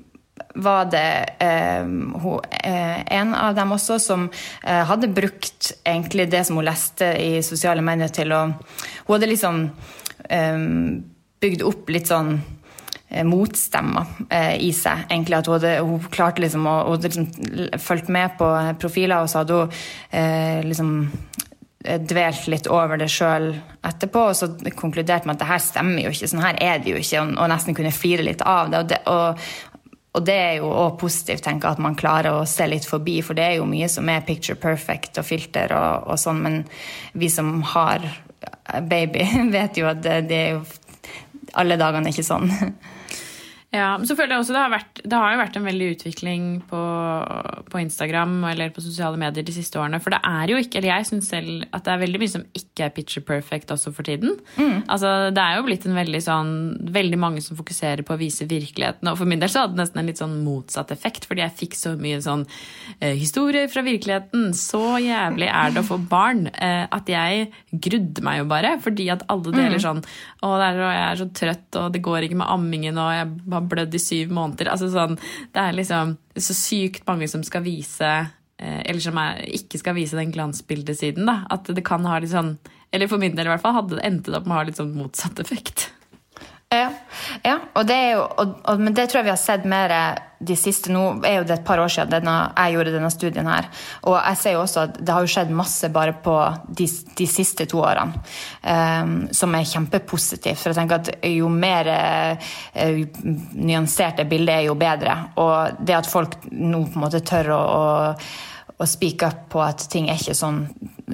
var 0.55 0.89
det 0.93 1.11
eh, 1.41 1.85
hun, 1.85 2.41
uh, 2.41 2.99
en 3.13 3.35
av 3.37 3.55
dem 3.57 3.73
også 3.73 3.99
som 4.01 4.27
eh, 4.29 4.83
hadde 4.89 5.09
brukt 5.13 5.71
egentlig 5.81 6.27
det 6.33 6.43
som 6.45 6.61
hun 6.61 6.69
leste 6.69 7.09
i 7.21 7.41
sosiale 7.45 7.85
medier, 7.85 8.13
til 8.13 8.33
å 8.37 8.43
Hun 8.53 9.15
hadde 9.15 9.31
liksom 9.33 9.63
bygd 11.43 11.65
opp 11.67 11.89
litt 11.91 12.09
sånn 12.09 12.37
eh, 13.11 13.25
motstemmer 13.27 14.29
eh, 14.31 14.55
i 14.63 14.71
seg. 14.77 15.07
egentlig 15.11 15.39
at 15.39 15.49
Hun, 15.51 15.57
hadde, 15.59 15.73
hun 15.83 16.07
klarte 16.13 16.45
liksom 16.45 16.69
å 16.71 16.97
liksom 16.97 17.27
fulgt 17.83 18.09
med 18.09 18.37
på 18.39 18.49
profiler, 18.81 19.19
og 19.23 19.33
så 19.33 19.43
hadde 19.43 19.59
hun 19.59 19.77
eh, 20.11 20.63
liksom 20.69 20.95
Eh, 21.11 21.32
dvelt 21.83 22.47
litt 22.47 22.69
over 22.71 23.01
det 23.01 23.11
sjøl 23.11 23.53
etterpå, 23.83 24.29
og 24.31 24.39
så 24.39 24.49
konkluderte 24.79 25.27
med 25.27 25.37
at 25.37 25.43
det 25.43 25.51
her 25.51 25.63
stemmer 25.63 26.05
jo 26.05 26.13
ikke, 26.15 26.31
sånn 26.31 26.45
her 26.45 26.59
er 26.63 26.83
det 26.83 26.95
jo 26.95 27.01
ikke, 27.01 27.23
og, 27.23 27.35
og 27.37 27.51
nesten 27.51 27.77
kunne 27.77 27.95
flire 27.95 28.27
litt 28.27 28.45
av 28.47 28.71
det. 28.71 28.83
Og 28.83 28.91
det, 28.93 29.01
og, 29.11 29.47
og 30.13 30.27
det 30.29 30.37
er 30.39 30.55
jo 30.61 30.71
òg 30.71 30.99
positivt, 31.01 31.45
tenker 31.47 31.69
jeg, 31.69 31.79
at 31.79 31.85
man 31.89 31.99
klarer 31.99 32.39
å 32.39 32.47
se 32.49 32.69
litt 32.71 32.87
forbi, 32.89 33.19
for 33.27 33.39
det 33.39 33.49
er 33.49 33.59
jo 33.59 33.69
mye 33.69 33.91
som 33.91 34.11
er 34.13 34.25
picture 34.29 34.59
perfect 34.61 35.19
og 35.19 35.27
filter 35.27 35.75
og, 35.77 36.09
og 36.13 36.21
sånn, 36.21 36.43
men 36.45 36.63
vi 37.19 37.31
som 37.33 37.59
har 37.75 38.07
baby, 38.89 39.27
vet 39.57 39.81
jo 39.81 39.91
at 39.91 40.03
det, 40.05 40.23
det 40.31 40.41
er 40.47 40.57
jo 40.59 40.65
Alle 41.59 41.77
dagene 41.77 42.09
er 42.09 42.15
ikke 42.15 42.25
sånn. 42.25 42.49
Ja, 43.73 43.95
men 43.97 44.05
så 44.05 44.13
føler 44.13 44.35
jeg 44.35 44.43
også 44.43 44.53
det 44.53 44.61
har, 44.61 44.73
vært, 44.75 44.99
det 45.01 45.17
har 45.17 45.31
jo 45.33 45.39
vært 45.41 45.55
en 45.57 45.65
veldig 45.65 45.87
utvikling 45.95 46.49
på, 46.69 46.81
på, 47.73 47.79
Instagram 47.81 48.35
eller 48.51 48.69
på 48.75 48.83
sosiale 48.85 49.17
medier 49.17 49.47
de 49.49 49.55
siste 49.55 49.81
årene. 49.81 49.97
For 50.05 50.13
det 50.13 50.19
er 50.29 50.53
jo 50.53 50.59
ikke, 50.61 50.77
eller 50.77 50.91
jeg 50.91 51.09
syns 51.09 51.31
selv 51.33 51.65
at 51.73 51.87
det 51.87 51.95
er 51.95 52.03
veldig 52.03 52.21
mye 52.21 52.33
som 52.35 52.45
ikke 52.59 52.85
er 52.85 52.93
picture 52.93 53.25
perfect 53.25 53.73
også 53.73 53.95
for 53.97 54.05
tiden. 54.05 54.37
Mm. 54.59 54.83
Altså, 54.93 55.31
Det 55.33 55.41
er 55.41 55.57
jo 55.57 55.65
blitt 55.65 55.87
en 55.89 55.97
veldig 55.97 56.21
sånn 56.21 56.53
Veldig 56.93 57.19
mange 57.21 57.41
som 57.45 57.57
fokuserer 57.57 58.03
på 58.05 58.13
å 58.13 58.21
vise 58.21 58.45
virkeligheten. 58.49 59.09
Og 59.09 59.17
for 59.23 59.31
min 59.31 59.41
del 59.41 59.49
så 59.49 59.63
hadde 59.63 59.79
det 59.79 59.81
nesten 59.81 60.03
en 60.03 60.11
litt 60.11 60.21
sånn 60.21 60.37
motsatt 60.45 60.93
effekt, 60.93 61.25
fordi 61.31 61.45
jeg 61.45 61.57
fikk 61.63 61.79
så 61.79 61.95
mye 61.97 62.21
sånn 62.21 62.45
eh, 62.99 63.17
historier 63.17 63.71
fra 63.73 63.85
virkeligheten. 63.87 64.51
Så 64.59 64.83
jævlig 65.01 65.49
er 65.49 65.73
det 65.73 65.81
å 65.81 65.89
få 65.89 66.01
barn 66.13 66.45
eh, 66.53 66.85
at 66.93 67.09
jeg 67.09 67.49
grudde 67.73 68.27
meg 68.27 68.43
jo 68.43 68.51
bare. 68.53 68.77
Fordi 68.85 69.09
at 69.17 69.25
alle 69.33 69.57
deler 69.57 69.81
mm. 69.81 69.85
sånn 69.87 70.05
Å, 70.45 70.53
jeg 70.61 71.01
er 71.01 71.21
så 71.23 71.31
trøtt, 71.33 71.81
og 71.81 71.97
det 71.97 72.05
går 72.05 72.29
ikke 72.29 72.43
med 72.43 72.53
ammingen, 72.53 73.01
og 73.01 73.13
jeg 73.17 73.33
bare 73.47 73.62
har 73.63 73.71
blødd 73.71 73.97
i 73.97 74.03
syv 74.03 74.35
måneder. 74.35 74.71
Altså 74.73 74.91
sånn, 74.93 75.17
det 75.55 75.63
er 75.63 75.79
liksom 75.79 76.17
så 76.37 76.57
sykt 76.57 77.07
mange 77.09 77.31
som 77.31 77.45
skal 77.47 77.65
vise 77.65 78.11
eh, 78.11 78.81
Eller 78.83 79.01
som 79.05 79.19
er, 79.21 79.43
ikke 79.61 79.81
skal 79.81 79.97
vise 79.97 80.19
den 80.19 80.35
glansbildesiden. 80.35 81.29
da, 81.29 81.43
At 81.53 81.71
det 81.71 81.85
kan 81.87 82.05
ha 82.09 82.19
litt 82.23 82.35
sånn 82.35 82.57
Eller 82.93 83.11
for 83.11 83.23
min 83.23 83.37
del 83.37 83.49
i 83.49 83.55
hvert 83.55 83.65
fall 83.65 83.79
hadde 83.79 83.99
det 83.99 84.07
endt 84.09 84.33
opp 84.33 84.47
med 84.47 84.57
å 84.57 84.61
ha 84.61 84.69
litt 84.69 84.81
sånn 84.81 84.95
motsatt 84.97 85.41
effekt. 85.45 85.92
Ja, 86.73 86.91
ja 87.45 87.57
og 87.77 87.89
det 87.89 87.97
er 87.97 88.13
jo, 88.17 88.27
og, 88.27 88.61
og, 88.65 88.83
men 88.83 88.95
det 88.97 89.09
tror 89.11 89.21
jeg 89.21 89.31
vi 89.31 89.35
har 89.35 89.41
sett 89.41 89.67
mer 89.69 89.97
de 90.43 90.57
siste 90.59 90.91
Nå 90.93 91.03
er 91.27 91.39
jo 91.39 91.47
det 91.47 91.55
et 91.59 91.67
par 91.67 91.79
år 91.79 91.91
siden 91.93 92.13
denne, 92.17 92.35
jeg 92.57 92.75
gjorde 92.75 92.95
denne 92.97 93.11
studien 93.15 93.47
her. 93.47 93.69
Og 94.11 94.17
jeg 94.17 94.39
ser 94.41 94.57
jo 94.57 94.63
også 94.65 94.87
at 94.87 94.97
det 94.99 95.15
har 95.15 95.25
jo 95.25 95.31
skjedd 95.31 95.53
masse 95.55 95.91
bare 95.95 96.17
på 96.25 96.37
de, 96.67 96.89
de 97.19 97.29
siste 97.31 97.67
to 97.71 97.83
årene. 97.83 98.23
Um, 98.63 99.13
som 99.35 99.55
er 99.55 99.69
kjempepositivt. 99.69 100.59
For 100.59 100.73
jeg 100.73 100.81
tenker 100.81 100.99
at 100.99 101.29
jo 101.31 101.51
mer 101.53 101.91
uh, 101.93 102.55
nyansert 103.55 104.23
det 104.23 104.41
er, 104.43 104.65
jo 104.67 104.75
bedre. 104.79 105.17
Og 105.43 105.79
det 105.83 106.01
at 106.01 106.11
folk 106.11 106.41
nå 106.51 106.87
på 106.89 106.99
en 106.99 107.05
måte 107.07 107.23
tør 107.27 107.55
å, 107.55 107.61
å, 107.63 108.17
å 108.83 108.89
speak 108.89 109.23
up 109.27 109.47
på 109.53 109.63
at 109.63 109.87
ting 109.93 110.11
er 110.11 110.21
ikke 110.21 110.37
sånn 110.37 110.67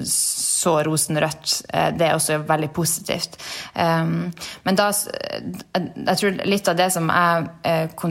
så 0.05 0.83
rosenrødt. 0.83 1.53
Eh, 1.69 1.89
det 1.97 2.07
er 2.07 2.15
også 2.15 2.39
veldig 2.47 2.69
positivt. 2.73 3.37
Um, 3.75 4.31
men 4.63 4.77
da 4.77 4.89
Jeg 4.89 6.17
tror 6.19 6.37
litt 6.45 6.67
av 6.67 6.77
det 6.77 6.89
som 6.93 7.09
jeg 7.09 7.49
eh, 7.63 8.05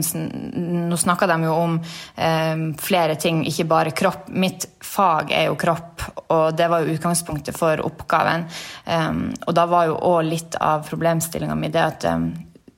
Nå 0.89 0.97
snakka 0.97 1.27
de 1.29 1.37
jo 1.43 1.53
om 1.53 1.77
um, 1.79 2.63
flere 2.79 3.15
ting, 3.15 3.43
ikke 3.47 3.67
bare 3.69 3.95
kropp. 3.95 4.29
Mitt 4.29 4.67
fag 4.81 5.33
er 5.35 5.49
jo 5.49 5.57
kropp, 5.59 6.03
og 6.29 6.57
det 6.57 6.69
var 6.71 6.83
jo 6.83 6.95
utgangspunktet 6.95 7.57
for 7.57 7.81
oppgaven. 7.85 8.47
Um, 8.85 9.25
og 9.45 9.55
da 9.57 9.65
var 9.69 9.89
jo 9.89 9.99
òg 10.11 10.29
litt 10.29 10.59
av 10.61 10.87
problemstillinga 10.89 11.57
mi 11.59 11.71
det 11.73 11.83
at 11.83 12.07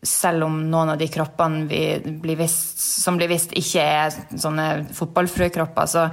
selv 0.01 0.47
om 0.47 0.57
noen 0.71 0.93
av 0.93 0.97
de 0.97 1.07
kroppene 1.11 1.65
blir 1.67 2.39
vist, 2.39 2.79
som 3.03 3.19
blir 3.19 3.29
vist, 3.29 3.53
ikke 3.57 3.83
er 3.85 4.15
sånne 4.33 4.67
fotballfrøkropper, 4.97 5.89
så 5.89 6.07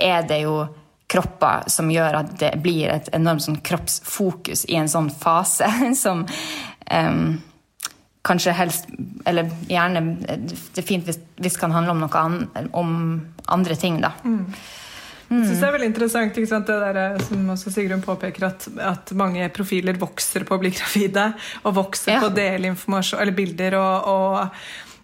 er 0.00 0.24
det 0.28 0.40
jo 0.46 0.62
kropper 1.06 1.68
som 1.70 1.90
gjør 1.92 2.22
at 2.22 2.32
det 2.40 2.54
blir 2.64 2.90
et 2.90 3.10
enormt 3.14 3.44
sånn 3.44 3.60
kroppsfokus 3.64 4.64
i 4.72 4.78
en 4.80 4.90
sånn 4.90 5.10
fase 5.14 5.68
som 6.04 6.24
um, 6.26 7.36
kanskje 8.26 8.56
helst 8.58 8.88
Eller 9.26 9.52
gjerne 9.70 10.00
Det 10.26 10.80
er 10.82 10.86
fint 10.86 11.06
hvis 11.06 11.20
det 11.38 11.52
kan 11.60 11.74
handle 11.74 11.94
om 11.94 12.02
noe 12.02 12.18
an, 12.18 12.40
om 12.74 12.90
andre 13.46 13.76
ting, 13.78 14.00
da. 14.02 14.10
Mm. 14.24 14.48
Jeg 15.28 15.42
synes 15.48 15.58
det 15.60 15.66
er 15.68 15.74
veldig 15.74 15.90
interessant 15.90 16.36
ikke 16.38 16.50
sant? 16.52 16.66
det 16.70 16.80
der, 16.84 16.98
eh, 17.02 17.22
som 17.26 17.48
også 17.56 17.72
Sigrun 17.74 18.02
påpeker, 18.04 18.46
at, 18.46 18.66
at 18.78 19.10
mange 19.18 19.48
profiler 19.54 19.98
vokser 19.98 20.44
på 20.46 20.54
å 20.54 20.60
bli 20.62 20.70
gravide. 20.78 21.32
Og 21.64 21.74
vokser 21.82 22.16
Ja. 22.16 22.20
på 22.22 22.30
å 22.30 22.36
dele 22.36 22.70
informasjon, 22.74 23.20
eller 23.24 23.34
bilder 23.34 23.74
og, 23.80 24.06
og, 24.12 24.60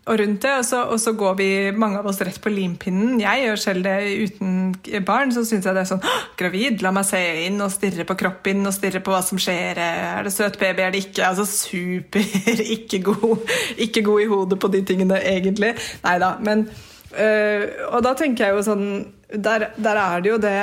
og 0.07 0.19
rundt 0.21 0.43
det. 0.47 0.53
Og 0.61 0.65
så, 0.69 0.83
og 0.95 1.01
så 1.03 1.13
går 1.19 1.35
vi, 1.41 1.49
mange 1.75 1.99
av 1.99 2.07
oss, 2.11 2.21
rett 2.23 2.39
på 2.43 2.53
limpinnen. 2.55 3.19
Jeg 3.23 3.43
gjør 3.49 3.61
selv 3.65 3.83
det 3.89 3.97
uten 4.29 5.03
barn. 5.07 5.35
Så 5.35 5.43
syns 5.49 5.67
jeg 5.67 5.75
det 5.75 5.83
er 5.85 5.91
sånn 5.91 6.07
Gravid, 6.39 6.83
la 6.87 6.95
meg 6.95 7.07
se 7.11 7.21
inn 7.49 7.59
og 7.63 7.71
stirre 7.75 8.07
på 8.07 8.17
kroppen 8.23 8.63
og 8.67 8.75
stirre 8.79 9.03
på 9.03 9.11
hva 9.15 9.21
som 9.27 9.39
skjer. 9.43 9.79
Er 9.83 10.23
det 10.27 10.33
søt 10.35 10.59
baby, 10.63 10.87
er 10.87 10.95
det 10.95 11.03
ikke? 11.09 11.27
Altså 11.33 11.47
super 11.51 12.23
ikke 12.79 13.03
god, 13.11 13.53
ikke 13.89 14.07
god 14.07 14.23
i 14.25 14.31
hodet 14.37 14.59
på 14.63 14.71
de 14.75 14.83
tingene, 14.87 15.19
egentlig. 15.35 15.75
Nei 16.07 16.17
da. 16.23 16.37
Men 16.43 16.67
Og 17.13 18.01
da 18.05 18.15
tenker 18.19 18.47
jeg 18.47 18.57
jo 18.57 18.65
sånn 18.65 18.87
der, 19.33 19.71
der 19.77 19.99
er 20.01 20.23
det 20.23 20.31
jo 20.31 20.39
det 20.41 20.57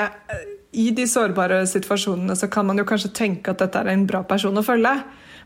I 0.78 0.90
de 0.94 1.06
sårbare 1.10 1.64
situasjonene 1.70 2.36
så 2.38 2.50
kan 2.52 2.68
man 2.70 2.78
jo 2.78 2.86
kanskje 2.90 3.14
tenke 3.16 3.54
at 3.54 3.62
dette 3.62 3.82
er 3.82 3.90
en 3.94 4.06
bra 4.10 4.22
person 4.28 4.58
å 4.58 4.66
følge. 4.66 4.96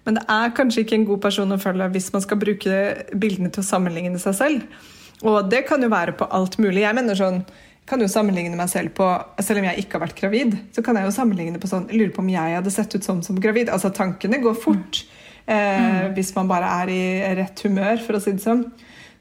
Men 0.03 0.17
det 0.19 0.23
er 0.31 0.55
kanskje 0.55 0.83
ikke 0.83 0.97
en 0.99 1.05
god 1.07 1.21
person 1.23 1.55
å 1.55 1.59
følge 1.61 1.91
hvis 1.93 2.09
man 2.15 2.23
skal 2.25 2.39
bruke 2.41 2.79
bildene 3.15 3.51
til 3.53 3.63
å 3.63 3.67
sammenligne 3.67 4.19
seg 4.19 4.35
selv. 4.35 4.81
Og 5.23 5.47
det 5.51 5.63
kan 5.69 5.83
jo 5.83 5.91
være 5.91 6.15
på 6.19 6.27
alt 6.35 6.57
mulig. 6.59 6.83
Jeg 6.83 6.97
mener 6.97 7.15
sånn, 7.15 7.39
kan 7.87 8.03
jo 8.03 8.09
sammenligne 8.11 8.55
meg 8.55 8.69
selv 8.71 8.93
på 8.95 9.07
Selv 9.43 9.59
om 9.59 9.65
jeg 9.67 9.83
ikke 9.83 9.97
har 9.97 10.05
vært 10.05 10.19
gravid, 10.19 10.55
så 10.75 10.83
kan 10.83 10.99
jeg 10.99 11.07
jo 11.07 11.15
sammenligne 11.15 11.59
på 11.59 11.71
sånn 11.71 11.89
lurer 11.91 12.13
på 12.15 12.23
om 12.23 12.31
jeg 12.31 12.57
hadde 12.57 12.71
sett 12.71 12.95
ut 12.95 13.07
sånn 13.07 13.23
som 13.25 13.39
gravid. 13.43 13.71
Altså 13.71 13.91
Tankene 13.95 14.39
går 14.43 14.55
fort 14.59 15.03
eh, 15.47 16.09
hvis 16.15 16.33
man 16.35 16.51
bare 16.51 16.71
er 16.83 16.91
i 16.91 17.03
rett 17.39 17.63
humør, 17.63 17.99
for 18.03 18.19
å 18.19 18.23
si 18.23 18.35
det 18.35 18.43
sånn. 18.43 18.67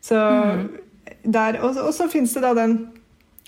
Så 0.03 0.19
der, 1.25 1.61
og, 1.63 1.79
og 1.79 1.95
så 1.95 2.09
fins 2.11 2.35
det 2.35 2.43
da 2.45 2.55
den 2.59 2.77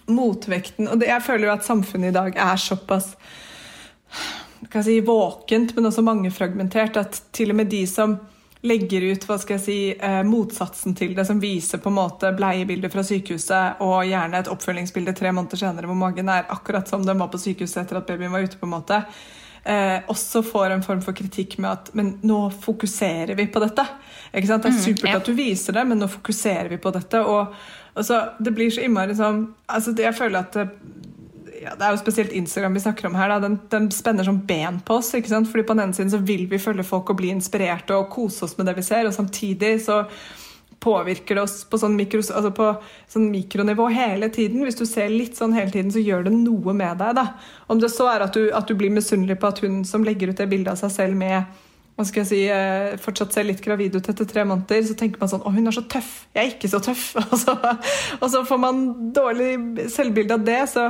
motvekten. 0.07 0.89
Og 0.89 1.01
det, 1.01 1.09
jeg 1.11 1.25
føler 1.25 1.49
jo 1.49 1.57
at 1.57 1.67
samfunnet 1.67 2.13
i 2.13 2.17
dag 2.17 2.37
er 2.37 2.61
såpass 2.61 3.15
kan 4.71 4.85
si, 4.85 5.01
våkent, 5.05 5.75
men 5.77 5.87
også 5.87 6.03
mangefragmentert, 6.03 6.97
at 6.97 7.19
til 7.37 7.53
og 7.53 7.59
med 7.61 7.69
de 7.71 7.85
som 7.87 8.17
legger 8.65 9.05
ut 9.13 9.27
hva 9.29 9.37
skal 9.41 9.59
jeg 9.59 9.65
si, 9.65 9.79
eh, 9.93 10.23
motsatsen 10.25 10.97
til 10.97 11.13
det, 11.17 11.27
som 11.29 11.41
viser 11.43 11.83
på 11.85 11.93
en 11.93 11.99
måte 11.99 12.31
bleiebilder 12.37 12.93
fra 12.93 13.05
sykehuset 13.05 13.83
og 13.85 14.07
gjerne 14.09 14.41
et 14.41 14.49
oppfølgingsbilde 14.49 15.13
tre 15.19 15.35
måneder 15.37 15.61
senere 15.61 15.91
hvor 15.91 16.01
magen 16.01 16.33
er 16.33 16.49
akkurat 16.49 16.89
som 16.89 17.05
den 17.05 17.21
var 17.21 17.29
på 17.33 17.43
sykehuset 17.43 17.83
etter 17.83 18.01
at 18.01 18.09
babyen 18.09 18.33
var 18.33 18.47
ute, 18.47 18.57
på 18.59 18.67
en 18.67 18.73
måte, 18.79 19.03
eh, 19.65 20.03
også 20.13 20.43
får 20.47 20.75
en 20.75 20.83
form 20.83 21.01
for 21.05 21.17
kritikk 21.17 21.57
med 21.59 21.71
at 21.71 21.95
men 21.97 22.19
nå 22.27 22.41
fokuserer 22.65 23.35
vi 23.39 23.47
på 23.47 23.63
dette. 23.65 23.87
Ikke 24.33 24.51
sant? 24.51 24.67
Det 24.67 24.75
er 24.75 24.83
supert 24.83 25.13
ja. 25.13 25.23
at 25.23 25.31
du 25.31 25.35
viser 25.37 25.77
det, 25.77 25.87
men 25.89 26.01
nå 26.03 26.11
fokuserer 26.11 26.69
vi 26.73 26.81
på 26.83 26.93
dette. 26.95 27.23
og 27.25 28.05
så, 28.05 28.21
Det 28.39 28.55
blir 28.55 28.71
så 28.75 28.85
innmari 28.85 29.15
sånn 29.15 29.47
altså, 29.71 29.95
Jeg 29.95 30.17
føler 30.19 30.41
at 30.41 30.57
det, 30.59 30.69
ja, 31.63 31.75
det 31.79 31.87
er 31.87 31.95
jo 31.95 32.01
spesielt 32.03 32.33
Instagram 32.37 32.75
vi 32.77 32.85
snakker 32.85 33.09
om 33.09 33.19
her. 33.19 33.33
Da. 33.33 33.41
Den, 33.47 33.59
den 33.73 33.91
spenner 33.95 34.27
sånn 34.27 34.43
ben 34.47 34.81
på 34.85 34.99
oss. 35.01 35.13
ikke 35.17 35.33
sant? 35.33 35.51
Fordi 35.51 35.67
På 35.67 35.77
den 35.77 35.87
ene 35.87 35.97
siden 35.97 36.13
så 36.13 36.21
vil 36.21 36.47
vi 36.51 36.61
følge 36.61 36.87
folk 36.87 37.13
og 37.15 37.21
bli 37.23 37.33
inspirerte 37.33 37.97
og 37.97 38.11
kose 38.13 38.45
oss 38.45 38.59
med 38.59 38.69
det 38.69 38.77
vi 38.79 38.87
ser, 38.87 39.09
og 39.09 39.17
samtidig 39.17 39.79
så 39.87 40.05
påvirker 40.85 41.39
det 41.39 41.45
oss 41.47 41.63
på 41.69 41.81
sånn, 41.81 41.97
mikros, 41.99 42.31
altså 42.31 42.53
på 42.55 42.71
sånn 43.11 43.31
mikronivå 43.33 43.89
hele 43.95 44.29
tiden. 44.33 44.65
Hvis 44.67 44.79
du 44.81 44.85
ser 44.89 45.13
litt 45.13 45.39
sånn 45.41 45.57
hele 45.57 45.73
tiden, 45.73 45.93
så 45.95 46.03
gjør 46.03 46.29
det 46.29 46.35
noe 46.37 46.77
med 46.77 47.01
deg. 47.01 47.17
da. 47.17 47.27
Om 47.73 47.81
det 47.81 47.93
så 47.95 48.11
er 48.13 48.27
at 48.27 48.37
du, 48.37 48.49
at 48.53 48.69
du 48.69 48.77
blir 48.79 48.93
misunnelig 48.93 49.39
på 49.41 49.51
at 49.51 49.63
hun 49.65 49.83
som 49.89 50.05
legger 50.05 50.33
ut 50.33 50.41
det 50.41 50.51
bildet 50.53 50.75
av 50.75 50.83
seg 50.85 50.93
selv 50.93 51.21
med 51.21 51.64
hva 51.95 52.03
skal 52.09 52.25
jeg 52.25 52.27
si, 52.27 52.41
eh, 52.51 52.97
fortsatt 52.99 53.37
ser 53.37 53.47
litt 53.47 53.61
gravid 53.63 53.95
ut 53.95 54.09
etter 54.11 54.27
tre 54.27 54.43
måneder, 54.43 54.83
så 54.83 54.97
tenker 54.99 55.21
man 55.21 55.31
sånn 55.31 55.45
Å, 55.47 55.53
hun 55.55 55.71
er 55.71 55.77
så 55.77 55.85
tøff. 55.87 56.25
Jeg 56.35 56.43
er 56.43 56.57
ikke 56.57 56.71
så 56.73 56.81
tøff. 56.83 57.05
Og 57.23 57.37
så, 57.39 57.55
og 58.19 58.27
så 58.33 58.43
får 58.49 58.59
man 58.59 58.81
dårlig 59.15 59.87
selvbilde 59.93 60.35
av 60.35 60.43
det. 60.47 60.59
Så 60.73 60.89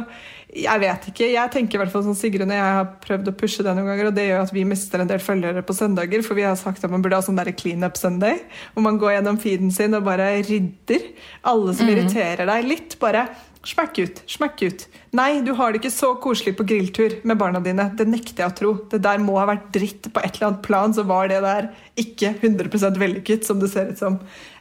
jeg 0.54 0.80
vet 0.80 1.08
ikke. 1.10 1.28
Jeg 1.34 1.52
tenker 1.52 1.76
i 1.76 1.82
hvert 1.82 1.92
fall 1.92 2.06
som 2.06 2.16
Sigrun 2.16 2.52
og 2.52 2.56
jeg 2.56 2.76
har 2.78 2.90
prøvd 3.04 3.30
å 3.30 3.36
pushe 3.36 3.64
det 3.66 3.74
noen 3.74 3.90
ganger, 3.90 4.08
og 4.08 4.16
det 4.16 4.26
gjør 4.28 4.44
at 4.46 4.52
vi 4.54 4.64
mister 4.68 5.02
en 5.02 5.10
del 5.10 5.22
følgere 5.22 5.64
på 5.66 5.76
søndager, 5.76 6.22
for 6.24 6.38
vi 6.38 6.46
har 6.46 6.56
sagt 6.60 6.84
at 6.84 6.92
man 6.92 7.04
burde 7.04 7.18
ha 7.18 7.24
sånn 7.26 7.40
der 7.40 7.52
clean 7.58 7.84
up 7.86 7.98
Sunday, 8.00 8.38
hvor 8.72 8.86
man 8.86 9.00
går 9.02 9.18
gjennom 9.18 9.40
feeden 9.42 9.74
sin 9.74 9.96
og 9.98 10.06
bare 10.06 10.30
rydder 10.46 11.10
alle 11.50 11.74
som 11.76 11.90
irriterer 11.90 12.48
deg 12.48 12.70
litt. 12.70 12.96
bare 13.02 13.26
Smekk 13.64 13.98
ut, 14.02 14.18
smekk 14.28 14.62
ut. 14.68 14.82
Nei, 15.16 15.38
du 15.44 15.54
har 15.56 15.72
det 15.72 15.80
ikke 15.80 15.92
så 15.94 16.10
koselig 16.20 16.52
på 16.58 16.66
grilltur 16.68 17.16
med 17.24 17.38
barna 17.40 17.62
dine. 17.64 17.86
Det 17.96 18.04
nekter 18.10 18.44
jeg 18.44 18.52
å 18.52 18.56
tro. 18.58 18.72
Det 18.92 19.00
der 19.04 19.22
må 19.24 19.38
ha 19.38 19.46
vært 19.48 19.70
dritt. 19.72 20.10
På 20.12 20.20
et 20.20 20.36
eller 20.36 20.50
annet 20.50 20.64
plan 20.66 20.92
så 20.92 21.06
var 21.08 21.30
det 21.32 21.40
der 21.44 21.70
ikke 22.00 22.34
100 22.42 22.98
vellykket, 23.00 23.46
som 23.48 23.62
det 23.62 23.70
ser 23.72 23.94
ut 23.94 24.02
som. 24.02 24.18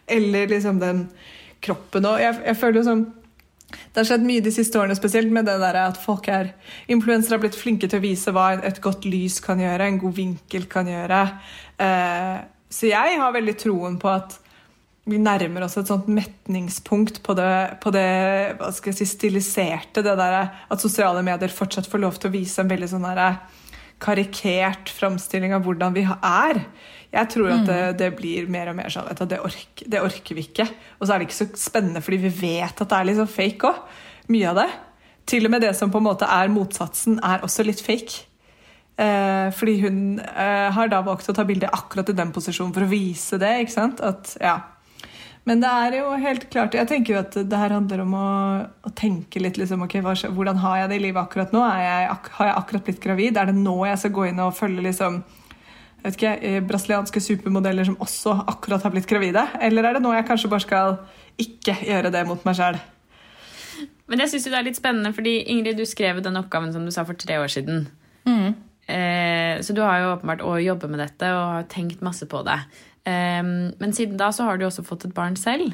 Eller 0.08 0.48
liksom 0.52 0.80
den 0.80 1.10
kroppen 1.64 2.08
òg. 2.08 2.22
Jeg, 2.24 2.40
jeg 2.48 2.60
føler 2.62 2.80
jo 2.80 2.88
sånn 2.92 3.04
det 3.74 4.04
har 4.04 4.06
skjedd 4.06 4.26
mye 4.26 4.42
de 4.46 4.52
siste 4.54 4.78
årene, 4.78 4.94
spesielt 4.98 5.32
med 5.34 5.48
det 5.50 5.56
der 5.62 5.78
at 5.82 5.98
folk 5.98 6.28
er 6.30 6.52
Influensere 6.94 7.40
har 7.40 7.42
blitt 7.42 7.58
flinke 7.58 7.88
til 7.90 7.98
å 7.98 8.04
vise 8.04 8.34
hva 8.34 8.52
et 8.62 8.78
godt 8.84 9.08
lys 9.10 9.40
kan 9.42 9.62
gjøre, 9.62 9.88
en 9.88 9.98
god 10.02 10.14
vinkel 10.18 10.68
kan 10.70 10.90
gjøre. 10.90 11.22
Eh, 11.82 12.38
så 12.74 12.90
jeg 12.90 13.18
har 13.18 13.34
veldig 13.34 13.56
troen 13.58 13.98
på 14.02 14.12
at 14.14 14.38
vi 15.10 15.20
nærmer 15.20 15.66
oss 15.66 15.76
et 15.80 15.90
sånt 15.90 16.08
metningspunkt 16.08 17.20
på 17.26 17.36
det, 17.36 17.80
på 17.84 17.92
det 17.92 18.08
hva 18.60 18.70
skal 18.72 18.94
jeg 18.94 19.02
si, 19.02 19.10
stiliserte. 19.12 20.04
Det 20.06 20.16
der 20.20 20.38
at 20.40 20.84
sosiale 20.84 21.24
medier 21.26 21.52
fortsatt 21.52 21.90
får 21.92 22.04
lov 22.04 22.20
til 22.20 22.32
å 22.32 22.36
vise 22.38 22.64
en 22.64 22.72
veldig 22.72 22.90
sånn 22.94 23.10
der 23.10 23.42
karikert 24.04 24.92
framstilling 24.92 25.54
av 25.56 25.64
hvordan 25.68 25.96
vi 25.96 26.06
er. 26.08 26.64
Jeg 27.14 27.30
tror 27.30 27.52
at 27.54 27.68
det, 27.68 27.82
det 28.00 28.10
blir 28.18 28.48
mer 28.52 28.72
og 28.72 28.80
mer 28.80 28.92
sånn 28.92 29.12
at 29.12 29.22
det, 29.30 29.38
ork, 29.44 29.84
det 29.86 30.02
orker 30.02 30.40
vi 30.40 30.48
ikke. 30.48 30.66
Og 30.98 31.06
så 31.06 31.14
er 31.14 31.22
det 31.22 31.30
ikke 31.30 31.42
så 31.44 31.50
spennende 31.62 32.02
fordi 32.04 32.24
vi 32.24 32.34
vet 32.42 32.74
at 32.74 32.90
det 32.90 33.00
er 33.00 33.10
litt 33.10 33.20
sånn 33.20 33.32
fake 33.32 33.70
òg. 33.70 34.02
Mye 34.34 34.52
av 34.52 34.60
det. 34.64 34.70
Til 35.30 35.48
og 35.48 35.54
med 35.54 35.64
det 35.64 35.72
som 35.78 35.92
på 35.92 36.00
en 36.00 36.08
måte 36.08 36.28
er 36.28 36.52
motsatsen, 36.52 37.20
er 37.24 37.44
også 37.46 37.64
litt 37.68 37.84
fake. 37.84 38.24
Eh, 39.00 39.48
fordi 39.56 39.78
hun 39.84 40.02
eh, 40.22 40.68
har 40.76 40.92
da 40.92 41.00
valgt 41.06 41.30
å 41.32 41.36
ta 41.36 41.46
bilde 41.48 41.72
akkurat 41.74 42.12
i 42.12 42.18
den 42.18 42.34
posisjonen 42.36 42.74
for 42.76 42.86
å 42.86 42.92
vise 42.92 43.40
det. 43.42 43.54
ikke 43.64 43.76
sant? 43.76 44.04
At, 44.04 44.36
ja. 44.42 44.58
Men 45.50 45.60
det 45.60 45.70
er 45.70 45.98
jo 45.98 46.12
helt 46.24 46.46
klart 46.54 46.76
Jeg 46.78 46.88
tenker 46.88 47.14
jo 47.14 47.20
at 47.20 47.34
det 47.36 47.58
her 47.60 47.74
handler 47.76 48.06
om 48.06 48.14
å, 48.16 48.28
å 48.88 48.92
tenke 48.96 49.42
litt 49.44 49.58
liksom, 49.60 49.82
okay, 49.84 50.00
hva, 50.04 50.14
Hvordan 50.16 50.62
har 50.64 50.78
jeg 50.80 50.92
det 50.92 51.00
i 51.00 51.04
livet 51.10 51.20
akkurat 51.20 51.52
nå? 51.56 51.64
Er 51.68 51.84
jeg, 51.84 52.10
ak 52.14 52.30
har 52.38 52.50
jeg 52.50 52.58
akkurat 52.62 52.86
blitt 52.88 53.02
gravid? 53.04 53.40
Er 53.40 53.52
det 53.52 53.58
nå 53.58 53.76
jeg 53.90 54.00
skal 54.00 54.14
gå 54.16 54.28
inn 54.30 54.44
og 54.44 54.56
følge 54.58 54.86
liksom 54.88 55.24
jeg 56.04 56.12
vet 56.12 56.18
ikke, 56.18 56.32
eh, 56.44 56.64
brasilianske 56.68 57.22
supermodeller 57.24 57.88
som 57.88 57.96
også 58.04 58.34
akkurat 58.52 58.84
har 58.84 58.92
blitt 58.92 59.08
gravide? 59.08 59.46
Eller 59.64 59.86
er 59.88 59.96
det 59.96 60.02
nå 60.04 60.10
jeg 60.12 60.26
kanskje 60.28 60.50
bare 60.52 60.64
skal 60.66 60.98
ikke 61.40 61.78
gjøre 61.80 62.12
det 62.12 62.26
mot 62.28 62.44
meg 62.44 62.58
sjøl? 62.58 62.80
Men 64.12 64.20
jeg 64.20 64.34
synes 64.34 64.50
jo 64.50 64.52
det 64.52 64.58
er 64.60 64.68
litt 64.68 64.80
spennende, 64.82 65.14
fordi 65.16 65.38
Ingrid, 65.54 65.80
du 65.80 65.88
skrev 65.88 66.20
den 66.26 66.36
oppgaven 66.42 66.76
som 66.76 66.84
du 66.84 66.92
sa 66.92 67.06
for 67.08 67.16
tre 67.16 67.38
år 67.40 67.48
siden. 67.54 67.86
Eh, 68.84 69.62
så 69.64 69.74
du 69.74 69.80
har 69.80 70.02
jo 70.02 70.12
åpenbart 70.18 70.44
å 70.44 70.58
jobbe 70.60 70.90
med 70.92 71.00
dette 71.00 71.30
og 71.32 71.44
har 71.56 71.70
tenkt 71.72 72.04
masse 72.04 72.28
på 72.28 72.44
det. 72.44 72.60
Eh, 73.04 73.42
men 73.44 73.96
siden 73.96 74.20
da 74.20 74.30
så 74.36 74.48
har 74.48 74.60
du 74.60 74.68
også 74.68 74.86
fått 74.88 75.08
et 75.10 75.16
barn 75.16 75.36
selv. 75.40 75.74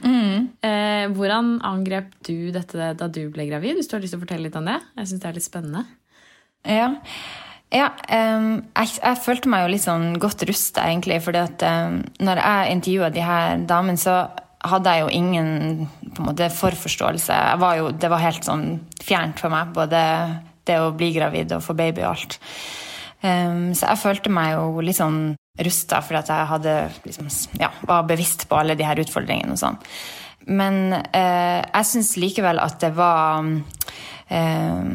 Eh, 0.66 1.06
hvordan 1.14 1.58
angrep 1.66 2.16
du 2.26 2.50
dette 2.56 2.94
da 2.98 3.08
du 3.12 3.26
ble 3.34 3.50
gravid? 3.52 3.78
Hvis 3.78 3.92
du 3.92 3.98
har 3.98 4.04
lyst 4.04 4.16
til 4.18 4.22
å 4.22 4.26
fortelle 4.26 4.48
litt 4.48 4.58
om 4.60 4.70
det? 4.70 4.80
Jeg 4.98 5.12
synes 5.12 5.22
det 5.22 5.30
er 5.30 5.38
litt 5.38 5.50
spennende. 5.50 5.86
Ja. 6.68 6.90
Ja, 7.70 7.92
um, 8.10 8.64
jeg, 8.74 8.96
jeg 8.98 9.18
følte 9.22 9.50
meg 9.52 9.62
jo 9.62 9.74
litt 9.76 9.84
sånn 9.84 10.16
godt 10.22 10.42
rusta, 10.50 10.88
egentlig. 10.90 11.20
fordi 11.22 11.42
at 11.44 11.66
em, 11.68 12.00
når 12.18 12.42
jeg 12.42 12.76
intervjua 12.76 13.10
de 13.14 13.26
her 13.26 13.66
damene, 13.70 14.02
så 14.02 14.24
hadde 14.66 14.96
jeg 14.96 15.04
jo 15.04 15.12
ingen 15.14 15.52
på 16.02 16.24
en 16.24 16.30
måte, 16.32 16.50
forforståelse. 16.50 17.38
Var 17.62 17.76
jo, 17.78 17.92
det 17.94 18.10
var 18.12 18.24
helt 18.26 18.48
sånn 18.48 18.66
fjernt 19.06 19.40
for 19.40 19.54
meg, 19.54 19.70
både 19.76 20.02
det 20.68 20.80
å 20.82 20.90
bli 20.98 21.12
gravid 21.14 21.54
og 21.56 21.64
få 21.64 21.78
baby 21.78 22.04
og 22.04 22.10
alt. 22.16 22.40
Um, 23.22 23.70
så 23.78 23.92
jeg 23.92 24.02
følte 24.02 24.34
meg 24.34 24.56
jo 24.56 24.82
litt 24.82 24.98
sånn 24.98 25.22
rusta, 25.60 26.00
fordi 26.06 26.22
at 26.22 26.32
jeg 26.32 26.50
hadde, 26.54 26.76
liksom, 27.06 27.30
ja, 27.60 27.72
var 27.88 28.08
bevisst 28.08 28.48
på 28.50 28.60
alle 28.60 28.78
de 28.80 28.88
her 28.88 29.00
utfordringene 29.02 29.56
og 29.56 29.62
sånn. 29.62 29.80
Men 30.50 30.94
eh, 30.96 31.60
jeg 31.62 31.88
syns 31.90 32.14
likevel 32.18 32.62
at 32.64 32.80
det 32.82 32.94
var 32.98 33.44
eh, 34.32 34.86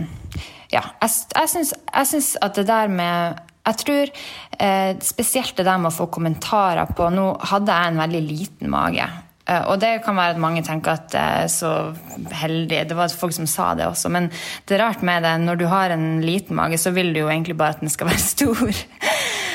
Ja, 0.73 0.83
jeg, 1.03 1.11
jeg, 1.37 1.67
syns, 2.09 2.33
at 2.43 2.57
det 2.57 2.65
der 2.67 2.89
med 2.91 3.43
Jeg 3.69 3.79
tror 3.85 4.15
eh, 4.59 4.97
spesielt 5.05 5.55
det 5.61 5.69
der 5.69 5.79
med 5.79 5.93
å 5.93 5.99
få 6.01 6.09
kommentarer 6.11 6.91
på 6.97 7.11
Nå 7.15 7.29
hadde 7.53 7.77
jeg 7.77 7.93
en 7.93 8.03
veldig 8.03 8.25
liten 8.25 8.73
mage. 8.73 9.07
Eh, 9.45 9.61
og 9.69 9.77
det 9.83 9.99
kan 10.05 10.17
være 10.17 10.35
at 10.35 10.41
mange 10.41 10.63
tenker 10.65 10.97
at 10.97 11.15
jeg 11.15 11.45
er 11.45 11.51
så 11.53 11.73
heldig. 12.33 12.85
Det 12.89 12.97
var 12.97 13.13
folk 13.13 13.35
som 13.37 13.49
sa 13.51 13.73
det 13.77 13.87
også. 13.91 14.11
Men 14.13 14.31
det 14.65 14.79
er 14.79 14.87
rart 14.87 15.05
med 15.05 15.25
det, 15.27 15.35
når 15.45 15.61
du 15.61 15.67
har 15.69 15.93
en 15.93 16.23
liten 16.25 16.57
mage, 16.57 16.81
så 16.81 16.95
vil 16.97 17.13
du 17.13 17.21
jo 17.21 17.29
egentlig 17.29 17.57
bare 17.61 17.77
at 17.77 17.85
den 17.85 17.93
skal 17.93 18.09
være 18.09 18.25
stor. 18.35 18.85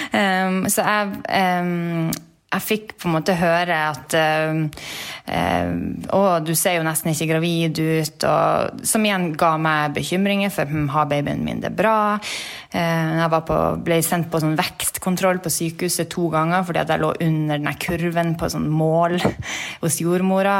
Um, 0.09 0.63
så 0.71 0.85
jeg, 0.85 1.19
um, 1.61 2.09
jeg 2.49 2.65
fikk 2.65 2.95
på 2.97 3.09
en 3.09 3.13
måte 3.13 3.35
høre 3.37 3.75
at 3.91 4.15
um, 4.49 4.63
um, 5.29 5.75
Å, 6.17 6.21
du 6.41 6.55
ser 6.57 6.79
jo 6.79 6.85
nesten 6.87 7.11
ikke 7.13 7.29
gravid 7.29 7.77
ut. 7.77 8.25
Og, 8.25 8.81
som 8.89 9.05
igjen 9.05 9.29
ga 9.37 9.53
meg 9.61 9.93
bekymringer, 9.99 10.53
for 10.53 10.69
hm, 10.69 10.89
har 10.95 11.09
babyen 11.11 11.45
min 11.45 11.61
det 11.61 11.71
bra? 11.77 12.17
Uh, 12.73 13.21
jeg 13.21 13.43
på, 13.51 13.61
ble 13.85 14.01
sendt 14.05 14.31
på 14.33 14.41
sånn 14.41 14.57
vekstkontroll 14.59 15.43
på 15.45 15.53
sykehuset 15.53 16.09
to 16.09 16.29
ganger 16.33 16.65
fordi 16.65 16.85
jeg 16.85 17.03
lå 17.05 17.13
under 17.29 17.61
den 17.61 17.81
kurven 17.85 18.37
på 18.39 18.49
sånn 18.51 18.69
mål 18.71 19.19
hos 19.83 20.01
jordmora. 20.01 20.59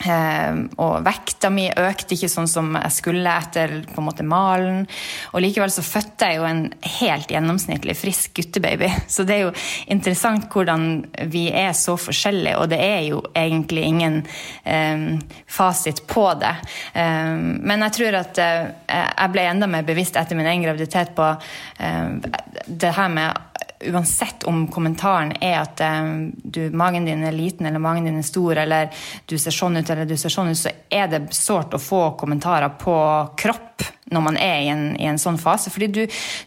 Eh, 0.00 0.60
og 0.80 1.04
vekta 1.04 1.50
mi 1.52 1.66
økte 1.68 2.16
ikke 2.16 2.30
sånn 2.32 2.48
som 2.48 2.72
jeg 2.78 2.94
skulle 2.96 3.34
etter 3.42 3.80
på 3.88 4.00
en 4.00 4.06
måte 4.06 4.26
malen. 4.26 4.86
Og 5.34 5.44
likevel 5.44 5.72
så 5.72 5.84
fødte 5.84 6.30
jeg 6.30 6.40
jo 6.40 6.46
en 6.48 6.62
helt 7.00 7.32
gjennomsnittlig 7.32 7.96
frisk 7.98 8.34
guttebaby. 8.38 8.88
Så 9.14 9.26
det 9.28 9.36
er 9.36 9.42
jo 9.48 9.52
interessant 9.92 10.46
hvordan 10.52 10.86
vi 11.32 11.48
er 11.52 11.72
så 11.76 11.96
forskjellige, 12.00 12.56
og 12.60 12.70
det 12.72 12.78
er 12.80 13.02
jo 13.10 13.20
egentlig 13.36 13.84
ingen 13.88 14.20
eh, 14.64 15.04
fasit 15.50 16.04
på 16.10 16.26
det. 16.40 16.54
Eh, 16.94 17.36
men 17.60 17.86
jeg 17.86 17.96
tror 17.98 18.20
at 18.22 18.40
eh, 18.42 18.70
jeg 18.88 19.34
ble 19.34 19.46
enda 19.50 19.68
mer 19.70 19.86
bevisst 19.86 20.16
etter 20.20 20.38
min 20.38 20.48
egen 20.48 20.64
graviditet 20.64 21.14
på 21.18 21.28
eh, 21.34 22.32
det 22.66 22.94
her 22.96 23.12
med 23.12 23.49
uansett 23.88 24.44
om 24.44 24.66
kommentaren 24.68 25.32
er 25.40 25.60
at 25.62 25.80
um, 25.80 26.30
du, 26.42 26.66
magen 26.76 27.06
din 27.08 27.24
er 27.24 27.36
liten 27.36 27.66
eller 27.66 27.82
magen 27.82 28.04
din 28.04 28.18
er 28.20 28.26
stor, 28.26 28.58
eller 28.60 28.90
du 29.30 29.36
ser 29.40 29.54
sånn 29.54 29.80
ut 29.80 29.90
eller 29.90 30.08
du 30.08 30.16
ser 30.20 30.32
sånn 30.32 30.52
ut, 30.52 30.58
så 30.58 30.72
er 30.92 31.08
det 31.12 31.22
sårt 31.36 31.74
å 31.76 31.80
få 31.80 32.02
kommentarer 32.20 32.74
på 32.80 32.96
kropp 33.40 33.86
når 34.10 34.26
man 34.26 34.36
er 34.40 34.58
i 34.64 34.68
en, 34.72 34.84
i 35.00 35.06
en 35.08 35.20
sånn 35.22 35.38
fase. 35.40 35.72
Fordi 35.72 35.88
du, 35.94 36.02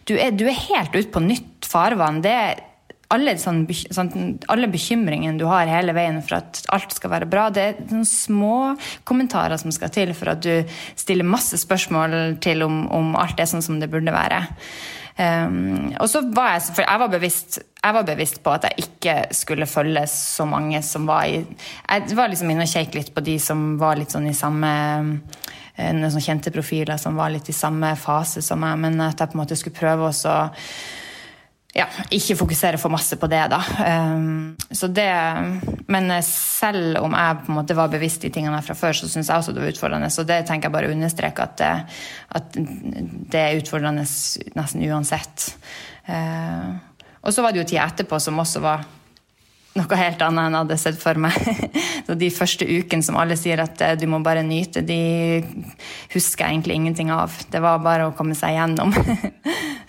du, 0.09 0.15
er, 0.17 0.35
du 0.35 0.45
er, 0.45 0.59
helt 0.67 0.95
ute 0.95 1.09
på 1.13 1.23
nytt 1.23 1.67
farvann. 1.67 2.21
Det 2.23 2.35
alle, 3.13 3.35
sånn, 3.39 3.63
sånn, 3.69 4.39
alle 4.51 4.69
bekymringene 4.71 5.39
du 5.39 5.45
har 5.49 5.69
hele 5.69 5.95
veien 5.95 6.19
for 6.25 6.39
at 6.39 6.63
alt 6.73 6.95
skal 6.95 7.13
være 7.13 7.29
bra, 7.29 7.49
det 7.53 7.63
er 7.63 7.77
sånne 7.91 8.09
små 8.09 8.57
kommentarer 9.07 9.59
som 9.61 9.73
skal 9.75 9.93
til 9.93 10.15
for 10.17 10.33
at 10.33 10.43
du 10.43 10.75
stiller 10.99 11.27
masse 11.27 11.59
spørsmål 11.61 12.39
til 12.43 12.65
om, 12.65 12.83
om 12.93 13.15
alt 13.19 13.39
er 13.39 13.49
sånn 13.49 13.65
som 13.65 13.79
det 13.81 13.91
burde 13.93 14.13
være. 14.15 14.43
Um, 15.13 15.91
og 16.01 16.07
så 16.09 16.23
var 16.33 16.55
jeg, 16.55 16.71
jeg 16.81 16.99
var, 17.03 17.09
bevisst, 17.13 17.59
jeg 17.61 17.93
var 17.93 18.05
bevisst 18.07 18.39
på 18.41 18.53
at 18.55 18.63
jeg 18.65 18.87
ikke 18.87 19.13
skulle 19.37 19.67
følge 19.69 20.07
så 20.09 20.47
mange 20.49 20.79
som 20.81 21.05
var 21.05 21.27
i 21.29 21.43
Jeg 21.43 22.17
var 22.17 22.31
liksom 22.31 22.49
inne 22.49 22.65
og 22.65 22.71
kjekk 22.71 22.97
litt 22.97 23.11
på 23.13 23.21
de 23.21 23.35
som 23.37 23.75
var 23.77 23.99
litt 23.99 24.15
sånn 24.15 24.25
i 24.31 24.33
samme 24.33 24.71
eh, 25.75 25.91
noen 25.93 26.09
sånne 26.09 26.25
kjente 26.25 26.53
profiler 26.55 26.97
som 26.97 27.19
var 27.19 27.29
litt 27.29 27.51
i 27.53 27.53
samme 27.53 27.93
fase 27.93 28.41
som 28.41 28.65
meg, 28.65 28.81
men 28.81 28.97
at 29.05 29.21
jeg 29.21 29.29
på 29.29 29.37
en 29.37 29.43
måte 29.43 29.59
skulle 29.59 29.77
prøve 29.77 30.09
også 30.09 30.33
ja, 31.73 31.87
ikke 32.13 32.37
fokusere 32.37 32.77
for 32.77 32.93
masse 32.93 33.17
på 33.17 33.27
det, 33.31 33.41
da. 33.49 33.59
Um, 34.13 34.53
så 34.69 34.87
det, 34.93 35.09
men 35.89 36.11
selv 36.27 36.99
om 37.01 37.15
jeg 37.17 37.39
på 37.41 37.51
en 37.51 37.57
måte 37.57 37.77
var 37.77 37.89
bevisst 37.93 38.21
de 38.21 38.29
tingene 38.33 38.61
fra 38.65 38.75
før, 38.77 38.93
så 38.97 39.09
syns 39.09 39.31
jeg 39.31 39.41
også 39.41 39.55
det 39.55 39.63
var 39.63 39.73
utfordrende. 39.73 40.11
Så 40.13 40.25
det 40.29 40.43
tenker 40.45 40.69
jeg 40.69 40.75
bare 40.75 40.91
å 40.91 40.93
understreke 40.93 41.47
at, 41.47 41.63
at 42.37 42.59
det 43.33 43.41
er 43.41 43.61
utfordrende 43.61 44.05
nesten 44.05 44.85
uansett. 44.85 45.49
Uh, 46.05 46.77
og 47.23 47.33
så 47.33 47.41
var 47.41 47.55
det 47.55 47.63
jo 47.63 47.69
tida 47.71 47.87
etterpå 47.87 48.19
som 48.21 48.41
også 48.43 48.61
var 48.61 48.85
noe 49.73 49.97
helt 49.97 50.21
annet 50.21 50.45
enn 50.45 50.53
jeg 50.53 50.61
hadde 50.61 50.77
sett 50.81 50.99
for 51.01 51.19
meg. 51.21 51.37
Så 52.07 52.15
de 52.19 52.29
første 52.33 52.67
ukene 52.67 53.05
som 53.05 53.17
alle 53.17 53.37
sier 53.39 53.61
at 53.63 53.81
eh, 53.81 53.95
du 53.97 54.05
må 54.11 54.19
bare 54.25 54.43
nyte, 54.45 54.83
de 54.85 55.41
husker 56.13 56.45
jeg 56.45 56.57
egentlig 56.57 56.77
ingenting 56.77 57.13
av. 57.13 57.33
Det 57.49 57.61
var 57.63 57.81
bare 57.83 58.09
å 58.09 58.15
komme 58.17 58.37
seg 58.37 58.57
gjennom. 58.57 58.93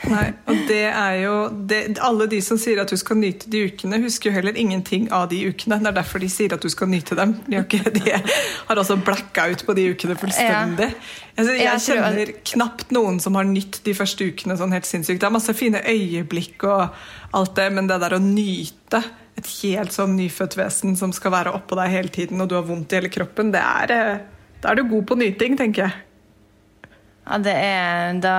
Nei, 0.05 0.25
og 0.51 0.63
det 0.69 0.83
er 0.91 1.15
jo 1.23 1.35
det, 1.65 1.79
Alle 2.05 2.27
de 2.29 2.41
som 2.45 2.59
sier 2.61 2.81
at 2.83 2.91
du 2.93 2.97
skal 3.01 3.17
nyte 3.21 3.49
de 3.53 3.63
ukene, 3.71 4.01
husker 4.03 4.31
jo 4.31 4.37
heller 4.37 4.57
ingenting 4.61 5.07
av 5.15 5.29
de 5.33 5.41
ukene. 5.49 5.79
Det 5.81 5.91
er 5.93 5.99
derfor 5.99 6.23
de 6.23 6.31
sier 6.33 6.57
at 6.57 6.65
du 6.65 6.71
skal 6.73 6.91
nyte 6.93 7.17
dem. 7.19 7.37
De 7.47 7.59
har, 7.59 7.67
ikke, 7.69 7.93
de 7.95 8.15
har 8.15 8.81
også 8.81 8.99
blacka 9.05 9.49
ut 9.53 9.65
på 9.67 9.77
de 9.77 9.89
ukene 9.93 10.17
fullstendig. 10.21 10.91
Altså, 11.35 11.57
jeg 11.59 11.83
kjenner 11.89 12.33
knapt 12.53 12.93
noen 12.95 13.19
som 13.23 13.37
har 13.37 13.49
nytt 13.49 13.81
de 13.85 13.97
første 13.97 14.29
ukene 14.29 14.57
sånn 14.61 14.73
helt 14.77 14.89
sinnssykt. 14.89 15.21
Det 15.21 15.29
er 15.29 15.35
masse 15.35 15.57
fine 15.57 15.83
øyeblikk 15.83 16.65
og 16.69 16.95
alt 17.35 17.57
det, 17.59 17.69
men 17.75 17.91
det 17.91 18.01
der 18.05 18.17
å 18.17 18.23
nyte 18.23 19.03
et 19.35 19.51
helt 19.63 19.95
sånn 19.95 20.17
nyfødt 20.19 20.57
vesen 20.59 20.97
som 20.99 21.13
skal 21.15 21.35
være 21.35 21.55
oppå 21.57 21.79
deg 21.79 21.93
hele 21.93 22.13
tiden, 22.15 22.43
og 22.43 22.51
du 22.51 22.57
har 22.59 22.67
vondt 22.67 22.93
i 22.93 23.01
hele 23.01 23.13
kroppen, 23.13 23.51
det 23.55 23.63
er, 23.63 23.95
eh, 23.95 24.51
da 24.63 24.73
er 24.73 24.79
du 24.79 24.89
god 24.91 25.09
på 25.11 25.19
nyting, 25.21 25.57
tenker 25.59 25.89
jeg. 25.89 26.03
Ja, 27.25 27.39
det 27.41 27.55
er 27.57 28.19
da, 28.21 28.35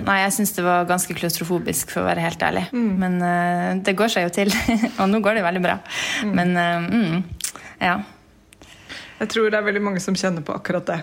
Nei, 0.00 0.16
jeg 0.22 0.32
syns 0.32 0.54
det 0.56 0.64
var 0.64 0.88
ganske 0.88 1.14
klaustrofobisk, 1.16 1.92
for 1.92 2.02
å 2.02 2.08
være 2.08 2.24
helt 2.24 2.42
ærlig. 2.42 2.64
Mm. 2.72 2.92
Men 3.02 3.18
uh, 3.20 3.68
det 3.84 3.92
går 3.98 4.12
seg 4.12 4.24
jo 4.26 4.32
til. 4.32 4.52
og 5.00 5.10
nå 5.12 5.20
går 5.20 5.36
det 5.36 5.44
veldig 5.44 5.62
bra. 5.64 5.76
Mm. 6.24 6.32
Men 6.38 6.54
uh, 6.56 6.86
mm, 6.88 7.50
ja. 7.84 7.98
Jeg 9.20 9.32
tror 9.34 9.52
det 9.52 9.60
er 9.60 9.66
veldig 9.66 9.82
mange 9.84 10.00
som 10.00 10.16
kjenner 10.16 10.44
på 10.46 10.56
akkurat 10.56 10.88
det. 10.88 11.02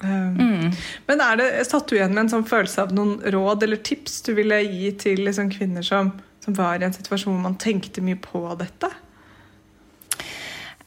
Um, 0.00 0.70
men 1.08 1.20
er 1.24 1.40
det, 1.40 1.48
satt 1.68 1.90
du 1.90 1.96
igjen 1.96 2.14
med 2.14 2.24
en 2.24 2.32
sånn 2.36 2.48
følelse 2.48 2.84
av 2.86 2.92
noen 2.94 3.18
råd 3.34 3.66
eller 3.66 3.80
tips 3.84 4.22
du 4.28 4.30
ville 4.38 4.60
gi 4.62 4.92
til 5.02 5.24
liksom, 5.26 5.50
kvinner 5.52 5.84
som, 5.84 6.14
som 6.44 6.56
var 6.56 6.78
i 6.78 6.86
en 6.86 6.94
situasjon 6.94 7.34
hvor 7.34 7.44
man 7.44 7.58
tenkte 7.60 8.04
mye 8.04 8.18
på 8.20 8.44
dette? 8.60 8.92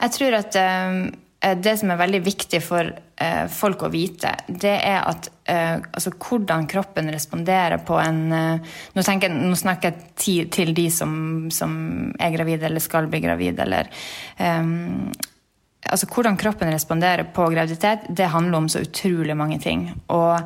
Jeg 0.02 0.16
tror 0.18 0.40
at 0.40 0.58
um 0.62 1.04
Eh, 1.42 1.58
det 1.58 1.74
som 1.80 1.90
er 1.90 1.98
veldig 1.98 2.22
viktig 2.22 2.60
for 2.62 2.86
eh, 2.86 3.46
folk 3.50 3.86
å 3.88 3.90
vite, 3.90 4.36
det 4.48 4.76
er 4.76 5.00
at 5.10 5.30
eh, 5.50 5.80
altså, 5.82 6.14
hvordan 6.14 6.68
kroppen 6.70 7.10
responderer 7.14 7.82
på 7.86 7.98
en 7.98 8.22
eh, 8.38 8.76
nå, 8.94 9.06
jeg, 9.08 9.32
nå, 9.34 9.58
snakker 9.58 9.90
jeg 9.90 10.46
til, 10.54 10.74
de 10.78 10.86
som, 10.94 11.14
som, 11.54 11.74
er 12.22 12.36
gravide 12.36 12.70
eller 12.70 12.84
skal 12.84 13.10
bli 13.10 13.24
gravide, 13.24 13.66
eller 13.66 13.90
um, 14.38 15.10
altså 15.90 16.08
Hvordan 16.12 16.38
kroppen 16.38 16.70
responderer 16.74 17.26
på 17.34 17.48
graviditet, 17.50 18.06
det 18.10 18.30
handler 18.30 18.58
om 18.58 18.70
så 18.70 18.84
utrolig 18.86 19.36
mange 19.38 19.58
ting. 19.60 19.88
Og 20.14 20.38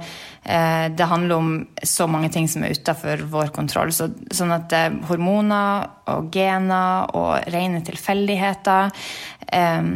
eh, 0.44 0.88
det 0.96 1.10
handler 1.10 1.36
om 1.36 1.50
så 1.84 2.08
mange 2.08 2.30
ting 2.32 2.48
som 2.50 2.64
er 2.64 2.76
utafor 2.76 3.26
vår 3.32 3.52
kontroll. 3.56 3.92
Så, 3.94 4.10
sånn 4.32 4.54
at 4.56 4.76
eh, 4.76 4.96
hormoner 5.10 5.90
og 6.14 6.32
gener 6.34 7.12
og 7.18 7.52
rene 7.52 7.84
tilfeldigheter 7.86 8.90
eh, 9.52 9.92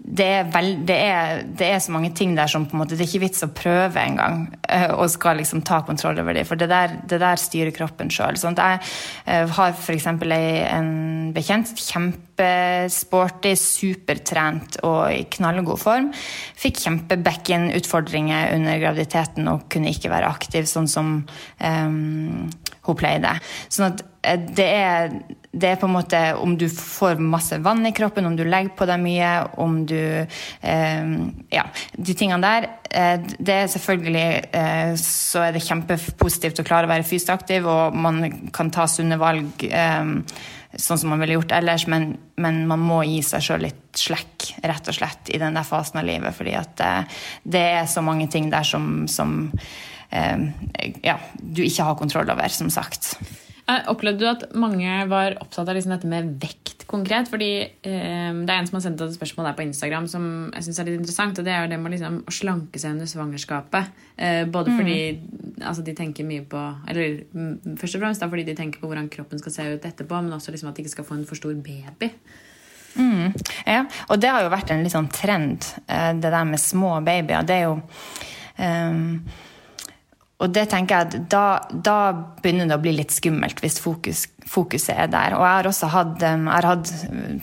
det 0.00 0.24
er, 0.24 0.46
vel, 0.48 0.70
det, 0.88 0.96
er, 0.96 1.42
det 1.44 1.66
er, 1.68 1.80
så 1.82 1.92
mange 1.92 2.10
ting 2.16 2.32
der 2.36 2.48
som 2.50 2.64
på 2.66 2.74
en 2.74 2.80
måte, 2.82 2.96
det 2.96 3.04
er 3.04 3.10
ikke 3.10 3.26
vits 3.26 3.44
å 3.44 3.50
prøve 3.52 4.00
engang. 4.00 4.46
Uh, 4.64 4.96
og 4.96 5.10
skal 5.12 5.38
liksom 5.40 5.60
ta 5.66 5.82
kontroll 5.86 6.18
over 6.22 6.36
det, 6.36 6.46
for 6.48 6.60
det 6.60 6.70
der, 6.72 6.96
det 7.10 7.20
der 7.20 7.40
styrer 7.40 7.74
kroppen 7.76 8.10
sjøl. 8.12 8.38
Sånn 8.40 8.56
jeg 8.58 8.80
uh, 8.80 9.52
har 9.58 9.74
f.eks. 9.76 10.08
en 10.08 10.90
bekjent, 11.36 11.74
kjempesporty, 11.76 13.52
supertrent 13.60 14.80
og 14.88 15.12
i 15.12 15.22
knallgod 15.36 15.82
form. 15.82 16.10
Fikk 16.58 16.80
kjempebekkenutfordringer 16.86 18.56
under 18.56 18.80
graviditeten 18.82 19.52
og 19.52 19.68
kunne 19.72 19.92
ikke 19.92 20.12
være 20.12 20.32
aktiv 20.32 20.68
sånn 20.70 20.88
som 20.90 21.14
um, 21.60 22.48
hun 22.86 22.98
pleide. 22.98 23.34
Sånn 23.68 23.90
at 23.90 24.02
eh, 24.26 24.40
det 24.56 24.66
er, 24.66 25.14
det 25.50 25.72
er, 25.72 25.80
på 25.80 25.88
en 25.88 25.96
måte 25.96 26.20
om 26.40 26.54
du 26.58 26.66
får 26.72 27.20
masse 27.22 27.58
vann 27.64 27.84
i 27.88 27.94
kroppen, 27.96 28.28
om 28.28 28.36
du 28.38 28.44
legger 28.46 28.74
på 28.76 28.88
deg 28.88 29.02
mye, 29.02 29.32
om 29.62 29.82
du 29.88 29.96
eh, 29.96 31.16
Ja, 31.52 31.66
de 31.96 32.14
tingene 32.16 32.40
der. 32.44 32.70
Eh, 32.90 33.18
det 33.38 33.56
er 33.56 33.74
selvfølgelig 33.74 34.28
eh, 34.62 34.94
så 35.00 35.46
er 35.48 35.56
det 35.56 35.66
kjempepositivt 35.66 36.62
å 36.62 36.66
klare 36.66 36.88
å 36.88 36.94
være 36.94 37.08
fysisk 37.08 37.34
aktiv, 37.34 37.68
og 37.68 37.96
man 37.96 38.50
kan 38.54 38.72
ta 38.74 38.88
sunne 38.90 39.20
valg 39.20 39.68
eh, 39.68 40.16
sånn 40.78 41.00
som 41.00 41.10
man 41.10 41.22
ville 41.22 41.34
gjort 41.34 41.52
ellers, 41.56 41.86
men, 41.90 42.12
men 42.38 42.62
man 42.70 42.82
må 42.82 43.00
gi 43.08 43.20
seg 43.26 43.42
sjøl 43.42 43.64
litt 43.66 43.98
slekk, 43.98 44.52
rett 44.62 44.90
og 44.90 44.96
slett, 44.96 45.30
i 45.34 45.40
den 45.42 45.56
der 45.58 45.66
fasen 45.66 45.98
av 46.02 46.06
livet, 46.06 46.36
fordi 46.36 46.54
at 46.58 46.82
eh, 46.86 47.22
det 47.42 47.64
er 47.80 47.88
så 47.90 48.04
mange 48.06 48.28
ting 48.30 48.50
der 48.52 48.66
som, 48.66 49.08
som 49.10 49.50
ja, 50.10 51.14
du 51.38 51.62
ikke 51.62 51.86
har 51.86 51.98
kontroll 51.98 52.30
over, 52.32 52.48
som 52.50 52.70
sagt. 52.72 53.14
Opplevde 53.90 54.22
du 54.22 54.26
at 54.26 54.44
mange 54.58 54.88
var 55.10 55.36
opptatt 55.42 55.68
av 55.68 55.76
liksom 55.76 55.92
dette 55.94 56.08
med 56.10 56.32
vekt 56.42 56.84
konkret? 56.90 57.28
Fordi 57.30 57.50
eh, 57.62 58.30
Det 58.34 58.50
er 58.50 58.56
en 58.56 58.66
som 58.66 58.78
har 58.78 58.84
sendt 58.84 59.02
et 59.04 59.14
spørsmål 59.14 59.50
der 59.50 59.56
på 59.58 59.64
Instagram 59.66 60.08
som 60.10 60.24
jeg 60.56 60.66
synes 60.66 60.80
er 60.80 60.88
litt 60.88 60.98
interessant. 60.98 61.38
og 61.38 61.46
Det 61.46 61.54
er 61.54 61.64
jo 61.64 61.70
det 61.72 61.80
med 61.82 61.94
liksom 61.94 62.20
å 62.26 62.34
slanke 62.34 62.82
seg 62.82 62.96
under 62.96 63.10
svangerskapet. 63.10 63.92
Eh, 64.16 64.42
både 64.50 64.74
fordi 64.74 65.00
mm. 65.20 65.60
altså, 65.62 65.84
de 65.86 65.94
tenker 65.98 66.26
mye 66.26 66.46
på 66.50 66.62
Eller 66.90 67.20
mm, 67.30 67.76
først 67.80 67.98
og 67.98 68.04
fremst 68.04 68.24
da, 68.24 68.30
fordi 68.32 68.46
de 68.48 68.56
tenker 68.58 68.82
på 68.82 68.90
hvordan 68.90 69.10
kroppen 69.12 69.42
skal 69.42 69.54
se 69.54 69.68
ut 69.74 69.90
etterpå, 69.92 70.22
men 70.24 70.38
også 70.38 70.54
liksom 70.54 70.72
at 70.72 70.78
de 70.78 70.86
ikke 70.86 70.96
skal 70.96 71.10
få 71.10 71.18
en 71.18 71.28
for 71.28 71.38
stor 71.38 71.54
baby. 71.54 72.10
Mm, 72.96 73.36
ja, 73.68 73.84
og 74.10 74.18
det 74.18 74.32
har 74.34 74.42
jo 74.42 74.50
vært 74.50 74.72
en 74.74 74.82
litt 74.82 74.96
sånn 74.96 75.12
trend, 75.14 75.68
eh, 75.86 76.10
det 76.18 76.34
der 76.34 76.48
med 76.48 76.58
små 76.58 76.96
babyer. 77.06 77.46
Det 77.46 77.60
er 77.60 77.68
jo 77.68 77.78
um 78.60 79.14
og 80.40 80.52
det 80.56 80.66
tenker 80.72 80.96
jeg 80.96 81.08
at 81.08 81.30
da, 81.32 81.44
da, 81.70 81.96
begynner 82.40 82.70
det 82.70 82.78
å 82.78 82.82
bli 82.82 82.94
litt 82.96 83.12
skummelt 83.12 83.60
hvis 83.60 83.80
fokus, 83.82 84.24
fokuset 84.50 84.96
er 84.96 85.10
der. 85.10 85.36
Og 85.36 85.44
jeg 85.44 85.56
har 85.58 85.68
også 85.70 85.90
hatt, 85.92 86.24
har 86.24 86.66
hatt 86.66 86.90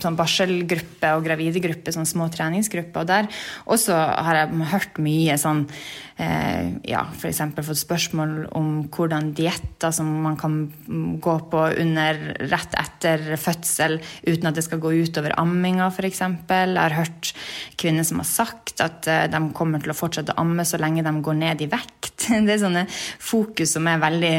sånn 0.02 0.18
barselgruppe 0.18 1.14
og 1.16 1.24
gravidegruppe, 1.24 1.94
sånn 1.94 2.08
små 2.08 2.28
treningsgrupper. 2.32 3.00
Og 3.04 3.08
der 3.08 3.30
også 3.72 3.96
har 3.96 4.42
jeg 4.42 4.68
hørt 4.74 5.00
mye 5.04 5.38
sånn 5.40 5.64
eh, 6.20 6.74
Ja, 6.88 7.06
f.eks. 7.14 7.40
fått 7.56 7.80
spørsmål 7.80 8.34
om 8.58 8.70
hvordan 8.92 9.32
dietter 9.38 9.94
som 9.94 10.10
man 10.26 10.36
kan 10.40 10.60
gå 11.22 11.36
på 11.52 11.64
under 11.80 12.20
rett 12.50 12.76
etter 12.78 13.24
fødsel 13.40 13.98
uten 14.26 14.50
at 14.50 14.58
det 14.58 14.66
skal 14.66 14.82
gå 14.82 14.92
utover 15.00 15.36
amminga, 15.40 15.88
f.eks. 15.88 16.24
Jeg 16.24 16.76
har 16.76 16.98
hørt 16.98 17.32
kvinner 17.80 18.04
som 18.04 18.20
har 18.20 18.28
sagt 18.28 18.84
at 18.84 19.08
eh, 19.08 19.26
de 19.32 19.44
kommer 19.56 19.80
til 19.80 19.94
å 19.94 19.98
fortsette 19.98 20.36
å 20.36 20.44
amme 20.44 20.66
så 20.68 20.80
lenge 20.80 21.06
de 21.06 21.14
går 21.24 21.40
ned 21.40 21.64
i 21.64 21.72
vekt. 21.72 22.28
Det 22.48 22.52
er 22.52 22.60
sånne 22.60 22.88
fokus 22.90 23.78
som 23.78 23.88
er 23.88 24.02
veldig 24.02 24.34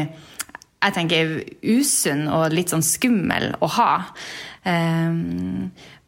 jeg 0.79 0.95
tenker 0.95 1.31
usunn 1.65 2.27
og 2.31 2.53
litt 2.55 2.71
sånn 2.71 2.85
skummel 2.85 3.51
å 3.59 3.69
ha. 3.75 3.93
Eh, 4.63 5.17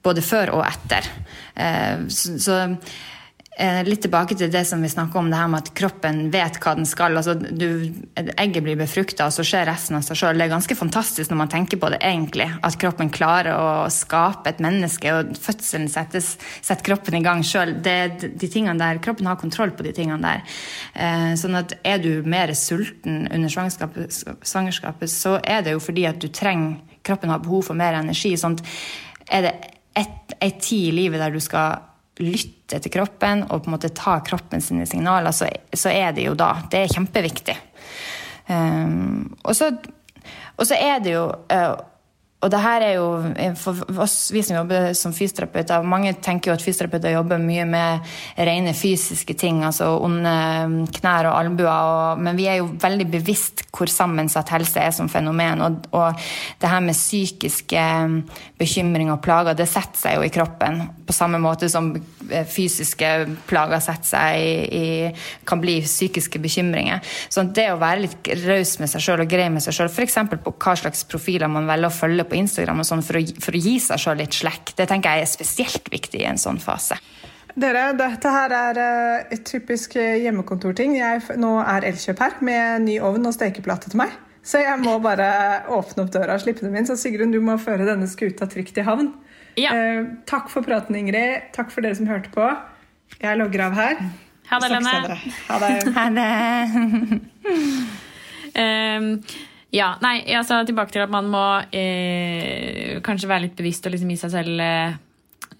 både 0.01 0.23
før 0.25 0.55
og 0.57 0.65
etter. 0.65 1.07
Eh, 1.55 2.07
så, 2.09 2.61
litt 3.59 3.99
tilbake 4.05 4.35
til 4.39 4.47
det 4.51 4.61
som 4.65 4.81
vi 4.81 4.89
snakka 4.89 5.19
om, 5.19 5.27
det 5.29 5.37
her 5.37 5.49
med 5.51 5.65
at 5.65 5.73
kroppen 5.75 6.21
vet 6.31 6.55
hva 6.63 6.71
den 6.77 6.87
skal. 6.87 7.17
Altså, 7.19 7.35
du, 7.35 7.91
egget 8.15 8.63
blir 8.63 8.79
befrukta, 8.79 9.27
og 9.27 9.35
så 9.35 9.43
skjer 9.45 9.67
resten 9.67 9.97
av 9.99 10.05
seg 10.07 10.21
sjøl. 10.21 10.39
Det 10.39 10.45
er 10.45 10.53
ganske 10.53 10.77
fantastisk 10.79 11.33
når 11.33 11.39
man 11.41 11.51
tenker 11.51 11.81
på 11.81 11.89
det, 11.91 11.99
egentlig. 12.07 12.47
At 12.63 12.79
kroppen 12.81 13.11
klarer 13.13 13.51
å 13.59 13.89
skape 13.91 14.53
et 14.53 14.63
menneske, 14.63 15.11
og 15.13 15.35
fødselen 15.35 15.91
settes, 15.91 16.37
setter 16.63 16.87
kroppen 16.93 17.19
i 17.19 17.23
gang 17.27 17.43
sjøl. 17.45 17.75
Kroppen 19.03 19.29
har 19.29 19.41
kontroll 19.43 19.75
på 19.75 19.85
de 19.85 19.93
tingene 19.99 20.23
der. 20.23 20.57
Eh, 20.95 21.29
sånn 21.39 21.59
at 21.59 21.75
er 21.83 21.99
du 22.01 22.23
mer 22.23 22.55
sulten 22.57 23.27
under 23.27 23.51
svangerskapet, 23.51 24.23
svangerskapet, 24.47 25.11
så 25.11 25.37
er 25.43 25.67
det 25.67 25.75
jo 25.75 25.83
fordi 25.83 26.07
at 26.09 26.23
du 26.23 26.31
trenger 26.31 26.79
Kroppen 27.01 27.31
har 27.33 27.39
behov 27.41 27.63
for 27.65 27.73
mer 27.73 27.95
energi. 27.97 28.35
sånn 28.37 28.59
at 28.59 28.67
er 29.33 29.41
det 29.47 29.53
ei 29.97 30.51
tid 30.61 30.91
i 30.91 30.93
livet 30.93 31.17
der 31.17 31.33
du 31.33 31.39
skal 31.41 31.79
lytte 32.19 32.79
til 32.81 32.91
kroppen 32.93 33.45
og 33.47 33.63
på 33.63 33.69
en 33.69 33.75
måte 33.75 33.93
ta 33.95 34.17
kroppen 34.25 34.63
sine 34.63 34.85
signaler, 34.89 35.31
så, 35.35 35.47
så 35.73 35.93
er 35.93 36.11
det 36.15 36.27
jo 36.27 36.35
da. 36.37 36.53
Det 36.71 36.83
er 36.83 36.91
kjempeviktig. 36.91 37.55
Um, 38.51 39.31
og, 39.45 39.55
så, 39.55 39.71
er 40.75 40.99
det 41.03 41.13
jo 41.15 41.27
uh, 41.29 41.75
og 42.41 42.49
det 42.49 42.61
her 42.63 42.81
er 42.81 42.95
jo 42.95 43.07
for 43.59 43.99
oss, 44.01 44.15
vi 44.33 44.41
som 44.41 44.55
jobber 44.57 44.95
som 44.97 45.13
fysioterapeuter 45.13 45.85
Mange 45.85 46.15
tenker 46.25 46.49
jo 46.49 46.55
at 46.55 46.63
fysioterapeuter 46.65 47.13
jobber 47.13 47.41
mye 47.41 47.67
med 47.69 48.13
rene 48.37 48.73
fysiske 48.77 49.35
ting, 49.37 49.61
altså 49.65 49.91
onde 50.01 50.31
knær 50.97 51.29
og 51.29 51.37
albuer, 51.37 52.17
men 52.21 52.39
vi 52.39 52.47
er 52.49 52.61
jo 52.61 52.71
veldig 52.81 53.07
bevisst 53.13 53.65
hvor 53.69 53.91
sammensatt 53.91 54.49
helse 54.55 54.81
er 54.81 54.93
som 54.95 55.09
fenomen. 55.11 55.61
Og, 55.61 55.85
og 55.95 56.17
det 56.61 56.71
her 56.71 56.81
med 56.83 56.97
psykiske 56.97 57.83
bekymringer 58.59 59.15
og 59.15 59.21
plager, 59.23 59.57
det 59.57 59.69
setter 59.69 60.01
seg 60.01 60.17
jo 60.17 60.25
i 60.25 60.33
kroppen. 60.33 60.81
På 61.05 61.15
samme 61.15 61.39
måte 61.41 61.69
som 61.71 61.93
fysiske 62.49 63.11
plager 63.49 63.83
setter 63.83 64.09
seg 64.15 64.41
i, 64.41 64.81
i 64.81 65.45
kan 65.47 65.61
bli 65.61 65.77
psykiske 65.85 66.41
bekymringer. 66.41 67.05
Så 67.29 67.45
det 67.53 67.69
å 67.71 67.79
være 67.81 68.07
litt 68.07 68.33
raus 68.47 68.77
med 68.81 68.91
seg 68.91 69.05
sjøl 69.05 69.25
og 69.25 69.31
grei 69.31 69.47
med 69.53 69.63
seg 69.63 69.77
sjøl, 69.77 69.91
f.eks. 69.91 70.19
på 70.41 70.55
hva 70.57 70.75
slags 70.79 71.05
profiler 71.09 71.51
man 71.51 71.69
velger 71.69 71.91
å 71.91 71.95
følge 72.01 72.30
på 72.31 72.39
Instagram 72.39 72.81
og 72.81 72.87
sånn 72.87 73.03
for, 73.05 73.19
for, 73.43 73.57
å 73.57 73.61
gi 73.61 73.75
seg 73.83 74.01
sjøl 74.01 74.21
litt 74.23 74.39
slekk. 74.39 74.73
Det 74.79 74.87
tenker 74.89 75.19
jeg 75.19 75.27
er 75.27 75.31
spesielt 75.31 75.91
viktig 75.91 76.23
i 76.23 76.29
en 76.31 76.39
sånn 76.41 76.61
fase. 76.63 76.97
Dere, 77.59 77.89
dette 77.99 78.31
her 78.31 78.53
er 78.55 78.77
uh, 78.79 79.31
et 79.35 79.43
typisk 79.47 79.97
hjemmekontorting. 79.99 80.95
Jeg, 80.95 81.23
nå 81.41 81.57
er 81.65 81.89
Elkjøp 81.91 82.21
her 82.23 82.37
med 82.47 82.85
ny 82.87 82.99
ovn 83.03 83.27
og 83.27 83.35
stekeplate 83.35 83.91
til 83.91 83.99
meg. 84.05 84.15
Så 84.41 84.63
jeg 84.63 84.79
må 84.81 84.95
bare 85.03 85.27
åpne 85.69 86.05
opp 86.05 86.13
døra 86.15 86.37
og 86.37 86.41
slippe 86.41 86.65
dem 86.65 86.75
inn. 86.79 86.87
Så 86.87 86.97
Sigrun, 86.97 87.33
du 87.33 87.41
må 87.43 87.59
føre 87.61 87.85
denne 87.85 88.07
skuta 88.09 88.47
trygt 88.49 88.79
i 88.79 88.85
havn. 88.87 89.11
Ja. 89.59 89.75
Eh, 89.75 90.01
takk 90.29 90.49
for 90.49 90.65
praten, 90.65 90.97
Ingrid. 90.97 91.51
Takk 91.53 91.69
for 91.73 91.85
dere 91.85 91.97
som 91.99 92.09
hørte 92.09 92.31
på. 92.33 92.47
Jeg 93.21 93.37
logger 93.37 93.67
av 93.67 93.77
her. 93.77 94.01
Ha 94.49 94.59
det, 94.63 94.71
Lene. 94.73 95.19
Ha 95.47 95.59
det. 95.61 95.73
ha 95.97 96.05
det. 96.17 96.31
um, 98.57 99.13
Ja, 99.71 99.93
nei, 100.03 100.19
altså 100.35 100.59
Tilbake 100.67 100.91
til 100.91 101.05
at 101.05 101.13
man 101.13 101.29
må 101.31 101.45
eh, 101.71 102.99
kanskje 103.05 103.29
være 103.31 103.47
litt 103.47 103.55
bevisst 103.59 103.87
og 103.87 103.95
liksom 103.95 104.11
gi 104.11 104.19
seg 104.19 104.33
selv 104.33 104.63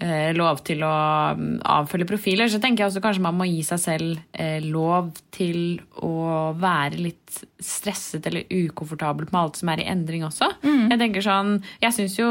eh, 0.02 0.32
lov 0.36 0.60
til 0.68 0.84
å 0.84 0.96
mm, 1.38 1.62
avfølge 1.72 2.10
profiler. 2.10 2.52
Så 2.52 2.60
tenker 2.60 2.84
jeg 2.84 2.92
også 2.92 3.04
kanskje 3.04 3.24
man 3.24 3.38
må 3.40 3.48
gi 3.48 3.62
seg 3.66 3.82
selv 3.82 4.20
eh, 4.34 4.60
lov 4.66 5.14
til 5.34 5.80
å 6.04 6.52
være 6.60 7.00
litt 7.00 7.40
stresset 7.64 8.28
eller 8.28 8.52
ukomfortabel 8.52 9.30
med 9.32 9.42
alt 9.46 9.62
som 9.62 9.72
er 9.72 9.84
i 9.84 9.90
endring 9.94 10.28
også. 10.28 10.52
Mm. 10.66 10.90
Jeg 10.92 11.02
tenker 11.06 11.28
sånn, 11.28 11.56
jeg 11.84 11.96
synes 11.98 12.20
jo 12.20 12.30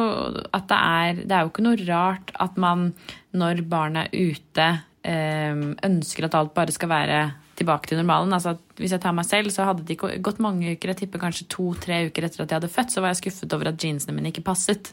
at 0.52 0.68
det 0.70 0.80
er 0.80 1.24
Det 1.24 1.36
er 1.36 1.44
jo 1.44 1.52
ikke 1.52 1.64
noe 1.64 1.84
rart 1.88 2.34
at 2.36 2.60
man 2.60 2.90
når 3.36 3.64
barnet 3.70 4.10
er 4.10 4.34
ute, 4.34 4.72
eh, 5.06 5.68
ønsker 5.86 6.28
at 6.28 6.36
alt 6.36 6.52
bare 6.56 6.76
skal 6.76 6.92
være 6.92 7.22
tilbake 7.61 7.90
til 7.90 8.01
normalen. 8.01 8.33
Altså, 8.37 8.57
hvis 8.81 8.94
jeg 8.96 9.03
tar 9.03 9.14
meg 9.16 9.29
selv, 9.29 9.53
så 9.55 9.68
hadde 9.68 9.85
det 9.87 9.96
ikke 9.96 10.16
gått 10.25 10.42
mange 10.42 10.75
uker. 10.75 10.92
Jeg 10.92 11.03
tipper 11.03 11.23
kanskje 11.23 11.49
to-tre 11.53 12.03
uker 12.09 12.27
etter 12.27 12.44
at 12.44 12.51
jeg 12.51 12.61
hadde 12.61 12.73
født, 12.73 12.94
så 12.94 13.05
var 13.05 13.12
jeg 13.12 13.20
skuffet 13.23 13.57
over 13.57 13.70
at 13.70 13.85
jeansene 13.85 14.16
mine 14.16 14.33
ikke 14.33 14.46
passet. 14.46 14.92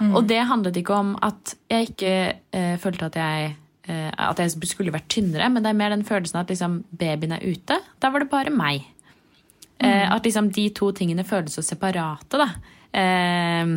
Mm. 0.00 0.12
Og 0.12 0.26
det 0.28 0.42
handlet 0.48 0.80
ikke 0.80 0.96
om 0.96 1.14
at 1.24 1.54
jeg 1.72 1.90
ikke 1.90 2.12
eh, 2.56 2.74
følte 2.80 3.08
at 3.08 3.18
jeg, 3.20 3.54
eh, 3.88 4.10
at 4.10 4.42
jeg 4.42 4.68
skulle 4.68 4.94
vært 4.94 5.08
tynnere, 5.12 5.48
men 5.52 5.64
det 5.64 5.72
er 5.72 5.80
mer 5.80 5.94
den 5.94 6.06
følelsen 6.06 6.42
at 6.42 6.52
liksom, 6.52 6.82
babyen 6.92 7.36
er 7.38 7.46
ute. 7.46 7.80
Da 8.02 8.12
var 8.12 8.24
det 8.24 8.32
bare 8.32 8.54
meg. 8.54 8.86
Eh, 9.78 9.88
mm. 9.88 10.14
at 10.14 10.24
liksom 10.24 10.52
de 10.52 10.68
to 10.76 10.92
tingene 10.96 11.26
føles 11.26 11.56
så 11.56 11.64
separate, 11.64 12.40
da. 12.40 12.50
Eh, 12.96 13.76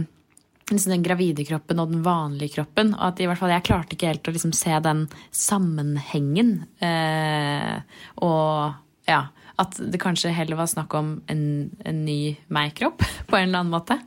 liksom 0.76 0.94
den 0.94 1.06
gravide 1.06 1.46
kroppen 1.48 1.82
og 1.82 1.92
den 1.94 2.04
vanlige 2.06 2.58
kroppen. 2.58 2.94
Og 2.98 3.06
at 3.12 3.22
i 3.22 3.28
hvert 3.30 3.42
fall 3.42 3.54
jeg 3.54 3.66
klarte 3.68 3.96
ikke 3.96 4.12
helt 4.12 4.30
å 4.30 4.36
liksom 4.36 4.54
se 4.58 4.76
den 4.86 5.06
sammenhengen. 5.36 6.54
Eh, 6.84 7.80
og 8.26 9.10
ja, 9.10 9.24
at 9.60 9.80
det 9.92 10.02
kanskje 10.02 10.34
heller 10.36 10.60
var 10.60 10.70
snakk 10.72 10.94
om 10.98 11.18
en, 11.32 11.44
en 11.86 12.06
ny 12.06 12.38
meg-kropp 12.54 13.04
på 13.30 13.40
en 13.40 13.50
eller 13.50 13.64
annen 13.64 13.74
måte. 13.74 14.00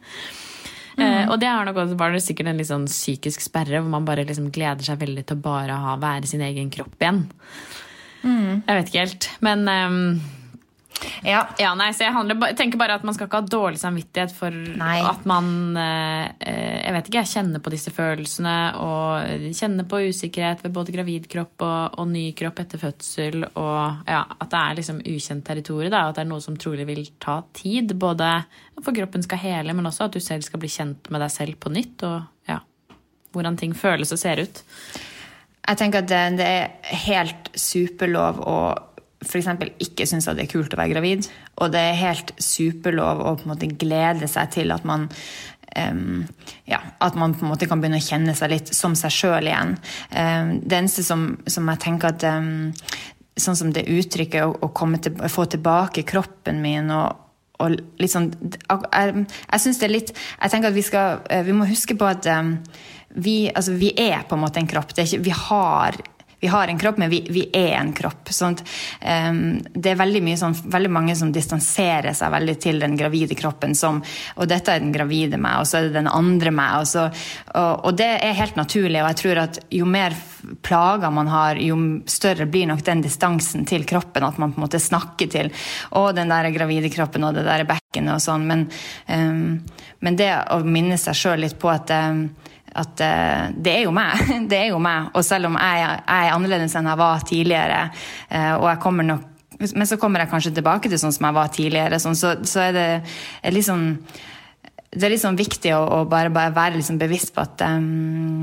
Mm. 0.97 1.05
Eh, 1.05 1.25
og 1.31 1.39
det 1.41 1.49
er 1.49 1.69
nok 1.69 1.81
også, 1.85 1.99
var 2.01 2.13
det 2.13 2.23
sikkert 2.25 2.53
en 2.53 2.61
litt 2.61 2.71
sånn 2.71 2.89
psykisk 2.91 3.45
sperre, 3.45 3.81
hvor 3.81 3.93
man 3.93 4.07
bare 4.09 4.27
liksom 4.29 4.51
gleder 4.53 4.85
seg 4.87 5.01
veldig 5.03 5.25
til 5.29 5.41
å 5.41 5.45
bare 5.45 5.79
ha, 5.87 5.97
være 6.01 6.29
sin 6.31 6.45
egen 6.45 6.71
kropp 6.73 6.97
igjen. 7.01 7.25
Mm. 8.23 8.63
Jeg 8.69 8.77
vet 8.77 8.91
ikke 8.91 9.05
helt. 9.07 9.29
Men 9.45 9.65
um, 9.67 10.01
ja. 11.23 11.43
ja 11.59 11.73
nei, 11.79 11.89
så 11.95 12.07
jeg, 12.07 12.15
handler, 12.15 12.55
tenker 12.59 12.81
bare 12.81 12.97
at 12.99 13.05
man 13.07 13.15
skal 13.17 13.29
ikke 13.29 13.41
ha 13.43 13.49
dårlig 13.51 13.81
samvittighet 13.81 14.35
for 14.35 14.55
nei. 14.55 14.99
at 15.07 15.25
man 15.29 15.77
eh, 15.79 16.25
eh, 16.39 16.79
Jeg 16.83 16.95
vet 16.97 17.11
ikke, 17.11 17.23
jeg 17.23 17.33
kjenner 17.33 17.63
på 17.63 17.73
disse 17.75 17.93
følelsene 17.95 18.57
og 18.83 19.53
kjenner 19.59 19.89
på 19.89 20.03
usikkerhet 20.09 20.65
ved 20.65 20.75
både 20.75 20.95
gravid 20.95 21.29
kropp 21.33 21.67
og, 21.67 21.99
og 22.03 22.11
ny 22.11 22.25
kropp 22.39 22.63
etter 22.65 22.83
fødsel. 22.83 23.47
Og 23.51 24.09
ja, 24.09 24.23
at 24.37 24.51
det 24.53 24.61
er 24.63 24.79
liksom 24.81 25.01
ukjent 25.03 25.47
territorium. 25.47 25.95
At 25.99 26.19
det 26.19 26.25
er 26.25 26.31
noe 26.31 26.45
som 26.45 26.59
trolig 26.61 26.87
vil 26.89 27.05
ta 27.23 27.41
tid. 27.57 27.95
Både 27.99 28.35
for 28.83 28.95
kroppen 28.97 29.25
skal 29.25 29.43
hele, 29.43 29.77
men 29.77 29.89
også 29.89 30.09
at 30.09 30.19
du 30.19 30.23
selv 30.23 30.47
skal 30.47 30.63
bli 30.63 30.71
kjent 30.73 31.11
med 31.13 31.23
deg 31.25 31.35
selv 31.35 31.59
på 31.63 31.73
nytt. 31.73 32.07
Og 32.09 32.51
ja, 32.51 32.61
hvordan 33.35 33.59
ting 33.61 33.75
føles 33.79 34.15
og 34.15 34.21
ser 34.21 34.45
ut. 34.45 34.65
Jeg 35.63 35.79
tenker 35.79 36.03
at 36.03 36.11
det, 36.11 36.23
det 36.41 36.49
er 36.49 37.05
helt 37.07 37.53
superlov 37.55 38.41
å 38.43 38.57
f.eks. 39.23 39.49
ikke 39.83 40.07
syns 40.09 40.29
det 40.31 40.47
er 40.47 40.51
kult 40.51 40.75
å 40.75 40.81
være 40.81 40.95
gravid. 40.95 41.29
Og 41.63 41.73
det 41.73 41.81
er 41.81 42.01
helt 42.01 42.35
superlov 42.43 43.23
å 43.23 43.35
på 43.39 43.47
en 43.47 43.55
måte 43.55 43.71
glede 43.71 44.29
seg 44.31 44.53
til 44.57 44.75
at 44.75 44.87
man 44.89 45.09
um, 45.79 46.27
ja, 46.69 46.81
at 46.99 47.17
man 47.19 47.35
på 47.35 47.47
en 47.47 47.53
måte 47.53 47.69
kan 47.71 47.83
begynne 47.83 48.01
å 48.01 48.05
kjenne 48.05 48.35
seg 48.37 48.53
litt 48.53 48.73
som 48.77 48.97
seg 48.99 49.15
sjøl 49.15 49.49
igjen. 49.51 49.75
Um, 50.11 50.55
det 50.63 50.79
eneste 50.83 51.05
som, 51.07 51.33
som, 51.47 51.69
jeg 51.73 51.85
tenker 51.89 52.15
at 52.15 52.29
um, 52.29 52.71
Sånn 53.41 53.57
som 53.57 53.71
det 53.73 53.87
uttrykket 53.89 54.45
å, 54.45 54.69
å, 54.69 54.87
til, 55.01 55.15
få 55.33 55.47
tilbake 55.49 56.03
kroppen 56.05 56.59
min 56.61 56.91
og, 56.93 57.17
og 57.65 57.79
litt 57.97 58.13
sånn 58.13 58.27
Jeg, 58.29 59.23
jeg 59.25 59.63
syns 59.63 59.81
det 59.81 59.87
er 59.87 59.95
litt 59.95 60.13
Jeg 60.13 60.53
tenker 60.53 60.69
at 60.69 60.77
vi 60.77 60.85
skal 60.85 61.23
eh, 61.33 61.41
Vi 61.47 61.55
må 61.57 61.65
huske 61.71 61.97
på 61.97 62.11
at 62.11 62.29
vi, 63.17 63.49
altså, 63.49 63.73
vi 63.81 63.95
er 63.97 64.27
på 64.29 64.37
en 64.37 64.43
måte 64.45 64.61
en 64.61 64.69
kropp. 64.69 64.93
Ikke, 64.97 65.23
vi 65.25 65.33
har 65.37 65.97
vi 66.43 66.49
har 66.49 66.69
en 66.69 66.79
kropp, 66.79 66.97
men 66.97 67.11
vi, 67.11 67.27
vi 67.31 67.45
er 67.53 67.77
en 67.79 67.93
kropp. 67.95 68.33
Sånn 68.35 68.57
um, 68.59 69.61
det 69.63 69.93
er 69.93 69.99
veldig, 70.01 70.23
mye, 70.27 70.39
sånn, 70.41 70.57
veldig 70.75 70.91
mange 70.91 71.15
som 71.15 71.31
distanserer 71.31 72.17
seg 72.19 72.33
veldig 72.35 72.57
til 72.59 72.83
den 72.83 72.97
gravide 72.99 73.37
kroppen. 73.39 73.77
Som, 73.79 74.01
og 74.35 74.49
dette 74.51 74.75
er 74.75 74.83
den 74.83 74.91
gravide 74.91 75.39
meg, 75.39 75.61
og 75.61 75.71
så 75.71 75.79
er 75.79 75.87
det 75.87 76.01
den 76.01 76.11
andre 76.11 76.51
meg. 76.51 76.81
Og, 76.83 76.89
så, 76.91 77.07
og, 77.55 77.87
og 77.87 77.95
det 78.01 78.11
er 78.17 78.35
helt 78.41 78.59
naturlig. 78.59 78.99
Og 79.05 79.13
jeg 79.13 79.21
tror 79.23 79.43
at 79.45 79.63
jo 79.71 79.87
mer 79.87 80.19
plager 80.67 81.15
man 81.15 81.31
har, 81.31 81.63
jo 81.63 81.79
større 82.11 82.51
blir 82.51 82.67
nok 82.73 82.83
den 82.91 83.07
distansen 83.07 83.63
til 83.71 83.87
kroppen. 83.87 84.27
At 84.27 84.43
man 84.43 84.51
på 84.51 84.59
en 84.59 84.67
måte 84.67 84.83
snakker 84.83 85.31
til 85.31 85.55
å, 85.95 86.09
den 86.11 86.35
der 86.35 86.51
gravide 86.59 86.91
kroppen 86.91 87.29
og 87.29 87.39
det 87.39 87.47
der 87.47 87.69
bekkenet 87.71 88.17
og 88.17 88.27
sånn. 88.27 88.51
Men, 88.51 88.67
um, 89.07 89.61
men 90.03 90.19
det 90.19 90.33
å 90.51 90.59
minne 90.67 90.99
seg 90.99 91.23
sjøl 91.23 91.47
litt 91.47 91.61
på 91.63 91.71
at 91.71 91.95
um, 91.95 92.27
at 92.75 93.03
uh, 93.05 93.51
det 93.53 93.75
er 93.79 93.85
jo 93.87 93.93
meg. 93.95 94.23
Det 94.51 94.59
er 94.59 94.71
jo 94.73 94.81
meg. 94.83 95.11
Og 95.17 95.25
selv 95.27 95.51
om 95.51 95.59
jeg, 95.61 95.83
jeg 95.85 96.29
er 96.29 96.33
annerledes 96.33 96.77
enn 96.79 96.89
jeg 96.89 97.01
var 97.01 97.27
tidligere, 97.29 97.85
uh, 98.33 98.55
og 98.61 98.67
jeg 98.71 98.83
kommer 98.87 99.09
nok 99.09 99.29
men 99.63 99.87
så 99.87 99.95
kommer 100.01 100.19
jeg 100.19 100.31
kanskje 100.33 100.51
tilbake 100.57 100.91
til 100.91 100.99
sånn 100.99 101.13
som 101.15 101.29
jeg 101.29 101.37
var 101.37 101.51
tidligere. 101.55 101.99
Sånn, 102.03 102.17
så, 102.19 102.33
så, 102.49 102.65
er 102.65 102.73
det 102.75 103.53
litt 103.55 103.67
sånn 103.69 103.85
det 104.93 105.07
er 105.07 105.15
liksom 105.15 105.37
viktig 105.39 105.73
å, 105.73 105.81
å 105.89 105.99
bare, 106.05 106.29
bare, 106.33 106.53
være 106.53 106.77
liksom 106.77 106.99
bevisst 107.01 107.33
på 107.33 107.41
at 107.41 107.63
um, 107.65 108.43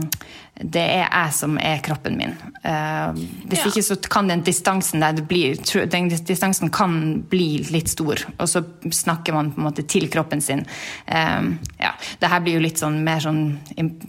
det 0.59 0.81
er 0.81 1.03
jeg 1.05 1.33
som 1.37 1.59
er 1.61 1.83
kroppen 1.85 2.15
min. 2.17 2.31
Uh, 2.63 3.13
hvis 3.45 3.61
ja. 3.61 3.69
ikke 3.69 3.83
så 3.85 3.97
kan 4.09 4.31
den 4.31 4.41
distansen 4.43 5.03
der 5.03 5.13
det 5.19 5.27
blir, 5.29 5.59
den 5.93 6.09
distansen 6.09 6.71
kan 6.73 6.95
bli 7.29 7.61
litt 7.69 7.91
stor. 7.93 8.23
Og 8.39 8.49
så 8.49 8.63
snakker 8.81 9.37
man 9.37 9.51
på 9.53 9.61
en 9.61 9.67
måte 9.69 9.85
til 9.85 10.09
kroppen 10.09 10.41
sin. 10.41 10.65
Um, 11.05 11.51
ja, 11.77 11.93
det 12.19 12.31
her 12.33 12.41
blir 12.41 12.57
jo 12.57 12.63
litt 12.65 12.81
sånn 12.81 12.97
mer 13.05 13.21
sånn, 13.23 13.43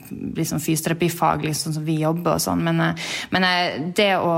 liksom 0.09 0.63
fysioterapifaglig, 0.65 1.53
sånn 1.59 1.77
som 1.77 1.85
vi 1.85 1.99
jobber 2.01 2.39
og 2.39 2.45
sånn. 2.47 2.65
Men, 2.71 2.81
uh, 2.81 3.11
men 3.37 3.47
uh, 3.47 3.93
det 4.01 4.15
å 4.17 4.33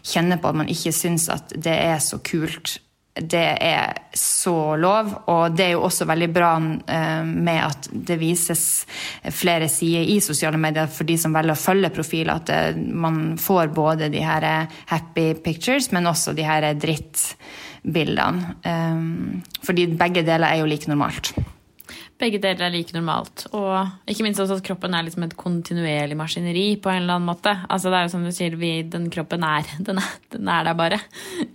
kjenne 0.00 0.40
på 0.40 0.54
at 0.54 0.62
man 0.62 0.72
ikke 0.72 0.94
syns 0.96 1.28
at 1.28 1.52
det 1.52 1.76
er 1.76 2.00
så 2.00 2.22
kult 2.24 2.78
det 3.14 3.44
er 3.60 3.92
så 4.16 4.76
lov, 4.80 5.10
og 5.28 5.56
det 5.56 5.66
er 5.66 5.72
jo 5.74 5.84
også 5.84 6.06
veldig 6.08 6.28
bra 6.32 6.52
eh, 6.56 7.24
med 7.28 7.60
at 7.60 7.88
det 7.92 8.16
vises 8.20 8.86
flere 9.36 9.68
sider 9.68 10.08
i 10.14 10.20
sosiale 10.24 10.56
medier 10.60 10.88
for 10.88 11.04
de 11.08 11.18
som 11.20 11.34
velger 11.36 11.52
å 11.52 11.60
følge 11.60 11.92
profiler, 11.92 12.40
at 12.40 12.76
man 12.76 13.36
får 13.40 13.74
både 13.76 14.08
de 14.12 14.22
her 14.24 14.66
happy 14.88 15.34
pictures, 15.44 15.90
men 15.92 16.08
også 16.08 16.32
de 16.36 16.46
her 16.48 16.72
drittbildene. 16.72 18.56
Fordi 19.62 19.86
begge 19.92 20.24
deler 20.24 20.48
er 20.48 20.62
jo 20.62 20.70
like 20.72 20.88
normalt. 20.88 21.34
Begge 22.22 22.38
deler 22.38 22.68
er 22.68 22.70
like 22.70 22.94
normalt. 22.94 23.48
Og 23.56 24.06
ikke 24.06 24.22
minst 24.22 24.38
også 24.42 24.60
at 24.60 24.64
kroppen 24.66 24.94
er 24.94 25.02
liksom 25.06 25.24
et 25.26 25.34
kontinuerlig 25.38 26.14
maskineri 26.18 26.66
på 26.78 26.90
en 26.92 27.00
eller 27.00 27.16
annen 27.18 27.26
måte. 27.26 27.54
Altså 27.66 27.90
det 27.90 27.98
er 27.98 28.06
jo 28.06 28.12
som 28.12 28.26
du 28.26 28.30
sier, 28.34 28.54
vi, 28.60 28.70
den 28.86 29.08
kroppen 29.10 29.42
er 29.46 29.66
den, 29.88 29.98
er 29.98 30.12
den, 30.34 30.50
er 30.52 30.68
der 30.68 30.76
bare. 30.78 31.00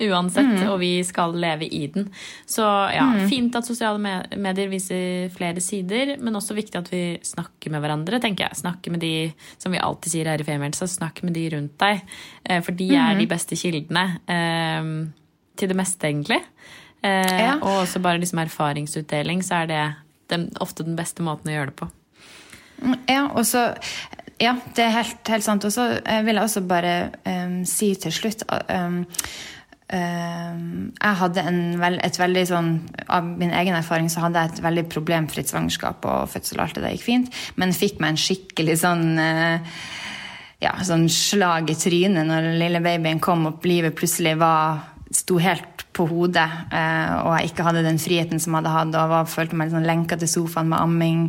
Uansett. 0.03 0.49
Mm. 0.57 0.65
Og 0.74 0.80
vi 0.82 0.91
skal 1.07 1.36
leve 1.39 1.70
i 1.72 1.86
den. 1.93 2.09
Så 2.49 2.65
ja, 2.91 3.05
mm. 3.13 3.28
fint 3.32 3.55
at 3.55 3.70
sosiale 3.70 4.01
medier 4.36 4.72
viser 4.72 5.30
flere 5.36 5.63
sider, 5.63 6.18
men 6.20 6.36
også 6.36 6.57
viktig 6.57 6.82
at 6.82 6.91
vi 6.91 7.03
snakker 7.24 7.72
med 7.72 7.84
hverandre, 7.84 8.20
tenker 8.24 8.49
jeg. 8.49 8.61
Snakker 8.63 8.95
med 8.95 9.05
de, 9.05 9.13
som 9.61 9.72
vi 9.72 9.80
alltid 9.84 10.18
sier 10.18 10.32
her 10.32 10.43
i 10.43 10.47
Femihelse, 10.47 10.89
snakk 10.97 11.24
med 11.24 11.38
de 11.38 11.45
rundt 11.55 11.78
deg. 11.80 12.03
Eh, 12.43 12.59
for 12.65 12.76
de 12.76 12.89
er 12.91 13.15
mm. 13.15 13.22
de 13.24 13.30
beste 13.32 13.59
kildene 13.59 14.05
eh, 14.28 14.91
til 15.57 15.72
det 15.72 15.80
meste, 15.80 16.11
egentlig. 16.11 16.41
Eh, 17.05 17.39
ja. 17.45 17.55
Og 17.61 17.86
også 17.86 18.03
bare 18.03 18.20
liksom 18.20 18.43
erfaringsutdeling, 18.43 19.45
så 19.45 19.63
er 19.63 19.72
det 19.72 19.86
den, 20.32 20.50
ofte 20.64 20.86
den 20.88 20.98
beste 20.98 21.26
måten 21.26 21.52
å 21.52 21.58
gjøre 21.58 21.72
det 21.72 21.80
på. 21.82 21.90
Ja, 23.10 23.28
og 23.34 23.46
så 23.48 23.72
Ja, 24.38 24.54
det 24.78 24.84
er 24.84 24.94
helt, 24.94 25.22
helt 25.34 25.44
sant. 25.44 25.66
Og 25.66 25.74
så 25.74 25.88
eh, 25.98 26.22
vil 26.22 26.38
jeg 26.38 26.46
også 26.46 26.62
bare 26.70 27.10
um, 27.26 27.64
si 27.66 27.96
til 27.98 28.14
slutt 28.14 28.44
um, 28.70 29.00
um, 29.90 30.92
Jeg 30.94 31.18
hadde 31.24 31.46
veld, 31.82 32.04
et 32.06 32.20
veldig 32.22 32.44
sånn 32.46 32.70
Av 33.10 33.26
min 33.26 33.56
egen 33.58 33.80
erfaring 33.80 34.12
så 34.14 34.28
hadde 34.28 34.44
jeg 34.44 34.54
et 34.54 34.62
veldig 34.68 34.84
problemfritt 34.94 35.50
svangerskap 35.50 36.06
og 36.06 36.30
fødsel, 36.30 36.62
alt 36.62 36.78
det 36.78 36.86
der 36.86 36.94
gikk 36.94 37.08
fint, 37.08 37.42
men 37.58 37.74
fikk 37.74 37.98
meg 38.04 38.14
en 38.14 38.22
skikkelig 38.28 38.78
sånn 38.84 39.08
uh, 39.18 39.82
ja, 40.62 40.74
sånn 40.86 41.06
slag 41.10 41.70
i 41.70 41.78
trynet 41.78 42.26
når 42.26 42.52
lille 42.58 42.82
babyen 42.82 43.22
kom 43.22 43.46
og 43.50 43.66
livet 43.70 43.98
plutselig 43.98 44.36
var 44.42 44.86
sto 45.14 45.38
helt 45.42 45.77
på 45.98 46.06
hodet, 46.10 46.48
eh, 46.72 47.16
og 47.24 47.34
jeg 47.36 47.52
ikke 47.52 47.66
hadde 47.68 47.86
den 47.86 48.00
friheten 48.02 48.41
som 48.41 48.54
jeg 48.54 48.62
hadde 48.62 48.76
hatt, 48.76 48.93
og 49.02 49.16
var, 49.16 49.32
følte 49.32 49.58
meg 49.58 49.72
liksom 49.72 49.88
lenka 49.88 50.20
til 50.20 50.32
sofaen 50.32 50.72
med 50.72 50.80
amming 50.80 51.26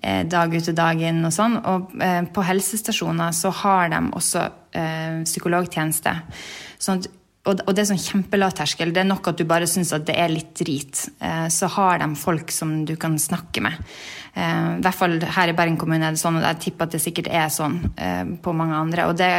eh, 0.00 0.24
dag 0.28 0.54
ut 0.54 0.72
og 0.72 0.78
dag 0.78 1.04
inn 1.04 1.22
og 1.26 1.34
sånn. 1.36 1.58
Og 1.60 1.94
eh, 2.00 2.20
på 2.32 2.44
helsestasjoner 2.48 3.36
så 3.36 3.54
har 3.62 3.92
de 3.94 4.04
også 4.16 4.48
psykologtjeneste. 4.70 6.12
Sånn 6.78 7.00
at 7.00 7.08
og, 7.50 7.72
det 7.74 7.80
er 7.82 7.86
sånn 7.88 7.98
kjempelav 7.98 8.52
terskel. 8.54 8.92
Det 8.94 9.00
er 9.02 9.08
nok 9.08 9.32
at 9.32 9.40
du 9.40 9.42
bare 9.48 9.66
syns 9.66 9.90
at 9.96 10.04
det 10.06 10.14
er 10.14 10.28
litt 10.30 10.52
drit. 10.60 11.00
så 11.50 11.70
har 11.74 11.98
de 11.98 12.06
folk 12.20 12.52
som 12.54 12.84
du 12.86 12.92
kan 13.00 13.16
snakke 13.18 13.64
med. 13.64 13.80
Eh, 14.34 14.78
I 14.78 14.82
hvert 14.84 14.96
fall 14.96 15.16
her 15.36 15.50
i 15.50 15.54
Bergen 15.56 15.78
kommune 15.80 16.06
er 16.06 16.14
det 16.14 16.22
sånn, 16.22 16.38
og 16.38 16.46
jeg 16.46 16.60
tipper 16.66 16.86
at 16.86 16.94
det 16.94 17.02
sikkert 17.02 17.30
er 17.34 17.48
sånn 17.52 17.78
eh, 17.96 18.22
på 18.42 18.54
mange 18.56 18.76
andre. 18.78 19.08
Og 19.10 19.18
det, 19.18 19.30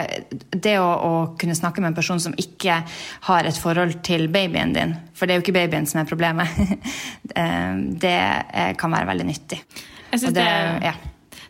det 0.52 0.78
å, 0.82 0.90
å, 0.92 1.14
kunne 1.40 1.56
snakke 1.58 1.84
med 1.84 1.94
en 1.94 2.00
person 2.00 2.20
som 2.22 2.36
ikke 2.40 2.82
har 3.30 3.48
et 3.48 3.62
forhold 3.62 4.02
til 4.06 4.28
babyen 4.34 4.76
din, 4.76 4.98
for 5.16 5.28
det 5.28 5.36
er 5.36 5.42
jo 5.42 5.46
ikke 5.46 5.60
babyen 5.62 5.88
som 5.90 6.02
er 6.02 6.10
problemet, 6.10 6.60
eh, 7.40 7.72
det 8.04 8.20
kan 8.82 8.94
være 8.94 9.10
veldig 9.14 9.30
nyttig. 9.32 9.62
Jeg 10.12 10.20
synes 10.20 10.36
det, 10.36 10.44
det, 10.44 10.92
ja. 10.92 10.96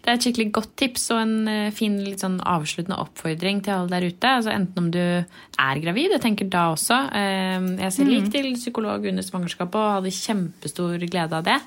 Det 0.01 0.09
er 0.09 0.17
et 0.17 0.25
skikkelig 0.25 0.47
godt 0.55 0.71
tips 0.81 1.03
og 1.13 1.19
en 1.21 1.35
eh, 1.49 1.73
fin 1.75 1.99
litt 2.01 2.23
sånn 2.23 2.39
avsluttende 2.41 2.97
oppfordring 3.03 3.61
til 3.65 3.75
alle 3.75 3.93
der 3.93 4.07
ute. 4.09 4.33
Altså 4.39 4.53
Enten 4.53 4.81
om 4.81 4.89
du 4.93 5.01
er 5.01 5.81
gravid, 5.83 6.15
jeg 6.15 6.23
tenker 6.23 6.49
da 6.51 6.65
også. 6.73 6.97
Eh, 7.17 7.67
jeg 7.83 7.95
ser 7.95 8.09
lik 8.09 8.25
mm. 8.25 8.31
til 8.33 8.49
psykolog 8.57 9.05
under 9.11 9.27
svangerskapet 9.27 9.77
og 9.77 9.95
hadde 9.99 10.15
kjempestor 10.17 11.05
glede 11.05 11.37
av 11.37 11.45
det. 11.45 11.59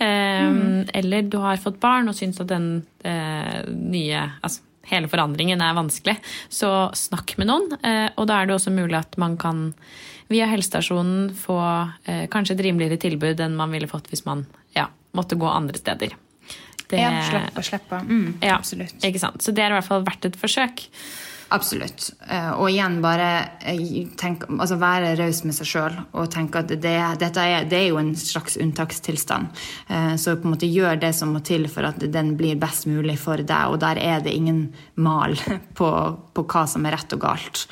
Eh, 0.00 0.48
mm. 0.56 0.80
Eller 1.02 1.28
du 1.28 1.38
har 1.44 1.60
fått 1.60 1.80
barn 1.82 2.08
og 2.08 2.16
syns 2.18 2.40
at 2.42 2.50
den 2.52 2.74
nye 3.02 4.18
altså 4.46 4.62
hele 4.86 5.08
forandringen 5.10 5.58
er 5.62 5.74
vanskelig, 5.74 6.14
så 6.52 6.92
snakk 6.94 7.34
med 7.38 7.48
noen. 7.50 7.74
Og 8.14 8.28
da 8.30 8.36
er 8.38 8.46
det 8.46 8.54
også 8.54 8.70
mulig 8.74 8.94
at 8.98 9.16
man 9.18 9.34
kan 9.40 9.64
via 10.30 10.46
helsestasjonen 10.50 11.32
få 11.38 11.58
kanskje 12.30 12.54
et 12.54 12.64
rimeligere 12.68 13.00
tilbud 13.02 13.42
enn 13.42 13.58
man 13.58 13.74
ville 13.74 13.90
fått 13.90 14.10
hvis 14.12 14.22
man 14.26 14.44
ja, 14.76 14.86
måtte 15.18 15.38
gå 15.38 15.50
andre 15.50 15.82
steder. 15.82 16.14
Det, 16.92 17.00
ja, 17.00 17.24
slippe, 17.24 17.62
slippe. 17.64 17.98
Mm, 18.04 18.38
ja, 18.44 18.56
absolutt. 18.58 18.98
Ikke 19.00 19.20
sant? 19.22 19.40
Så 19.40 19.54
det 19.56 19.64
er 19.64 19.72
i 19.72 19.78
hvert 19.78 19.88
fall 19.88 20.04
verdt 20.04 20.28
et 20.28 20.36
forsøk. 20.36 20.84
Absolutt. 21.52 22.10
Eh, 22.32 22.50
og 22.56 22.70
igjen 22.70 22.98
bare 23.04 23.28
eh, 23.68 23.80
tenk, 24.20 24.46
altså 24.52 24.78
være 24.80 25.12
raus 25.18 25.42
med 25.44 25.56
seg 25.56 25.68
sjøl 25.68 25.98
og 26.16 26.30
tenke 26.32 26.62
at 26.62 26.70
det, 26.72 26.94
dette 27.20 27.44
er, 27.44 27.66
det 27.68 27.78
er 27.78 27.88
jo 27.90 27.98
en 28.00 28.14
slags 28.16 28.56
unntakstilstand. 28.60 29.64
Eh, 29.88 30.14
så 30.20 30.36
på 30.38 30.48
en 30.48 30.54
måte 30.54 30.70
gjør 30.70 31.00
det 31.02 31.12
som 31.16 31.34
må 31.34 31.42
til 31.44 31.68
for 31.72 31.88
at 31.90 32.00
den 32.14 32.34
blir 32.40 32.60
best 32.60 32.88
mulig 32.88 33.18
for 33.20 33.40
deg. 33.40 33.72
Og 33.72 33.80
der 33.84 34.00
er 34.00 34.24
det 34.24 34.32
ingen 34.36 34.64
mal 34.94 35.36
på, 35.78 35.90
på 36.32 36.46
hva 36.48 36.64
som 36.70 36.88
er 36.88 36.96
rett 36.96 37.16
og 37.18 37.24
galt. 37.26 37.66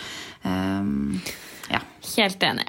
Ja. 0.45 1.81
Helt 2.17 2.45
enig. 2.49 2.69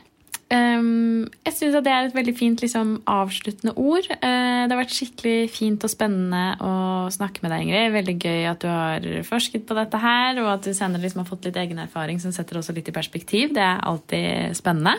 Um, 0.52 1.30
jeg 1.46 1.56
syns 1.56 1.78
det 1.80 1.88
er 1.88 2.10
et 2.10 2.16
veldig 2.16 2.34
fint 2.36 2.60
liksom, 2.60 2.98
avsluttende 3.08 3.72
ord. 3.80 4.08
Uh, 4.20 4.66
det 4.68 4.74
har 4.74 4.82
vært 4.82 4.96
skikkelig 4.96 5.38
fint 5.54 5.86
og 5.88 5.94
spennende 5.94 6.58
å 6.60 6.74
snakke 7.14 7.46
med 7.46 7.54
deg, 7.54 7.64
Ingrid. 7.64 7.94
Veldig 7.96 8.16
gøy 8.20 8.50
at 8.50 8.66
du 8.66 8.68
har 8.68 9.08
forsket 9.28 9.64
på 9.70 9.78
dette 9.78 10.02
her, 10.02 10.42
og 10.44 10.52
at 10.58 10.68
du 10.68 10.76
senere 10.76 11.06
liksom 11.06 11.24
har 11.24 11.30
fått 11.30 11.48
litt 11.48 11.62
egen 11.62 11.80
erfaring 11.80 12.20
som 12.20 12.36
setter 12.36 12.60
også 12.60 12.76
litt 12.76 12.92
i 12.92 12.96
perspektiv. 12.96 13.56
Det 13.56 13.64
er 13.64 13.80
alltid 13.94 14.60
spennende. 14.60 14.98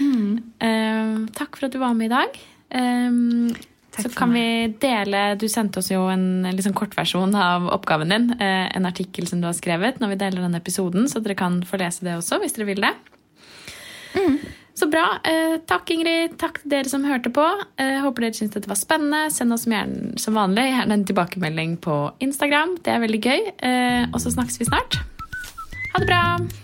Mm. 0.00 0.40
Uh, 0.56 1.28
takk 1.36 1.58
for 1.58 1.68
at 1.68 1.76
du 1.76 1.80
var 1.82 1.92
med 1.98 2.08
i 2.08 2.14
dag. 2.14 2.42
Um, 2.74 3.52
så 3.94 4.08
kan 4.10 4.32
vi 4.34 4.72
dele 4.82 5.36
Du 5.38 5.44
sendte 5.46 5.78
oss 5.78 5.92
jo 5.92 6.00
en 6.10 6.48
liksom 6.48 6.72
kortversjon 6.74 7.36
av 7.38 7.68
oppgaven 7.76 8.10
din. 8.10 8.30
Uh, 8.40 8.66
en 8.72 8.88
artikkel 8.88 9.28
som 9.28 9.44
du 9.44 9.50
har 9.50 9.56
skrevet 9.56 10.00
når 10.00 10.14
vi 10.14 10.22
deler 10.24 10.46
denne 10.48 10.64
episoden, 10.64 11.04
så 11.10 11.20
dere 11.20 11.36
kan 11.38 11.60
få 11.68 11.84
lese 11.84 12.06
det 12.06 12.16
også 12.16 12.40
hvis 12.42 12.56
dere 12.56 12.72
vil 12.72 12.82
det. 12.88 12.96
Mm. 14.14 14.38
Så 14.74 14.88
bra. 14.90 15.04
Eh, 15.24 15.60
takk, 15.70 15.90
Ingrid. 15.94 16.34
Takk 16.40 16.58
til 16.62 16.72
dere 16.72 16.90
som 16.90 17.06
hørte 17.06 17.30
på. 17.34 17.44
Eh, 17.78 18.00
håper 18.02 18.26
dere 18.26 18.34
syntes 18.34 18.56
dette 18.56 18.70
var 18.70 18.80
spennende. 18.80 19.28
Send 19.30 19.54
oss 19.54 19.68
gjerne, 19.70 20.18
som 20.18 20.34
vanlig 20.34 20.66
gjerne 20.72 20.98
en 20.98 21.06
tilbakemelding 21.06 21.78
på 21.84 22.00
Instagram. 22.26 22.76
Det 22.82 22.96
er 22.96 23.06
veldig 23.06 23.22
gøy. 23.22 23.48
Eh, 23.70 24.02
og 24.10 24.20
så 24.20 24.34
snakkes 24.34 24.58
vi 24.58 24.70
snart. 24.72 24.98
Ha 25.94 26.02
det 26.02 26.10
bra. 26.10 26.63